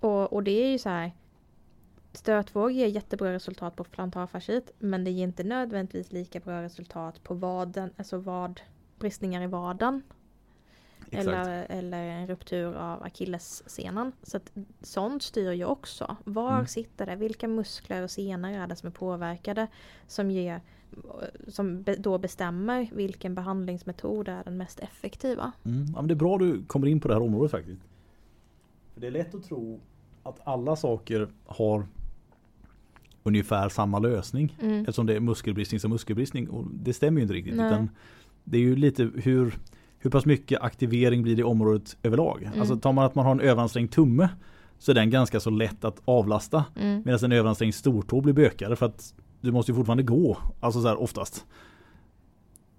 och, 0.00 0.32
och 0.32 0.42
det 0.42 0.50
är 0.64 0.68
ju 0.70 0.78
så 0.78 0.88
här 0.88 1.12
Stötvåg 2.12 2.72
ger 2.72 2.86
jättebra 2.86 3.32
resultat 3.32 3.76
på 3.76 3.84
plantarfascit 3.84 4.70
men 4.78 5.04
det 5.04 5.10
ger 5.10 5.24
inte 5.24 5.44
nödvändigtvis 5.44 6.12
lika 6.12 6.40
bra 6.40 6.62
resultat 6.62 7.22
på 7.22 7.34
vaden, 7.34 7.90
alltså 7.96 8.18
vad, 8.18 8.60
bristningar 8.98 9.42
i 9.42 9.46
vaden 9.46 10.02
Exakt. 11.10 11.26
eller, 11.26 11.66
eller 11.70 12.02
en 12.02 12.26
ruptur 12.26 12.74
av 12.74 13.02
akillessenan. 13.02 14.12
Så 14.22 14.36
att 14.36 14.52
sånt 14.82 15.22
styr 15.22 15.52
ju 15.52 15.64
också. 15.64 16.16
Var 16.24 16.52
Mm. 16.54 16.66
sitter 16.66 17.06
det? 17.06 17.16
Vilka 17.16 17.48
muskler 17.48 18.02
och 18.02 18.10
senor 18.10 18.50
är 18.50 18.66
det 18.66 18.76
som 18.76 18.86
är 18.86 18.90
påverkade? 18.90 19.66
Som, 20.06 20.30
ger, 20.30 20.60
som 21.48 21.84
då 21.98 22.18
bestämmer 22.18 22.88
vilken 22.92 23.34
behandlingsmetod 23.34 24.28
är 24.28 24.44
den 24.44 24.56
mest 24.56 24.80
effektiva. 24.80 25.52
Mm. 25.64 25.86
Ja, 25.94 26.02
men 26.02 26.08
det 26.08 26.14
är 26.14 26.16
bra 26.16 26.38
du 26.38 26.64
kommer 26.66 26.86
in 26.86 27.00
på 27.00 27.08
det 27.08 27.14
här 27.14 27.22
området 27.22 27.50
faktiskt. 27.50 27.82
För 28.94 29.00
Det 29.00 29.06
är 29.06 29.10
lätt 29.10 29.34
att 29.34 29.44
tro 29.44 29.80
att 30.22 30.40
alla 30.44 30.76
saker 30.76 31.28
har 31.46 31.86
ungefär 33.22 33.68
samma 33.68 33.98
lösning. 33.98 34.56
Mm. 34.62 34.80
Eftersom 34.80 35.06
det 35.06 35.16
är 35.16 35.20
muskelbristning 35.20 35.80
som 35.80 35.90
muskelbristning. 35.90 36.48
Och 36.48 36.64
det 36.72 36.92
stämmer 36.92 37.20
ju 37.20 37.22
inte 37.22 37.34
riktigt. 37.34 37.56
Nej. 37.56 37.66
Utan 37.66 37.90
det 38.44 38.58
är 38.58 38.62
ju 38.62 38.76
lite 38.76 39.10
hur, 39.14 39.58
hur 39.98 40.10
pass 40.10 40.26
mycket 40.26 40.60
aktivering 40.60 41.22
blir 41.22 41.36
det 41.36 41.40
i 41.40 41.44
området 41.44 41.96
överlag. 42.02 42.42
Mm. 42.42 42.60
Alltså 42.60 42.76
tar 42.76 42.92
man 42.92 43.04
att 43.04 43.14
man 43.14 43.24
har 43.24 43.32
en 43.32 43.40
överansträngd 43.40 43.90
tumme 43.90 44.28
så 44.78 44.90
är 44.90 44.94
den 44.94 45.10
ganska 45.10 45.40
så 45.40 45.50
lätt 45.50 45.84
att 45.84 46.02
avlasta. 46.04 46.64
Mm. 46.76 47.02
Medan 47.04 47.24
en 47.24 47.32
överansträngd 47.32 47.74
stortå 47.74 48.20
blir 48.20 48.32
bökigare 48.32 48.76
för 48.76 48.86
att 48.86 49.14
du 49.40 49.52
måste 49.52 49.72
ju 49.72 49.76
fortfarande 49.76 50.02
gå. 50.02 50.38
Alltså 50.60 50.82
så 50.82 50.88
här 50.88 51.02
oftast. 51.02 51.44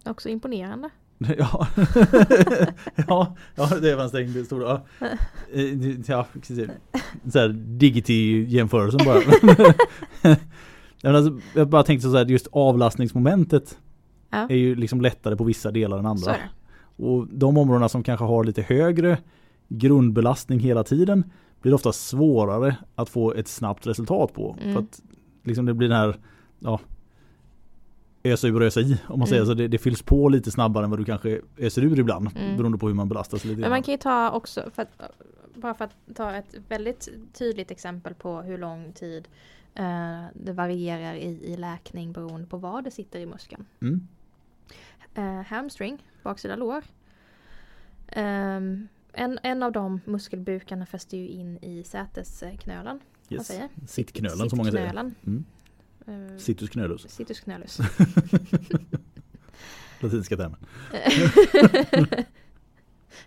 Också 0.05 0.29
imponerande. 0.29 0.89
Ja, 1.37 1.67
ja, 3.07 3.35
ja 3.55 3.69
det 3.81 3.89
är 3.89 3.93
överansträngd 3.93 4.45
stora. 4.45 4.81
Ja, 4.99 5.07
Eh, 5.53 5.99
ja 6.07 6.27
precis. 6.33 6.69
Så 7.31 7.39
här 7.39 7.49
digiti-jämförelsen 7.49 9.01
bara. 9.05 9.21
Alltså, 11.03 11.39
jag 11.55 11.67
bara 11.69 11.83
tänkte 11.83 12.09
så 12.09 12.17
här, 12.17 12.25
just 12.25 12.47
avlastningsmomentet 12.51 13.77
Ja. 14.29 14.47
är 14.49 14.55
ju 14.55 14.75
liksom 14.75 15.01
lättare 15.01 15.35
på 15.35 15.43
vissa 15.43 15.71
delar 15.71 15.97
än 15.99 16.05
andra. 16.05 16.35
Och 16.95 17.27
de 17.31 17.57
områdena 17.57 17.89
som 17.89 18.03
kanske 18.03 18.25
har 18.25 18.43
lite 18.43 18.61
högre 18.61 19.17
grundbelastning 19.67 20.59
hela 20.59 20.83
tiden 20.83 21.23
blir 21.61 21.73
ofta 21.73 21.91
svårare 21.91 22.75
att 22.95 23.09
få 23.09 23.33
ett 23.33 23.47
snabbt 23.47 23.87
resultat 23.87 24.33
på. 24.33 24.57
Mm. 24.61 24.73
För 24.73 24.81
att 24.81 25.01
liksom 25.43 25.65
det 25.65 25.73
blir 25.73 25.89
den 25.89 25.97
här 25.97 26.19
ja, 26.63 26.79
ösa 28.23 28.47
ur 28.47 28.55
och 28.59 28.65
ösa 28.67 28.81
i 28.81 28.97
om 29.07 29.19
man 29.19 29.27
säger 29.27 29.41
Mm. 29.41 29.51
så. 29.51 29.53
Det, 29.61 29.67
det 29.67 29.77
fylls 29.77 30.01
på 30.01 30.29
lite 30.29 30.51
snabbare 30.51 30.83
än 30.83 30.89
vad 30.89 30.99
du 30.99 31.05
kanske 31.05 31.41
öser 31.57 31.81
ur 31.83 31.99
ibland 31.99 32.29
Mm. 32.35 32.57
beroende 32.57 32.77
på 32.77 32.87
hur 32.87 32.95
man 32.95 33.09
belastas 33.09 33.45
lite 33.45 33.61
Men 33.61 33.69
man 33.69 33.83
kan 33.83 33.91
ju 33.91 33.97
ta 33.97 34.31
också, 34.31 34.69
för 34.73 34.81
att, 34.81 35.11
bara 35.55 35.73
för 35.73 35.85
att 35.85 35.95
ta 36.15 36.31
ett 36.35 36.55
väldigt 36.67 37.09
tydligt 37.33 37.71
exempel 37.71 38.13
på 38.13 38.41
hur 38.41 38.57
lång 38.57 38.93
tid 38.93 39.27
eh, 39.75 40.23
det 40.33 40.53
varierar 40.53 41.13
i, 41.13 41.39
i 41.53 41.57
läkning 41.57 42.11
beroende 42.11 42.47
på 42.47 42.57
var 42.57 42.81
det 42.81 42.91
sitter 42.91 43.19
i 43.19 43.25
muskeln. 43.25 43.65
Mm. 43.81 44.07
Eh, 45.15 45.45
hamstring, 45.45 46.05
baksida 46.23 46.55
lår. 46.55 46.83
Ehm, 48.07 48.87
en, 49.13 49.39
en 49.43 49.63
av 49.63 49.71
de 49.71 50.01
muskelbukarna 50.05 50.85
fäster 50.85 51.17
ju 51.17 51.27
in 51.27 51.57
i 51.61 51.83
sätesknölen. 51.83 52.99
Yes. 53.29 53.51
Sittknölen 53.87 54.49
som 54.49 54.57
många 54.57 54.71
säger. 54.71 54.89
Mm. 55.25 55.45
Eh, 56.07 56.37
Situs 56.37 56.69
knölus. 56.69 57.09
Situs 57.09 57.39
knölus. 57.39 57.79
Latinska 59.99 60.37
termen. 60.37 60.59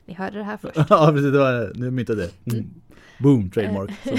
Ni 0.04 0.14
hörde 0.14 0.38
det 0.38 0.44
här 0.44 0.56
först. 0.56 0.76
ja 0.90 1.10
precis, 1.12 1.32
det 1.32 1.38
var, 1.38 1.72
nu 1.74 1.90
myntade 1.90 2.30
det. 2.44 2.52
Mm. 2.52 2.70
Boom, 3.18 3.50
trademark. 3.50 3.90
Så. 4.04 4.10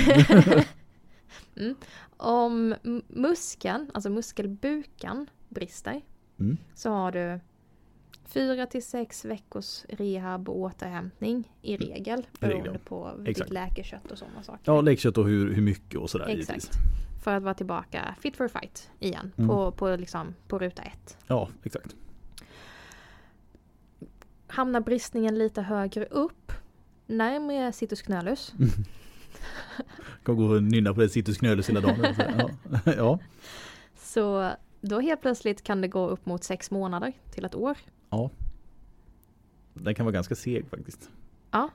mm. 1.62 1.76
Om 2.18 2.76
muskeln, 3.08 3.92
alltså 3.94 4.10
muskelbuken 4.10 5.28
brister 5.50 6.02
Mm. 6.40 6.58
så 6.76 6.90
har 6.90 7.12
du 7.12 7.40
fyra 8.26 8.66
till 8.66 8.84
sex 8.86 9.26
veckors 9.26 9.84
rehab 9.90 10.50
och 10.50 10.58
återhämtning 10.60 11.52
i 11.62 11.78
regel 11.78 11.90
I 11.90 11.96
regel, 11.96 12.26
beroende 12.40 12.80
på 12.80 13.12
Exakt. 13.26 13.50
ditt 13.50 13.54
läkekött 13.54 14.12
och 14.12 14.18
sådana 14.18 14.44
saker. 14.44 14.60
Ja, 14.64 14.82
läggkött 14.82 15.18
och 15.18 15.26
hur, 15.28 15.54
hur 15.54 15.62
mycket 15.62 16.00
och 16.00 16.10
sådär 16.10 16.30
givetvis. 16.30 16.70
För 17.26 17.36
att 17.36 17.44
vara 17.44 17.54
tillbaka 17.54 18.16
fit 18.20 18.38
for 18.38 18.48
fight 18.48 18.92
igen 19.00 19.32
Mm. 19.38 19.48
på, 19.48 19.72
på, 19.72 19.96
liksom, 19.96 20.36
på 20.48 20.60
ruta 20.60 20.82
ett. 20.82 21.18
Ja, 21.28 21.50
exakt. 21.64 21.96
Hamnar 24.48 24.80
bristningen 24.80 25.38
lite 25.38 25.62
högre 25.62 26.06
upp 26.06 26.52
närmare 27.08 27.72
situs 27.72 28.02
knölus 28.02 28.54
Kan 30.26 30.36
gå 30.38 30.46
och 30.46 30.64
nynna 30.64 30.94
på 30.94 31.02
det 31.02 31.10
situs 31.10 31.38
knölus 31.38 31.70
hela 31.70 31.82
dagen. 31.82 32.06
Ja. 32.38 32.50
ja. 32.98 33.20
så 33.96 34.52
då 34.82 35.00
helt 35.00 35.22
plötsligt 35.22 35.64
kan 35.64 35.82
det 35.82 35.88
gå 35.88 36.08
upp 36.08 36.26
mot 36.26 36.44
sex 36.44 36.72
månader 36.72 37.14
till 37.32 37.46
ett 37.46 37.56
år. 37.56 37.78
Den 39.74 39.96
kan 39.96 40.06
vara 40.06 40.14
ganska 40.14 40.36
seg 40.36 40.70
faktiskt. 40.70 41.10
Ja. 41.52 41.70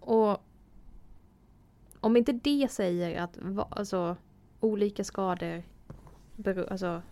Och 0.00 0.42
om 2.00 2.16
inte 2.16 2.32
det 2.32 2.70
säger 2.70 3.22
att 3.22 3.38
alltså, 3.70 4.16
olika 4.62 5.04
skador 5.04 5.62
alltså, 6.68 7.02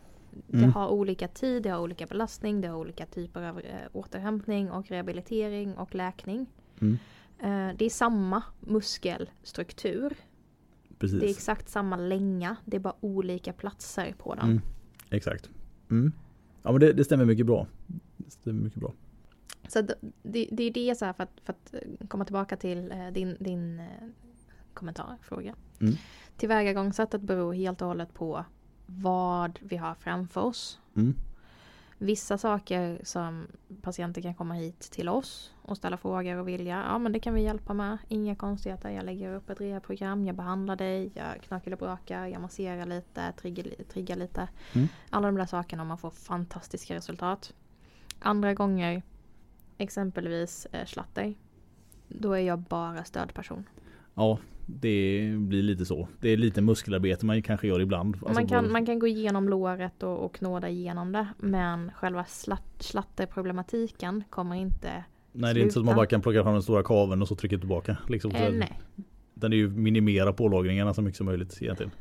det 0.46 0.58
Mm. 0.58 0.72
har 0.72 0.88
olika 0.88 1.28
tid, 1.28 1.62
det 1.62 1.68
har 1.68 1.78
olika 1.80 2.06
belastning, 2.06 2.60
det 2.60 2.68
har 2.68 2.76
olika 2.78 3.06
typer 3.06 3.42
av 3.42 3.60
eh, 3.60 3.74
återhämtning 3.92 4.70
och 4.70 4.88
rehabilitering 4.90 5.76
och 5.76 5.94
läkning. 5.94 6.46
Mm. 6.80 6.98
Eh, 7.38 7.76
det 7.76 7.84
är 7.84 7.90
samma 7.90 8.42
muskelstruktur. 8.60 10.16
Precis. 10.98 11.20
Det 11.20 11.26
är 11.26 11.30
exakt 11.30 11.68
samma 11.68 11.96
länga. 11.96 12.56
Det 12.64 12.76
är 12.76 12.80
bara 12.80 12.94
olika 13.00 13.52
platser 13.52 14.14
på 14.18 14.34
den. 14.34 14.44
Mm. 14.50 14.60
Exakt. 15.10 15.50
Mm. 15.90 16.12
Ja 16.62 16.72
men 16.72 16.80
det, 16.80 16.92
det 16.92 17.04
stämmer 17.04 17.24
mycket 17.24 17.46
bra. 17.46 17.66
Det 18.16 18.30
stämmer 18.30 18.62
mycket 18.62 18.80
bra. 18.80 18.92
Så 19.68 19.82
det, 19.82 20.48
det, 20.52 20.62
är 20.62 20.70
det 20.72 20.98
så 20.98 21.04
här 21.04 21.12
för 21.12 21.22
att, 21.22 21.40
för 21.44 21.52
att 21.52 21.74
komma 22.08 22.24
tillbaka 22.24 22.56
till 22.56 22.92
eh, 22.92 23.08
din, 23.12 23.36
din 23.40 23.82
kommentar, 24.74 25.16
fråga. 25.22 25.54
Mm. 25.80 25.94
Tillvägagångssättet 26.36 27.22
beror 27.22 27.54
helt 27.54 27.82
och 27.82 27.88
hållet 27.88 28.14
på 28.14 28.44
vad 28.86 29.58
vi 29.62 29.76
har 29.76 29.94
framför 29.94 30.40
oss. 30.40 30.78
Mm. 30.96 31.14
Vissa 32.02 32.38
saker 32.38 33.00
som 33.04 33.46
patienter 33.82 34.22
kan 34.22 34.34
komma 34.34 34.54
hit 34.54 34.80
till 34.80 35.08
oss 35.08 35.54
och 35.62 35.76
ställa 35.76 35.96
frågor 35.96 36.36
och 36.36 36.48
vilja, 36.48 36.84
ja 36.88 36.98
men 36.98 37.12
det 37.12 37.20
kan 37.20 37.34
vi 37.34 37.42
hjälpa 37.42 37.74
med. 37.74 37.98
Inga 38.08 38.36
konstigheter, 38.36 38.90
jag 38.90 39.04
lägger 39.04 39.34
upp 39.34 39.50
ett 39.50 39.60
rehabprogram, 39.60 40.24
jag 40.24 40.36
behandlar 40.36 40.76
dig, 40.76 41.10
jag 41.14 41.42
knakar 41.42 41.72
och 41.72 41.78
brakar, 41.78 42.26
jag 42.26 42.42
masserar 42.42 42.86
lite, 42.86 43.32
triggar, 43.32 43.84
triggar 43.92 44.16
lite. 44.16 44.48
Mm. 44.72 44.88
Alla 45.10 45.26
de 45.26 45.36
där 45.36 45.46
sakerna 45.46 45.84
man 45.84 45.98
får 45.98 46.10
fantastiska 46.10 46.94
resultat. 46.94 47.54
Andra 48.18 48.54
gånger, 48.54 49.02
exempelvis 49.78 50.66
eh, 50.66 50.86
slatter, 50.86 51.34
då 52.08 52.32
är 52.32 52.40
jag 52.40 52.58
bara 52.58 53.04
stödperson. 53.04 53.68
Ja, 54.14 54.38
det 54.80 55.32
blir 55.36 55.62
lite 55.62 55.84
så. 55.86 56.08
Det 56.20 56.28
är 56.28 56.36
lite 56.36 56.62
muskelarbete 56.62 57.26
man 57.26 57.42
kanske 57.42 57.66
gör 57.68 57.80
ibland. 57.80 58.14
Alltså 58.14 58.32
man, 58.40 58.48
kan, 58.48 58.64
på- 58.64 58.70
man 58.72 58.86
kan 58.86 58.98
gå 58.98 59.06
igenom 59.06 59.48
låret 59.48 60.02
och, 60.02 60.24
och 60.24 60.34
knåda 60.34 60.68
igenom 60.68 61.12
det 61.12 61.26
men 61.38 61.90
själva 61.94 62.24
slatt, 62.24 62.62
slatterproblematiken 62.78 64.24
kommer 64.30 64.56
inte 64.56 65.04
Nej 65.32 65.54
det 65.54 65.60
är 65.60 65.62
inte 65.62 65.74
så 65.74 65.80
att 65.80 65.86
man 65.86 65.96
bara 65.96 66.06
kan 66.06 66.20
plocka 66.22 66.42
fram 66.42 66.52
den 66.52 66.62
stora 66.62 66.82
kaveln 66.82 67.22
och 67.22 67.28
så 67.28 67.34
trycka 67.36 67.58
tillbaka. 67.58 67.96
Liksom, 68.08 68.30
Eh, 68.30 68.52
nej. 68.52 68.80
Det 69.34 69.46
är 69.46 69.50
ju 69.50 69.68
minimera 69.70 70.32
pålagringarna 70.32 70.94
så 70.94 71.02
mycket 71.02 71.16
som 71.16 71.26
möjligt 71.26 71.58
egentligen. 71.62 71.92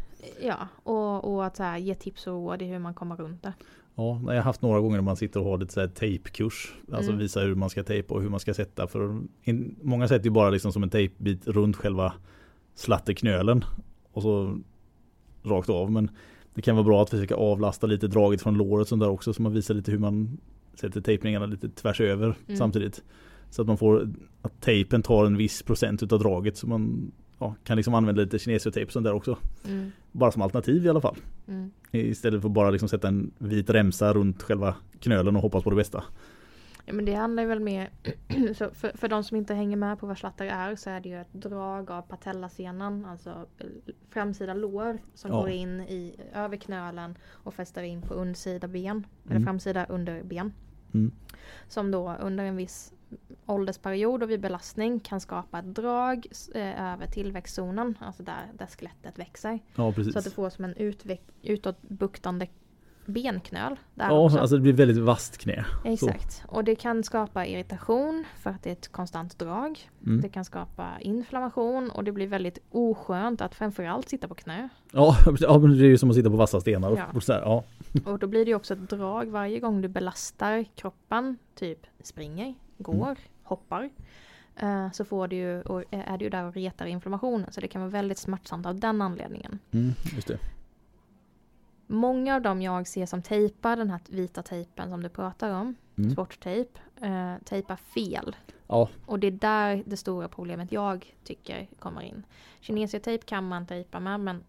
Ja, 0.41 0.67
och, 0.83 1.33
och 1.33 1.45
att 1.45 1.55
så 1.57 1.63
här, 1.63 1.77
ge 1.77 1.95
tips 1.95 2.27
och 2.27 2.33
råd 2.33 2.61
i 2.61 2.65
hur 2.65 2.79
man 2.79 2.93
kommer 2.93 3.15
runt 3.15 3.43
det. 3.43 3.53
Ja, 3.95 4.21
jag 4.25 4.33
har 4.33 4.41
haft 4.41 4.61
några 4.61 4.79
gånger 4.79 4.97
när 4.97 5.03
man 5.03 5.15
sitter 5.15 5.39
och 5.39 5.45
har 5.45 5.57
lite 5.57 5.73
så 5.73 5.79
här 5.79 5.87
tejpkurs. 5.87 6.73
Alltså 6.91 7.11
Mm. 7.11 7.19
visa 7.19 7.39
hur 7.41 7.55
man 7.55 7.69
ska 7.69 7.83
tejpa 7.83 8.13
och 8.13 8.21
hur 8.21 8.29
man 8.29 8.39
ska 8.39 8.53
sätta. 8.53 8.87
För 8.87 9.21
in, 9.43 9.75
många 9.81 10.07
sätter 10.07 10.25
ju 10.25 10.31
bara 10.31 10.49
liksom 10.49 10.71
som 10.71 10.83
en 10.83 10.89
tejpbit 10.89 11.47
runt 11.47 11.75
själva 11.75 12.13
slatterknölen 12.75 13.65
och 14.13 14.21
så 14.21 14.59
rakt 15.43 15.69
av. 15.69 15.91
Men 15.91 16.09
det 16.53 16.61
kan 16.61 16.75
vara 16.75 16.85
bra 16.85 17.01
att 17.01 17.09
försöka 17.09 17.35
avlasta 17.35 17.87
lite 17.87 18.07
draget 18.07 18.41
från 18.41 18.57
låret 18.57 18.87
sånt 18.87 19.01
där 19.01 19.09
också 19.09 19.33
så 19.33 19.41
man 19.41 19.53
visar 19.53 19.73
lite 19.73 19.91
hur 19.91 19.99
man 19.99 20.37
sätter 20.73 21.01
tejpningarna 21.01 21.45
lite 21.45 21.69
tvärs 21.69 22.01
över 22.01 22.35
Mm. 22.45 22.57
samtidigt. 22.57 23.03
Så 23.49 23.61
att 23.61 23.67
man 23.67 23.77
får 23.77 24.09
att 24.41 24.61
tejpen 24.61 25.01
tar 25.03 25.25
en 25.25 25.37
viss 25.37 25.63
procent 25.63 26.03
utav 26.03 26.19
draget 26.19 26.57
så 26.57 26.67
man 26.67 27.11
ja, 27.39 27.55
kan 27.63 27.77
liksom 27.77 27.93
använda 27.93 28.21
lite 28.21 28.39
kinesiotejp 28.39 28.91
sånt 28.91 29.03
där 29.03 29.13
också. 29.13 29.37
Mm. 29.65 29.91
Bara 30.11 30.31
som 30.31 30.41
alternativ 30.41 30.85
i 30.85 30.89
alla 30.89 31.01
fall. 31.01 31.15
Mm. 31.47 31.71
Istället 31.91 32.41
för 32.41 32.49
bara 32.49 32.69
liksom 32.69 32.89
sätta 32.89 33.07
en 33.07 33.31
vit 33.37 33.69
remsa 33.69 34.13
runt 34.13 34.43
själva 34.43 34.75
knölen 34.99 35.35
och 35.35 35.41
hoppas 35.41 35.63
på 35.63 35.69
det 35.69 35.75
bästa. 35.75 36.03
Ja, 36.89 36.93
men 36.93 37.05
det 37.05 37.13
handlar 37.13 37.43
ju 37.43 37.49
väl 37.49 37.59
mer, 37.59 37.89
så 38.53 38.69
för, 38.69 38.97
för 38.97 39.07
de 39.07 39.23
som 39.23 39.37
inte 39.37 39.53
hänger 39.53 39.77
med 39.77 39.99
på 39.99 40.07
vad 40.07 40.17
slatter 40.17 40.45
är 40.45 40.75
så 40.75 40.89
är 40.89 40.99
det 40.99 41.09
ju 41.09 41.21
ett 41.21 41.33
drag 41.33 41.91
av 41.91 42.01
patellasenan, 42.01 43.05
alltså 43.05 43.45
eh, 43.57 43.65
framsida 44.09 44.53
lår 44.53 44.99
som 45.13 45.31
Ja. 45.31 45.39
går 45.39 45.49
in 45.49 45.81
i 45.81 46.15
över 46.33 46.57
knölen 46.57 47.17
och 47.29 47.53
fäster 47.53 47.83
in 47.83 48.01
på 48.01 48.13
undersida 48.13 48.67
ben, 48.67 49.07
eller 49.25 49.35
Mm. 49.35 49.45
framsida 49.45 49.85
underben. 49.85 50.53
Mm. 50.93 51.11
Som 51.67 51.91
då 51.91 52.15
under 52.21 52.43
en 52.43 52.55
viss 52.55 52.93
åldersperiod 53.45 54.23
och 54.23 54.29
vid 54.29 54.41
belastning 54.41 54.99
kan 54.99 55.19
skapa 55.21 55.59
ett 55.59 55.75
drag 55.75 56.27
eh, 56.55 56.93
över 56.93 57.05
tillväxtzonen, 57.07 57.95
alltså 57.99 58.23
där, 58.23 58.51
där 58.57 58.65
skelettet 58.67 59.19
växer. 59.19 59.59
Ja. 59.75 59.93
Så 59.93 60.17
att 60.19 60.25
du 60.25 60.31
får 60.31 60.49
som 60.49 60.65
en 60.65 60.75
utveck- 60.75 61.31
utåtbuktande 61.43 62.47
benknöl. 63.09 63.75
Där 63.95 64.05
ja, 64.09 64.19
också. 64.25 64.39
alltså 64.39 64.55
det 64.55 64.61
blir 64.61 64.73
väldigt 64.73 64.97
vasst 64.97 65.37
knä. 65.37 65.65
Exakt. 65.85 66.43
Och 66.47 66.63
det 66.63 66.75
kan 66.75 67.03
skapa 67.03 67.45
irritation 67.45 68.23
för 68.37 68.49
att 68.49 68.63
det 68.63 68.69
är 68.69 68.73
ett 68.73 68.91
konstant 68.91 69.39
drag. 69.39 69.89
Mm. 70.05 70.21
Det 70.21 70.29
kan 70.29 70.45
skapa 70.45 70.87
inflammation 70.99 71.89
och 71.89 72.03
det 72.03 72.11
blir 72.11 72.27
väldigt 72.27 72.59
oskönt 72.71 73.41
att 73.41 73.55
framförallt 73.55 74.09
sitta 74.09 74.27
på 74.27 74.35
knä. 74.35 74.69
Ja, 74.91 75.15
ja, 75.39 75.57
men 75.59 75.77
det 75.77 75.83
är 75.85 75.89
ju 75.89 75.97
som 75.97 76.09
att 76.09 76.15
sitta 76.15 76.29
på 76.29 76.35
vassa 76.35 76.61
stenar. 76.61 76.91
Ja. 76.97 77.05
Och 77.13 77.23
så 77.23 77.33
här, 77.33 77.41
ja. 77.41 77.63
Och 78.11 78.19
då 78.19 78.27
blir 78.27 78.45
det 78.45 78.49
ju 78.49 78.55
också 78.55 78.73
ett 78.73 78.89
drag 78.89 79.25
varje 79.29 79.59
gång 79.59 79.81
du 79.81 79.87
belastar 79.87 80.65
kroppen, 80.75 81.37
typ 81.55 81.79
springer, 82.03 82.53
går, 82.77 82.93
Mm. 83.05 83.15
hoppar. 83.43 83.89
eh, 84.55 84.91
Så 84.91 85.05
får 85.05 85.27
du 85.27 85.35
ju, 85.35 85.61
och 85.61 85.83
är 85.91 86.17
du 86.17 86.23
ju 86.25 86.29
där 86.29 86.43
och 86.43 86.53
retar 86.53 86.85
inflammationen. 86.85 87.51
Så 87.51 87.61
det 87.61 87.67
kan 87.67 87.81
vara 87.81 87.91
väldigt 87.91 88.17
smärtsamt 88.17 88.65
av 88.65 88.79
den 88.79 89.01
anledningen. 89.01 89.59
Mm, 89.71 89.93
just 90.15 90.27
det. 90.27 90.37
Många 91.91 92.35
av 92.35 92.41
dem 92.41 92.61
jag 92.61 92.87
ser 92.87 93.05
som 93.05 93.21
tejpar 93.21 93.75
den 93.75 93.89
här 93.89 93.99
vita 94.09 94.43
tejpen 94.43 94.89
som 94.89 95.03
du 95.03 95.09
pratar 95.09 95.53
om, 95.53 95.75
Mm. 95.97 96.11
sporttejp, 96.11 96.79
eh, 97.01 97.35
tejpar 97.45 97.75
fel. 97.75 98.35
Ja, 98.67 98.89
Och 99.05 99.19
det 99.19 99.27
är 99.27 99.31
där 99.31 99.83
det 99.85 99.97
stora 99.97 100.27
problemet 100.29 100.71
jag 100.71 101.15
tycker 101.23 101.67
kommer 101.79 102.01
in. 102.01 102.25
Kinesiotejp 102.59 103.25
kan 103.25 103.47
man 103.47 103.67
tejpa 103.67 103.99
med 103.99 104.19
men 104.19 104.43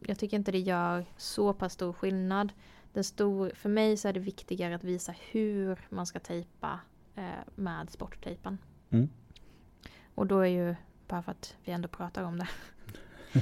jag 0.00 0.18
tycker 0.18 0.36
inte 0.36 0.52
det 0.52 0.58
gör 0.58 1.04
så 1.16 1.52
pass 1.52 1.72
stor 1.72 1.92
skillnad. 1.92 2.52
Den 2.92 3.04
stor, 3.04 3.50
för 3.54 3.68
mig 3.68 3.96
så 3.96 4.08
är 4.08 4.12
det 4.12 4.20
viktigare 4.20 4.74
att 4.74 4.84
visa 4.84 5.14
hur 5.30 5.86
man 5.90 6.06
ska 6.06 6.20
tejpa 6.20 6.80
eh, 7.14 7.24
med 7.54 7.90
sporttejpen. 7.90 8.58
Mm. 8.90 9.08
Och 10.14 10.26
då 10.26 10.38
är 10.40 10.46
ju, 10.46 10.74
bara 11.08 11.22
för 11.22 11.30
att 11.32 11.56
vi 11.64 11.72
ändå 11.72 11.88
pratar 11.88 12.22
om 12.22 12.38
det, 12.38 12.48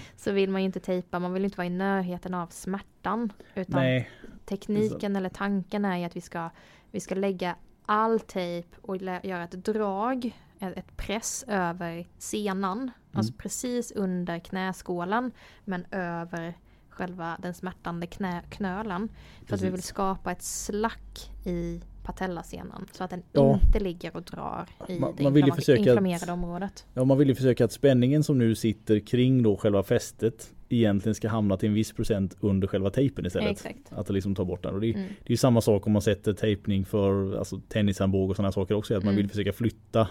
så 0.17 0.33
vill 0.33 0.51
man 0.51 0.61
ju 0.61 0.67
inte 0.67 0.81
tejpa, 0.81 1.19
man 1.19 1.33
vill 1.33 1.45
inte 1.45 1.57
vara 1.57 1.67
i 1.67 1.71
närheten 1.71 2.35
av 2.35 2.47
smärtan. 2.47 3.33
Utan 3.55 3.81
nej. 3.81 4.11
Tekniken 4.45 5.17
eller 5.17 5.29
tanken 5.29 5.85
är 5.85 5.97
ju 5.97 6.05
att 6.05 6.17
vi 6.17 6.21
ska, 6.21 6.51
vi 6.91 7.01
ska 7.01 7.15
lägga 7.15 7.57
all 7.87 8.21
tejp 8.21 8.69
och 8.83 8.97
göra 8.97 9.45
ett 9.45 9.65
drag, 9.65 10.37
ett, 10.59 10.97
press 10.97 11.45
över 11.49 12.09
senan. 12.19 12.91
Alltså 13.13 13.33
precis 13.33 13.93
under 13.93 14.39
knäskålen 14.39 15.33
men 15.65 15.87
över 15.91 16.55
själva 16.89 17.37
den 17.43 17.55
smärtande 17.55 18.07
knä, 18.07 18.43
knölen. 18.51 19.09
För 19.47 19.55
att 19.55 19.61
vi 19.61 19.71
Precis. 19.71 19.73
vill 19.73 19.83
skapa 19.83 20.33
ett 20.33 20.43
slack 20.43 21.31
i 21.45 21.81
patellasenan 22.03 22.87
så 22.93 23.05
att 23.05 23.11
den 23.11 23.23
Ja. 23.33 23.61
inte 23.67 23.81
ligger 23.81 24.17
och 24.17 24.23
drar 24.23 24.67
i 24.89 24.99
Man- 24.99 25.15
det 25.17 25.23
man 25.23 25.33
vill 25.33 25.43
inflamma- 25.45 25.57
försöka 25.57 25.81
att- 25.83 25.87
inflammerade 25.87 26.33
området. 26.33 26.87
Ja, 26.95 27.05
man 27.05 27.19
vill 27.19 27.29
ju 27.29 27.35
försöka 27.35 27.65
att 27.65 27.73
spänningen 27.73 28.25
som 28.25 28.39
nu 28.39 28.55
sitter 28.55 28.99
kring 29.01 29.43
då 29.43 29.57
själva 29.57 29.83
fästet 29.83 30.55
egentligen 30.69 31.15
ska 31.15 31.29
hamna 31.29 31.57
till 31.57 31.69
en 31.69 31.75
viss 31.75 31.93
procent 31.93 32.37
under 32.41 32.69
själva 32.69 32.91
tejpen 32.91 33.27
istället. 33.27 33.51
Exakt. 33.51 33.93
Att 33.93 34.11
liksom 34.11 34.35
tar 34.35 34.45
bort 34.45 34.63
den. 34.63 34.75
Och 34.75 34.81
det, 34.81 34.87
är- 34.87 34.95
Mm. 34.95 35.07
det 35.07 35.29
är 35.29 35.31
ju 35.31 35.37
samma 35.37 35.61
sak 35.61 35.87
om 35.87 35.93
man 35.93 36.03
sätter 36.03 36.33
tejpning 36.33 36.85
för 36.85 37.39
alltså, 37.39 37.61
tennisarmbåge 37.69 38.31
och 38.31 38.37
sådana 38.37 38.53
saker 38.53 38.75
också. 38.75 38.95
Att 38.97 39.05
man 39.05 39.13
Mm. 39.15 39.23
vill 39.23 39.31
försöka 39.31 39.53
flytta 39.53 40.09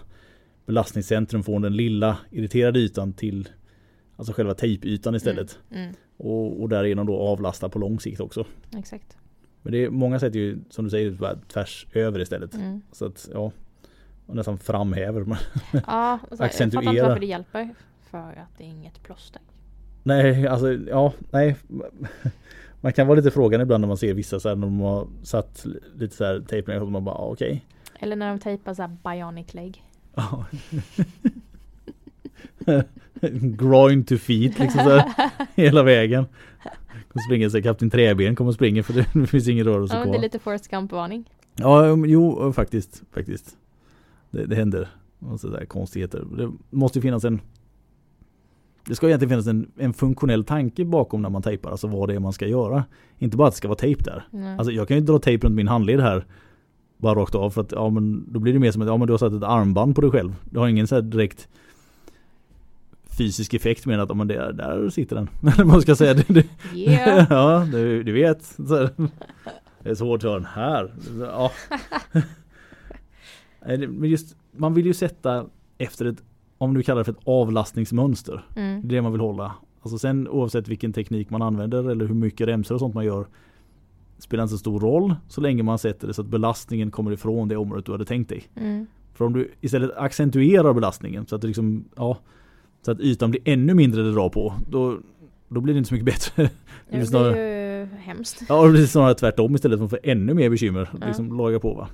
belastningscentrum 0.66 1.44
från 1.44 1.62
den 1.62 1.76
lilla 1.76 2.18
irriterade 2.32 2.80
ytan 2.80 3.14
till 3.14 3.50
alltså 4.16 4.34
själva 4.34 4.54
tejpytan 4.54 5.16
istället. 5.16 5.60
Mm. 5.72 5.94
Och, 6.18 6.62
och 6.62 6.70
därigenom 6.70 7.06
då 7.08 7.18
avlasta 7.18 7.70
på 7.70 7.80
lång 7.80 8.00
sikt 8.00 8.20
också. 8.20 8.46
Exakt. 8.78 9.18
Men 9.62 9.74
det 9.74 9.86
är 9.86 9.90
många 9.90 10.20
sätter 10.20 10.40
ju 10.40 10.60
som 10.70 10.86
du 10.86 10.92
säger 10.92 11.12
bara 11.12 11.36
tvärs 11.36 11.88
över 11.94 12.20
istället. 12.20 12.54
Mm. 12.54 12.82
Så 12.92 13.06
att 13.06 13.30
ja, 13.34 13.52
och 14.26 14.36
nästan 14.36 14.58
framhäver. 14.58 15.24
man. 15.24 15.38
Ja, 15.88 16.20
så, 16.30 16.44
jag 16.44 16.52
fattar 16.52 16.66
inte 16.66 16.78
varför 16.78 17.20
det 17.20 17.26
hjälper. 17.26 17.70
För 18.12 18.18
att 18.18 18.58
det 18.58 18.64
är 18.64 18.68
inget 18.68 19.04
plåster. 19.04 19.42
Nej, 20.04 20.48
alltså 20.48 20.74
ja, 20.74 21.14
nej. 21.32 21.56
Man 22.82 22.94
kan 22.94 23.08
vara 23.08 23.16
lite 23.16 23.32
frågan 23.32 23.62
ibland 23.62 23.82
när 23.82 23.88
man 23.88 23.98
ser 23.98 24.14
vissa 24.14 24.40
så 24.40 24.50
här 24.50 24.56
när 24.56 24.68
de 24.68 24.80
har 24.80 25.08
satt 25.24 25.66
lite 25.96 26.16
så 26.16 26.26
här 26.26 26.40
tejpningar 26.40 26.82
och 26.82 26.92
man 26.92 27.04
bara 27.04 27.16
ah, 27.16 27.32
okej. 27.32 27.66
Eller 28.00 28.16
när 28.16 28.30
de 28.30 28.40
tejpar 28.40 28.74
så 28.74 28.82
här 28.82 28.98
bionic 29.04 29.54
leg. 29.54 29.84
Groin 33.58 34.04
to 34.04 34.18
feet 34.18 34.60
liksom 34.60 34.84
så 34.84 34.90
här, 34.90 35.32
hela 35.56 35.84
vägen. 35.84 36.26
Kommer 37.14 37.24
springa 37.24 37.50
sig 37.50 37.64
Kapten 37.64 37.90
Träben 37.90 38.36
kommer 38.36 38.48
och 38.50 38.56
springer 38.56 38.84
för 38.84 38.94
det 39.20 39.28
finns 39.28 39.48
ingen 39.48 39.66
rörelse 39.66 39.96
Ja, 39.96 40.04
kvar. 40.04 40.12
det 40.12 40.18
är 40.18 40.22
lite 40.22 40.40
Forrest 40.40 40.68
Gump-varning. 40.68 41.30
Ja, 41.56 41.96
jo 42.06 42.54
faktiskt. 42.54 43.04
faktiskt. 43.12 43.58
Det, 44.32 44.46
det 44.46 44.56
händer. 44.56 44.88
Och 45.20 45.40
så 45.40 45.48
där 45.48 45.66
konstigheter. 45.66 46.24
Det 46.38 46.52
måste 46.70 46.98
ju 47.00 47.02
finnas 47.02 47.24
en 47.26 47.42
Det 48.88 48.96
ska 48.96 49.08
egentligen 49.08 49.30
finnas 49.30 49.48
en, 49.48 49.72
en 49.78 49.94
funktionell 49.94 50.44
tanke 50.44 50.86
bakom 50.86 51.22
när 51.22 51.30
man 51.30 51.42
tejpar. 51.42 51.72
Alltså 51.72 51.88
vad 51.88 52.10
det 52.10 52.16
är 52.16 52.20
man 52.20 52.34
ska 52.34 52.48
göra. 52.48 52.84
Inte 53.18 53.38
bara 53.38 53.48
att 53.48 53.54
det 53.54 53.58
ska 53.58 53.68
vara 53.68 53.78
tejp 53.78 54.04
där. 54.04 54.24
Nej. 54.32 54.58
Alltså 54.58 54.72
jag 54.72 54.88
kan 54.88 54.98
ju 54.98 55.04
dra 55.04 55.20
tejp 55.20 55.48
runt 55.48 55.56
min 55.56 55.68
handled 55.68 56.00
här. 56.00 56.26
Bara 56.98 57.16
rakt 57.20 57.36
av 57.36 57.50
för 57.50 57.62
att 57.62 57.72
ja 57.72 57.90
men 57.90 58.34
då 58.34 58.40
blir 58.40 58.54
det 58.54 58.60
mer 58.60 58.72
som 58.72 58.82
att 58.82 58.88
ja 58.88 58.98
men 58.98 59.08
du 59.08 59.14
har 59.14 59.18
satt 59.18 59.34
ett 59.34 59.44
armband 59.44 59.96
på 59.96 60.02
dig 60.02 60.12
själv. 60.12 60.36
Du 60.50 60.60
har 60.60 60.68
ingen 60.68 60.88
så 60.88 61.02
direkt 61.02 61.48
fysisk 63.18 63.54
effekt 63.54 63.86
med 63.86 64.00
att 64.00 64.10
ja, 64.10 64.16
men 64.16 64.28
där, 64.28 64.54
där 64.54 64.90
sitter 64.90 65.16
den. 65.16 65.30
Men 65.58 65.68
man 65.68 65.82
ska 65.82 65.96
säga 65.96 66.14
det. 66.14 66.26
det 66.28 66.46
yeah. 66.76 67.28
ja, 67.30 67.68
du, 67.72 68.04
du 68.04 68.12
vet. 68.12 68.44
Så. 68.44 68.90
Det 69.84 69.90
är 69.90 69.96
svårt 69.96 70.18
att 70.18 70.30
ha 70.30 70.34
den 70.34 70.46
här. 70.46 70.94
Ja. 71.20 71.52
Det- 73.66 73.88
Men 73.88 74.10
just, 74.10 74.36
man 74.52 74.74
vill 74.74 74.86
ju 74.86 74.94
sätta 74.94 75.46
efter 75.78 76.06
ett, 76.06 76.24
om 76.58 76.74
du 76.74 76.84
kallar 76.84 77.00
det 77.00 77.06
för 77.06 77.12
ett 77.12 77.28
avlastningsmönster. 77.28 78.46
Mm. 78.56 78.82
Det 78.82 78.88
är 78.88 78.96
det 78.96 79.02
man 79.02 79.12
vill 79.12 79.22
hålla. 79.22 79.56
Alltså 79.82 79.98
sen 79.98 80.28
oavsett 80.28 80.68
vilken 80.68 80.94
teknik 80.94 81.30
man 81.30 81.42
använder 81.42 81.90
eller 81.90 82.06
hur 82.06 82.16
mycket 82.16 82.48
remsor 82.48 82.76
och 82.76 82.80
sånt 82.80 82.96
man 82.96 83.06
gör. 83.06 83.28
Spelar 84.18 84.44
inte 84.44 84.52
så 84.52 84.58
stor 84.58 84.80
roll 84.80 85.16
så 85.28 85.42
länge 85.42 85.64
man 85.64 85.80
sätter 85.80 86.08
det 86.08 86.14
så 86.14 86.22
att 86.22 86.28
belastningen 86.28 86.92
kommer 86.92 87.12
ifrån 87.12 87.48
det 87.48 87.58
området 87.58 87.86
du 87.86 87.92
hade 87.92 88.06
tänkt 88.06 88.30
dig. 88.30 88.44
Mm. 88.56 88.86
För 89.14 89.26
om 89.26 89.34
du 89.34 89.52
istället 89.62 89.92
accentuerar 89.98 90.74
belastningen 90.74 91.26
så 91.26 91.36
att 91.36 91.42
det 91.42 91.48
liksom, 91.48 91.86
ja, 91.96 92.18
så 92.82 92.92
att 92.92 93.00
ytan 93.00 93.32
blir 93.32 93.42
ännu 93.46 93.74
mindre 93.74 94.02
det 94.02 94.12
drar 94.12 94.30
på. 94.30 94.54
Då, 94.70 94.98
då 95.50 95.62
blir 95.62 95.74
det 95.74 95.78
inte 95.78 95.88
så 95.88 95.94
mycket 95.94 96.06
bättre. 96.06 96.50
Det 96.92 97.06
snarare- 97.06 97.40
är 97.40 97.80
ju 97.80 97.86
hemskt. 97.96 98.42
Ja, 98.50 98.66
det 98.66 98.72
blir 98.72 98.86
snarare 98.86 99.14
tvärtom 99.14 99.56
istället 99.56 99.80
för 99.80 99.86
att 99.86 99.92
få 99.92 99.98
ännu 100.04 100.34
mer 100.34 100.50
bekymmer. 100.50 100.90
Ja. 101.02 101.08
Liksom 101.08 101.38
laga 101.38 101.60
på 101.60 101.74
va. 101.74 101.88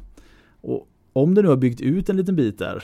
Och 0.61 0.87
om 1.13 1.33
du 1.35 1.41
nu 1.41 1.47
har 1.47 1.55
byggt 1.55 1.81
ut 1.81 2.09
en 2.09 2.17
liten 2.17 2.35
bit 2.35 2.59
där. 2.59 2.83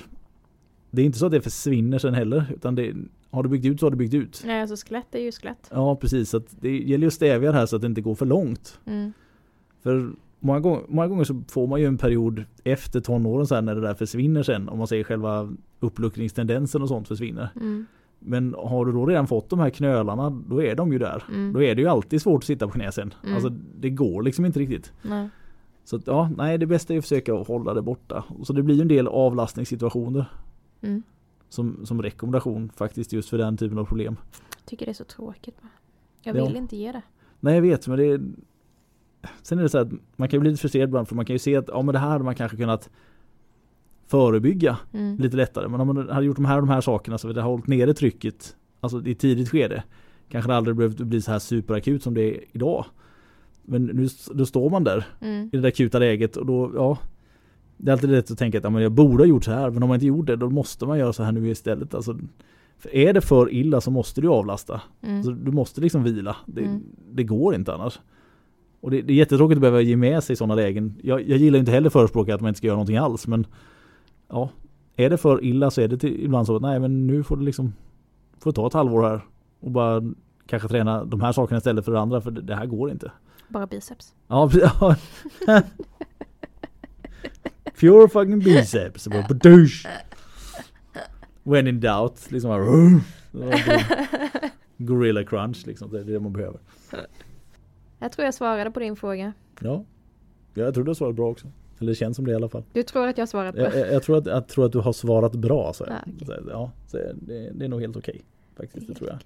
Det 0.91 1.01
är 1.01 1.05
inte 1.05 1.17
så 1.17 1.25
att 1.25 1.31
det 1.31 1.41
försvinner 1.41 1.99
sen 1.99 2.13
heller. 2.13 2.45
Utan 2.55 2.75
det, 2.75 2.93
har 3.29 3.43
du 3.43 3.49
byggt 3.49 3.65
ut 3.65 3.79
så 3.79 3.85
har 3.85 3.91
du 3.91 3.97
byggt 3.97 4.13
ut. 4.13 4.43
Nej, 4.45 4.61
alltså 4.61 4.87
skelett 4.87 5.15
är 5.15 5.19
ju 5.19 5.31
skelett. 5.31 5.69
Ja 5.71 5.95
precis, 5.95 6.29
så 6.29 6.41
det 6.59 6.77
gäller 6.77 7.03
ju 7.03 7.07
att 7.07 7.13
stävja 7.13 7.51
det 7.51 7.57
här 7.57 7.65
så 7.65 7.75
att 7.75 7.81
det 7.81 7.85
inte 7.85 8.01
går 8.01 8.15
för 8.15 8.25
långt. 8.25 8.79
Mm. 8.85 9.13
För 9.83 10.11
många 10.39 10.59
gånger, 10.59 10.81
många 10.87 11.07
gånger 11.07 11.23
så 11.23 11.41
får 11.49 11.67
man 11.67 11.81
ju 11.81 11.85
en 11.87 11.97
period 11.97 12.43
efter 12.63 13.01
tonåren 13.01 13.47
sen 13.47 13.65
när 13.65 13.75
det 13.75 13.81
där 13.81 13.93
försvinner 13.93 14.43
sen. 14.43 14.69
Om 14.69 14.77
man 14.77 14.87
säger 14.87 15.03
själva 15.03 15.53
uppluckringstendensen 15.83 16.81
och 16.81 16.87
sånt 16.87 17.07
försvinner. 17.07 17.49
Mm. 17.55 17.85
Men 18.19 18.55
har 18.57 18.85
du 18.85 18.91
då 18.91 19.05
redan 19.05 19.27
fått 19.27 19.49
de 19.49 19.59
här 19.59 19.69
knölarna, 19.69 20.29
då 20.29 20.63
är 20.63 20.75
de 20.75 20.93
ju 20.93 20.99
där. 20.99 21.23
Mm. 21.29 21.53
Då 21.53 21.63
är 21.63 21.75
det 21.75 21.81
ju 21.81 21.87
alltid 21.87 22.21
svårt 22.21 22.37
att 22.43 22.47
sitta 22.47 22.67
på 22.67 22.73
knä 22.73 22.91
sen. 22.91 23.13
Mm. 23.23 23.35
Alltså 23.35 23.49
det 23.79 23.89
går 23.89 24.23
liksom 24.23 24.45
inte 24.45 24.59
riktigt. 24.59 24.93
Nej. 25.01 25.29
Så 25.83 25.99
ja, 26.05 26.29
nej 26.37 26.57
det 26.57 26.65
bästa 26.65 26.93
är 26.93 26.97
att 26.97 27.03
försöka 27.03 27.33
hålla 27.33 27.73
det 27.73 27.81
borta. 27.81 28.23
Så 28.43 28.53
det 28.53 28.63
blir 28.63 28.81
en 28.81 28.87
del 28.87 29.07
avlastningssituationer 29.07 30.25
Mm. 30.81 31.03
som, 31.49 31.85
som 31.85 32.01
rekommendation 32.01 32.69
faktiskt 32.75 33.13
just 33.13 33.29
för 33.29 33.37
den 33.37 33.57
typen 33.57 33.77
av 33.77 33.85
problem. 33.85 34.15
Tycker 34.65 34.85
det 34.85 34.91
är 34.91 34.93
så 34.93 35.03
tråkigt. 35.03 35.55
Jag 36.21 36.35
Ja. 36.37 36.45
vill 36.45 36.55
inte 36.55 36.75
ge 36.77 36.91
det. 36.91 37.01
Nej 37.39 37.55
jag 37.55 37.61
vet 37.61 37.87
men 37.87 37.97
det 37.97 38.05
är 38.05 38.21
Sen 39.41 39.59
är 39.59 39.63
det 39.63 39.69
så 39.69 39.77
att 39.77 39.87
man 40.15 40.29
kan 40.29 40.39
bli 40.39 40.49
lite 40.49 40.61
frustrerad 40.61 40.89
ibland 40.89 41.07
för 41.07 41.15
man 41.15 41.25
kan 41.25 41.33
ju 41.33 41.39
se 41.39 41.55
att 41.55 41.67
ja 41.67 41.81
men 41.81 41.93
det 41.93 41.99
här 41.99 42.09
hade 42.09 42.23
man 42.23 42.35
kanske 42.35 42.57
kunnat 42.57 42.89
förebygga 44.13 44.77
Mm. 44.93 45.17
lite 45.17 45.37
lättare. 45.37 45.67
Men 45.67 45.81
om 45.81 45.87
man 45.87 46.09
hade 46.09 46.25
gjort 46.25 46.35
de 46.35 46.45
här 46.45 46.55
de 46.57 46.69
här 46.69 46.81
sakerna 46.81 47.17
så 47.17 47.27
hade 47.27 47.39
det 47.39 47.43
hållit 47.43 47.67
nere 47.67 47.93
trycket 47.93 48.55
alltså 48.79 49.05
i 49.05 49.15
tidigt 49.15 49.49
skede. 49.49 49.83
Kanske 50.29 50.51
det 50.51 50.55
aldrig 50.57 50.75
behövt 50.75 50.97
bli 50.97 51.21
så 51.21 51.31
här 51.31 51.39
superakut 51.39 52.03
som 52.03 52.13
det 52.13 52.21
är 52.21 52.43
idag. 52.51 52.85
Men 53.65 53.83
nu 53.85 54.07
då 54.33 54.45
står 54.45 54.69
man 54.69 54.83
där 54.83 55.05
Mm. 55.21 55.49
i 55.53 55.57
det 55.57 55.67
akuta 55.67 55.99
läget 55.99 56.37
och 56.37 56.45
då, 56.45 56.71
ja. 56.75 56.97
Det 57.77 57.91
är 57.91 57.93
alltid 57.93 58.09
lätt 58.09 58.31
att 58.31 58.37
tänka 58.37 58.57
att 58.57 58.63
ja, 58.63 58.69
men 58.69 58.81
jag 58.83 58.91
borde 58.91 59.23
ha 59.23 59.27
gjort 59.27 59.43
så 59.43 59.51
här, 59.51 59.69
men 59.71 59.83
om 59.83 59.89
man 59.89 59.95
inte 59.95 60.05
gjort 60.07 60.25
det 60.27 60.35
då 60.35 60.49
måste 60.49 60.85
man 60.85 60.99
göra 60.99 61.13
så 61.13 61.23
här 61.23 61.31
nu 61.31 61.49
istället. 61.49 61.93
Alltså, 61.95 62.19
för 62.77 62.95
är 62.95 63.13
det 63.13 63.21
för 63.21 63.53
illa 63.53 63.81
så 63.81 63.91
måste 63.91 64.21
du 64.21 64.27
avlasta. 64.27 64.81
Mm. 65.01 65.23
Så 65.23 65.31
du 65.31 65.51
måste 65.51 65.81
liksom 65.81 66.03
vila. 66.03 66.35
Det, 66.45 66.61
Mm. 66.61 66.81
det 67.11 67.23
går 67.23 67.55
inte 67.55 67.73
annars. 67.73 67.99
Och 68.81 68.91
det, 68.91 69.01
det 69.01 69.13
är 69.13 69.17
jättetråkigt 69.17 69.57
att 69.57 69.61
behöva 69.61 69.81
ge 69.81 69.95
med 69.95 70.23
sig 70.23 70.33
i 70.33 70.37
sådana 70.37 70.55
lägen. 70.55 70.93
Jag, 71.01 71.21
jag 71.29 71.37
gillar 71.37 71.59
inte 71.59 71.71
heller 71.71 71.89
förespråka 71.89 72.35
att 72.35 72.41
man 72.41 72.47
inte 72.47 72.57
ska 72.57 72.67
göra 72.67 72.75
någonting 72.75 72.97
alls 72.97 73.27
men 73.27 73.45
ja, 74.33 74.49
är 74.95 75.09
det 75.09 75.17
för 75.17 75.43
illa 75.43 75.71
så 75.71 75.81
är 75.81 75.87
det 75.87 75.97
till, 75.97 76.23
ibland 76.23 76.47
så 76.47 76.55
att 76.55 76.61
nej 76.61 76.79
men 76.79 77.07
nu 77.07 77.23
får 77.23 77.37
du 77.37 77.43
liksom 77.43 77.73
får 78.39 78.51
ta 78.51 78.67
ett 78.67 78.73
halvår 78.73 79.03
här 79.03 79.21
och 79.59 79.71
bara 79.71 80.01
kanske 80.45 80.67
träna 80.67 81.05
de 81.05 81.21
här 81.21 81.31
sakerna 81.31 81.57
istället 81.57 81.85
för 81.85 81.91
det 81.91 81.99
andra 81.99 82.21
för 82.21 82.31
det, 82.31 82.41
det 82.41 82.55
här 82.55 82.65
går 82.65 82.91
inte. 82.91 83.11
Bara 83.47 83.67
biceps. 83.67 84.13
Ja, 84.27 84.51
ja. 84.77 84.95
Pure 87.79 88.09
fucking 88.09 88.39
biceps. 88.39 89.07
When 91.43 91.67
in 91.67 91.79
doubt. 91.79 92.31
Liksom 92.31 92.49
bara, 92.49 92.65
Gorilla 94.77 95.23
crunch 95.23 95.67
liksom. 95.67 95.91
Det 95.91 95.99
är 95.99 96.03
det 96.03 96.19
man 96.19 96.33
behöver. 96.33 96.59
Jag 97.99 98.11
tror 98.11 98.25
jag 98.25 98.33
svarade 98.33 98.71
på 98.71 98.79
din 98.79 98.95
fråga. 98.95 99.33
Ja. 99.59 99.85
ja 100.53 100.63
jag 100.63 100.73
tror 100.73 100.83
du 100.83 100.95
svarat 100.95 101.15
bra 101.15 101.29
också. 101.29 101.47
Eller 101.83 101.91
det 101.91 101.95
känns 101.95 102.15
som 102.15 102.25
det 102.25 102.31
i 102.31 102.35
alla 102.35 102.49
fall. 102.49 102.63
Du 102.73 102.83
tror 102.83 103.07
att 103.07 103.17
jag 103.17 103.29
svarat 103.29 103.55
bra? 103.55 103.63
Jag, 103.63 103.75
jag, 103.77 103.93
jag, 103.93 104.03
tror, 104.03 104.17
att, 104.17 104.25
jag 104.25 104.47
tror 104.47 104.65
att 104.65 104.71
du 104.71 104.79
har 104.79 104.93
svarat 104.93 105.31
bra. 105.35 105.73
Så, 105.73 105.83
Ah, 105.83 105.87
okej. 106.01 106.25
så, 106.27 106.33
ja, 106.49 106.71
så 106.87 106.97
det, 106.97 107.49
det 107.53 107.65
är 107.65 107.69
nog 107.69 107.81
helt 107.81 107.95
okej. 107.97 108.21
faktiskt, 108.57 108.87
det 108.87 108.93
tror 108.93 109.09
jag. 109.09 109.19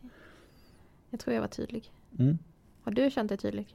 Jag 1.09 1.19
tror 1.19 1.33
jag 1.33 1.41
var 1.41 1.47
tydlig. 1.47 1.91
Mm. 2.19 2.37
Har 2.83 2.91
du 2.91 3.09
känt 3.11 3.29
dig 3.29 3.37
tydlig? 3.37 3.67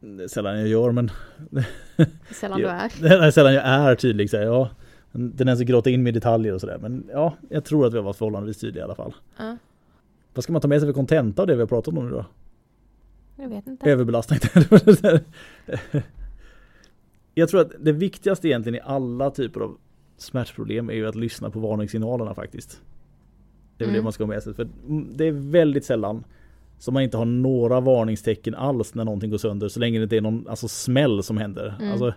Det 0.00 0.24
är 0.24 0.28
sällan 0.28 0.58
jag 0.58 0.68
gör 0.68 0.92
men 0.92 1.10
Sällan 2.30 2.60
du 2.60 2.66
är. 2.66 2.92
det 3.02 3.08
är 3.08 3.30
sällan 3.30 3.54
jag 3.54 3.64
är 3.64 3.94
tydlig. 3.94 4.30
Så 4.30 4.36
här, 4.36 4.44
ja, 4.44 4.70
en 5.12 5.32
tendens 5.36 5.60
att 5.60 5.66
gråta 5.66 5.90
in 5.90 6.02
med 6.02 6.14
detaljer 6.14 6.54
och 6.54 6.60
sådär. 6.60 6.78
Men 6.78 7.04
ja, 7.12 7.34
jag 7.48 7.64
tror 7.64 7.86
att 7.86 7.92
vi 7.92 7.96
har 7.96 8.04
varit 8.04 8.16
förhållandevis 8.16 8.58
tydliga 8.58 8.82
i 8.82 8.84
alla 8.84 8.94
fall. 8.94 9.14
Ja, 9.38 9.56
Vad 10.34 10.42
ska 10.44 10.52
man 10.52 10.62
ta 10.62 10.68
med 10.68 10.80
sig 10.80 10.88
för 10.88 10.94
kontenta 10.94 11.42
av 11.42 11.46
det 11.48 11.54
vi 11.54 11.60
har 11.60 11.66
pratat 11.66 11.94
om 11.94 12.04
nu 12.04 12.10
då? 12.10 12.24
jag 13.36 13.48
vet 13.48 13.66
inte. 13.66 13.90
Överbelastning. 13.90 14.38
jag 17.34 17.48
tror 17.48 17.60
att 17.60 17.72
det 17.80 17.92
viktigaste 17.92 18.48
egentligen 18.48 18.76
i 18.76 18.80
alla 18.84 19.30
typer 19.30 19.60
av 19.60 19.76
smärtproblem 20.16 20.90
är 20.90 20.94
ju 20.94 21.06
att 21.08 21.14
lyssna 21.14 21.50
på 21.50 21.60
varningssignalerna 21.60 22.34
faktiskt. 22.34 22.80
Det 23.78 23.84
är 23.84 23.88
Mm. 23.88 23.96
det 23.98 24.02
man 24.02 24.12
ska 24.12 24.24
ha 24.24 24.28
med 24.28 24.42
sig. 24.42 24.54
För 24.54 24.68
det 25.16 25.24
är 25.24 25.32
väldigt 25.32 25.84
sällan 25.84 26.24
som 26.78 26.94
man 26.94 27.02
inte 27.02 27.16
har 27.16 27.24
några 27.24 27.80
varningstecken 27.80 28.54
alls 28.54 28.94
när 28.94 29.04
någonting 29.04 29.30
går 29.30 29.38
sönder. 29.38 29.68
Så 29.68 29.80
länge 29.80 29.98
det 29.98 30.02
inte 30.02 30.16
är 30.16 30.20
någon 30.20 30.48
alltså, 30.48 30.68
smäll 30.68 31.22
som 31.22 31.36
händer. 31.36 31.74
Mm. 31.80 31.90
Alltså, 31.92 32.14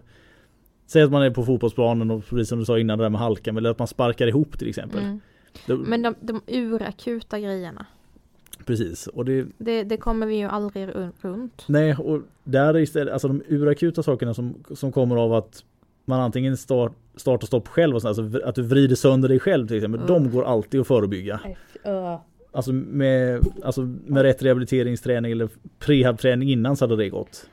säg 0.87 1.01
att 1.03 1.11
man 1.11 1.23
är 1.23 1.31
på 1.31 1.45
fotbollsplanen 1.45 2.11
och 2.11 2.25
precis 2.25 2.49
som 2.49 2.59
du 2.59 2.65
sa 2.65 2.79
innan 2.79 2.97
det 2.97 3.03
där 3.05 3.09
med 3.09 3.21
halkan. 3.21 3.57
Eller 3.57 3.69
att 3.69 3.79
man 3.79 3.87
sparkar 3.87 4.27
ihop 4.27 4.59
till 4.59 4.69
exempel. 4.69 4.99
Mm. 4.99 5.19
Det, 5.67 5.75
Men 5.75 6.01
de, 6.01 6.15
de 6.21 6.41
urakuta 6.47 7.39
grejerna. 7.39 7.85
Precis. 8.67 9.07
Och 9.07 9.25
det, 9.25 9.45
Det, 9.57 9.83
det 9.83 9.97
kommer 9.97 10.27
vi 10.27 10.35
ju 10.35 10.45
aldrig 10.45 10.87
ru- 10.87 11.11
runt. 11.21 11.63
Nej, 11.67 11.95
och 11.95 12.21
där 12.43 12.73
är 12.73 12.79
istället, 12.79 13.13
alltså 13.13 13.27
de 13.27 13.41
urakuta 13.47 14.03
sakerna 14.03 14.33
som, 14.33 14.55
som 14.75 14.91
kommer 14.91 15.15
av 15.15 15.33
att 15.33 15.63
man 16.05 16.19
antingen 16.19 16.57
start, 16.57 16.93
start 17.15 17.41
och 17.43 17.47
stopp 17.47 17.67
själv 17.67 17.95
och 17.95 18.01
sånt, 18.01 18.17
alltså 18.19 18.47
att 18.47 18.55
du 18.55 18.61
vrider 18.61 18.95
sönder 18.95 19.29
dig 19.29 19.39
själv 19.39 19.67
till 19.67 19.77
exempel. 19.77 20.01
Mm. 20.01 20.13
De 20.13 20.31
går 20.31 20.43
alltid 20.43 20.81
att 20.81 20.87
förebygga. 20.87 21.39
Alltså 22.51 22.73
med, 22.73 23.45
alltså 23.63 23.81
med 24.05 24.21
rätt 24.23 24.43
rehabiliteringsträning 24.43 25.31
eller 25.31 25.49
prehabträning 25.79 26.49
innan 26.49 26.75
så 26.77 26.85
hade 26.85 26.95
det 26.95 27.09
gått. 27.09 27.49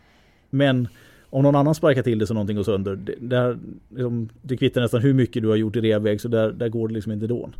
Men 0.51 0.89
om 1.31 1.43
någon 1.43 1.57
annan 1.57 1.75
sparkar 1.75 2.03
till 2.03 2.19
det 2.19 2.27
så 2.27 2.35
någonting 2.35 2.57
går 2.57 2.63
sönder, 2.63 2.97
det, 2.97 3.15
där, 3.21 3.59
liksom, 3.91 4.29
det 4.43 4.57
kvittar 4.57 4.81
nästan 4.81 5.01
hur 5.01 5.15
mycket 5.15 5.43
du 5.43 5.49
har 5.49 5.57
gjort 5.57 5.77
i 5.77 5.81
rehabväg 5.81 6.21
så 6.21 6.29
där, 6.29 6.53
där 6.53 6.69
går 6.69 6.89
det 6.89 6.95
liksom 6.95 7.13
inte 7.13 7.27
då. 7.27 7.51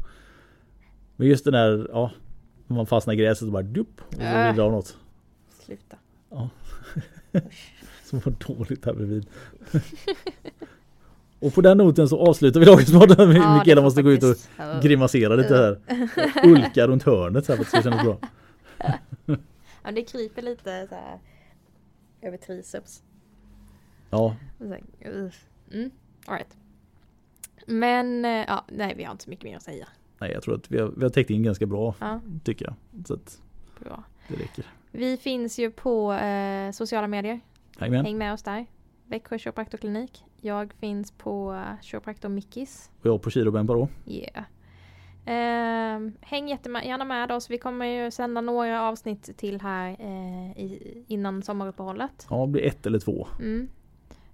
Men 1.17 1.29
just 1.29 1.45
den 1.45 1.53
där, 1.53 1.89
ja, 1.93 2.11
man 2.67 2.87
fastnar 2.87 3.15
i 3.15 3.17
gräset 3.17 3.47
och 3.47 3.53
bara 3.53 3.63
dupp 3.63 4.01
och 4.09 4.15
så 4.15 4.21
Äh. 4.21 4.49
vrider 4.49 4.63
av 4.63 4.73
något. 4.73 4.97
Sluta. 5.65 5.97
Som 8.05 8.19
var 8.25 8.33
dåligt 8.47 8.85
här 8.85 8.93
bredvid. 8.95 9.27
och 11.41 11.55
på 11.55 11.61
den 11.61 11.79
noten 11.79 12.09
så 12.09 12.21
avslutar 12.29 12.61
vi 12.61 12.67
dagens 12.67 12.93
podd. 12.93 13.11
Ja, 13.19 13.25
det 13.27 13.59
Mikaela 13.59 13.83
måste 13.83 14.03
gå 14.03 14.13
ut 14.13 14.23
och 14.23 14.37
Ja. 14.59 14.81
grimasera 14.83 15.35
lite 15.37 15.57
här. 15.57 15.81
Ulka 16.45 16.87
runt 16.87 17.03
hörnet 17.03 17.45
så 17.47 17.53
här 17.53 17.57
för 17.57 17.65
att 17.65 17.71
det 17.73 17.81
ska 17.81 17.91
kännas 17.91 18.05
bra. 18.05 18.19
Ja, 19.85 19.91
det 19.93 20.03
kryper 20.03 20.43
lite 20.43 20.87
så 20.89 20.95
här 20.95 21.19
över 22.23 22.37
triceps. 22.37 23.03
Ja. 24.11 24.37
Mm, 24.61 25.91
all 26.27 26.35
right. 26.35 26.57
Men, 27.67 28.25
eh, 28.25 28.31
ja, 28.49 28.65
nej 28.69 28.95
vi 28.97 29.05
har 29.05 29.13
inte 29.13 29.25
så 29.25 29.31
mycket 29.31 29.45
mer 29.45 29.57
att 29.57 29.63
säga. 29.63 29.89
Nej 30.25 30.33
jag 30.35 30.43
tror 30.43 30.55
att 30.55 30.71
vi 30.71 30.81
har, 30.81 30.93
vi 30.97 31.03
har 31.03 31.11
täckt 31.11 31.31
in 31.31 31.43
ganska 31.43 31.67
bra 31.67 31.95
Ja, 31.99 32.21
tycker 32.45 32.65
jag. 32.65 33.07
Så 33.07 33.15
att 33.15 33.43
bra. 33.81 34.05
det 34.29 34.35
räcker. 34.35 34.65
Vi 34.91 35.17
finns 35.17 35.59
ju 35.59 35.71
på 35.71 36.13
eh, 36.13 36.71
sociala 36.71 37.07
medier. 37.07 37.41
Häng 37.79 37.91
med. 37.91 38.05
Häng 38.05 38.19
med 38.19 38.33
oss 38.33 38.43
där. 38.43 38.67
Växjö 39.07 39.39
kiropraktorklinik. 39.39 40.25
Jag 40.41 40.73
finns 40.73 41.11
på 41.11 41.53
uh, 41.53 41.81
Kiropraktor 41.83 42.29
Mickis. 42.29 42.91
Och 43.01 43.07
jag 43.07 43.23
på 43.23 43.31
Kirobempa 43.31 43.73
då. 43.73 43.89
Yeah. 44.07 44.45
Ehm, 45.27 46.13
häng 46.21 46.49
jättegärna 46.49 47.05
med 47.05 47.33
oss. 47.33 47.51
Vi 47.51 47.59
kommer 47.59 47.87
ju 47.87 48.11
sända 48.11 48.41
några 48.41 48.83
avsnitt 48.83 49.37
till 49.37 49.61
här 49.61 49.97
eh, 49.99 50.63
i, 50.63 51.05
innan 51.09 51.43
sommaruppehållet. 51.43 52.27
Ja, 52.31 52.41
det 52.41 52.53
blir 52.53 52.65
ett 52.65 52.87
eller 52.87 52.99
två. 52.99 53.29
Mm. 53.41 53.69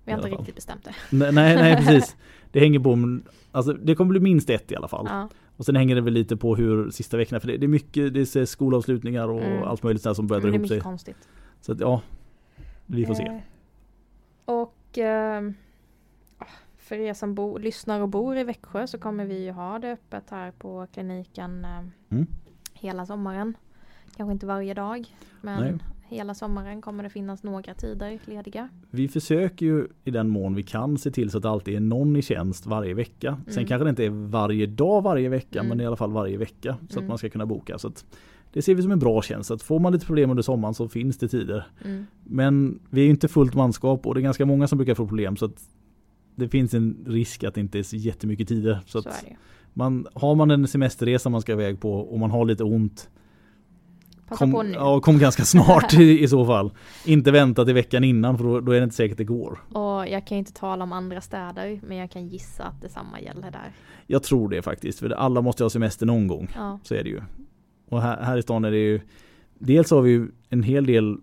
Vi 0.05 0.13
har 0.13 0.19
inte 0.19 0.31
riktigt 0.31 0.55
bestämt 0.55 0.85
det. 0.85 1.17
Nej, 1.17 1.33
nej, 1.33 1.57
nej 1.57 1.77
precis. 1.87 2.17
Det 2.53 2.61
hänger 2.61 2.81
på, 2.81 3.21
alltså 3.53 3.73
det 3.73 3.95
kommer 3.95 4.11
bli 4.11 4.21
minst 4.21 4.51
ett 4.51 4.73
i 4.73 4.77
alla 4.77 4.89
fall. 4.89 5.07
Ja. 5.11 5.29
Och 5.61 5.67
sen 5.67 5.77
hänger 5.77 5.95
det 5.95 6.01
väl 6.01 6.13
lite 6.15 6.37
på 6.37 6.57
hur 6.57 6.91
sista 6.91 7.17
veckorna, 7.17 7.41
för 7.41 7.49
det, 7.49 7.57
det 7.57 7.67
är 7.67 7.69
mycket, 7.69 8.15
det 8.15 8.37
är 8.37 8.45
skolavslutningar 8.45 9.29
och 9.29 9.43
Mm. 9.43 9.63
allt 9.63 9.83
möjligt 9.83 10.03
sånt 10.03 10.17
som 10.17 10.27
börjar 10.27 10.41
dra 10.41 10.49
det 10.51 10.55
är 10.55 10.59
ihop 10.59 10.69
sig. 10.69 10.77
mycket 10.77 10.85
konstigt. 10.85 11.29
Så 11.61 11.73
att 11.73 11.81
ja, 11.81 12.03
vi 12.87 13.07
får 13.07 13.15
se. 13.15 13.23
Eh, 13.27 13.39
Och 14.45 14.99
ehm, 14.99 15.55
ah, 16.39 16.45
för 16.79 16.97
er 16.97 17.15
som 17.15 17.35
bo, 17.35 17.59
lyssnar 17.59 18.01
och 18.01 18.09
bor 18.09 18.37
i 18.37 18.45
Växjö 18.45 18.87
så 18.87 18.99
kommer 18.99 19.25
vi 19.25 19.45
ju 19.45 19.51
ha 19.51 19.79
det 19.79 19.93
öppet 19.93 20.31
här 20.31 20.51
på 20.51 20.87
kliniken 20.93 21.65
eh, 21.65 21.79
Mm. 22.11 22.27
hela 22.75 23.07
sommaren. 23.07 23.55
Kanske 24.17 24.33
inte 24.33 24.47
varje 24.47 24.75
dag 24.75 25.17
men 25.41 25.61
Nej. 25.63 25.79
Hela 26.11 26.35
sommaren 26.35 26.81
kommer 26.81 27.03
det 27.03 27.11
finnas 27.11 27.43
några 27.43 27.75
tider 27.75 28.19
lediga. 28.25 28.69
Vi 28.91 29.09
försöker 29.09 29.67
ju 29.67 29.87
i 30.05 30.11
den 30.11 30.29
mån 30.29 30.55
vi 30.55 30.63
kan 30.63 30.99
se 30.99 31.11
till 31.11 31.31
så 31.31 31.37
att 31.37 31.43
det 31.43 31.51
alltid 31.51 31.77
är 31.77 31.81
någon 31.81 32.17
i 32.17 32.23
tjänst 32.23 32.67
varje 32.67 32.95
vecka. 32.95 33.39
Sen 33.47 33.55
Mm. 33.55 33.67
kanske 33.69 33.85
det 33.85 33.91
inte 33.91 34.05
är 34.05 34.11
varje 34.11 34.67
dag 34.67 35.03
varje 35.03 35.29
vecka 35.29 35.59
Mm. 35.59 35.69
men 35.69 35.81
i 35.81 35.87
alla 35.87 35.97
fall 35.97 36.13
varje 36.13 36.37
vecka 36.37 36.77
så 36.89 36.99
Mm. 36.99 37.05
att 37.05 37.09
man 37.09 37.19
ska 37.19 37.29
kunna 37.29 37.47
boka. 37.47 37.79
Så 37.79 37.93
det 38.53 38.63
ser 38.63 38.75
vi 38.75 38.83
som 38.83 38.93
en 38.93 38.99
bra 38.99 39.23
tjänst. 39.23 39.51
Att 39.51 39.63
får 39.63 39.79
man 39.79 39.93
lite 39.93 40.07
problem 40.07 40.31
under 40.31 40.43
sommaren 40.43 40.75
så 40.75 40.89
finns 40.89 41.19
det 41.19 41.29
tider. 41.29 41.67
Mm. 41.85 42.07
Men 42.25 42.81
vi 42.91 43.07
är 43.07 43.11
inte 43.11 43.29
fullt 43.29 43.55
manskap 43.55 44.07
och 44.07 44.15
det 44.15 44.21
är 44.21 44.23
ganska 44.23 44.47
många 44.47 44.67
som 44.67 44.79
brukar 44.79 44.95
få 44.95 45.07
problem 45.07 45.37
så 45.37 45.45
att 45.45 45.69
det 46.37 46.49
finns 46.49 46.75
en 46.75 47.05
risk 47.07 47.45
att 47.45 47.55
det 47.55 47.61
inte 47.61 47.79
är 47.79 47.83
så 47.83 47.97
jättemycket 47.97 48.49
tider. 48.49 48.81
Så, 48.87 49.03
Så 49.03 49.09
man, 49.75 50.07
har 50.15 50.35
man 50.35 50.51
en 50.51 50.69
semesterresa 50.69 51.29
man 51.29 51.41
ska 51.41 51.53
iväg 51.53 51.81
på 51.81 51.93
och 51.95 52.19
man 52.19 52.31
har 52.31 52.45
lite 52.45 52.65
ont 52.65 53.11
Passa 54.31 54.45
kom, 54.45 54.53
på 54.53 54.63
nu. 54.63 54.73
ja, 54.73 55.01
kom 55.01 55.19
ganska 55.19 55.45
snart 55.45 55.95
i, 55.99 56.23
i 56.23 56.29
så 56.29 56.47
fall. 56.47 56.71
Inte 57.05 57.31
vänta 57.31 57.65
till 57.65 57.75
veckan 57.75 58.05
innan 58.05 58.39
för 58.39 58.45
då, 58.45 58.61
då 58.61 58.73
är 58.73 58.77
det 58.77 58.85
inte 58.85 58.97
säkert 58.97 59.19
det 59.19 59.25
går. 59.25 59.59
Och 59.73 60.09
jag 60.09 60.27
kan 60.27 60.37
ju 60.37 60.39
inte 60.39 60.53
tala 60.53 60.85
om 60.85 60.93
andra 60.93 61.21
städer 61.21 61.81
men 61.87 61.97
jag 61.97 62.11
kan 62.11 62.29
gissa 62.29 62.65
att 62.65 62.83
detsamma 62.83 63.21
gäller 63.21 63.51
där. 63.51 63.73
Jag 64.07 64.23
tror 64.23 64.49
det 64.49 64.63
faktiskt. 64.63 64.99
För 64.99 65.11
alla 65.11 65.43
måste 65.43 65.63
ha 65.63 65.71
semester 65.71 66.07
någon 66.07 66.27
gång. 66.27 66.49
Ja. 66.55 66.79
Så 66.83 66.95
är 66.95 67.05
det 67.05 67.11
ju. 67.11 67.21
Och 67.89 68.03
här, 68.03 68.23
här 68.23 68.39
i 68.39 68.43
stan 68.43 68.65
är 68.65 68.71
det 68.71 68.79
ju 68.79 69.01
Dels 69.63 69.91
har 69.91 70.03
vi 70.03 70.11
ju 70.11 70.29
en 70.49 70.63
hel 70.63 70.87
del 70.87 71.17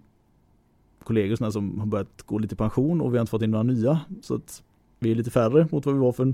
kollegor 1.03 1.51
som 1.51 1.79
har 1.79 1.85
börjat 1.85 2.21
gå 2.21 2.37
lite 2.37 2.53
i 2.53 2.57
pension 2.57 3.01
och 3.01 3.13
vi 3.13 3.17
har 3.17 3.21
inte 3.21 3.31
fått 3.31 3.41
in 3.41 3.51
några 3.51 3.63
nya. 3.63 3.99
Så 4.21 4.35
att 4.35 4.63
vi 4.99 5.11
är 5.11 5.15
lite 5.15 5.31
färre 5.31 5.67
mot 5.71 5.85
vad 5.85 5.95
vi 5.95 6.01
var 6.01 6.11
för 6.11 6.33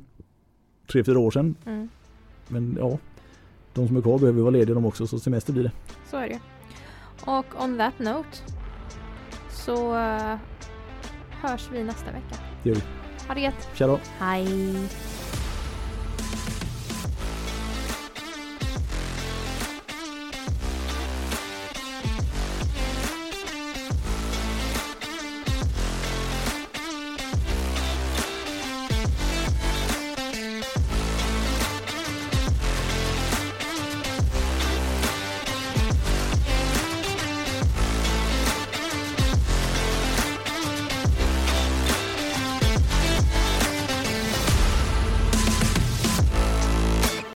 tre, 0.91 1.03
fyra 1.03 1.19
år 1.19 1.31
sedan. 1.31 1.55
Mm. 1.65 1.89
Men 2.47 2.77
ja, 2.79 2.97
de 3.73 3.87
som 3.87 3.97
är 3.97 4.01
kvar 4.01 4.19
behöver 4.19 4.41
vara 4.41 4.51
lediga 4.51 4.75
de 4.75 4.85
också 4.85 5.07
så 5.07 5.19
semester 5.19 5.53
blir 5.53 5.63
det. 5.63 5.71
Så 6.09 6.17
är 6.17 6.29
det. 6.29 6.39
Och 7.25 7.45
on 7.63 7.77
that 7.77 7.99
note 7.99 8.37
så 9.49 9.97
eh, 9.97 10.35
hörs 11.31 11.69
vi 11.71 11.83
nästa 11.83 12.11
vecka. 12.11 12.35
Det 12.63 12.69
gör 12.69 12.75
vi. 12.75 12.81
Ha 13.27 13.33
det 13.33 13.41
gött. 13.41 13.69
Tja 13.73 13.87
då! 13.87 13.99
Hej! 14.19 14.89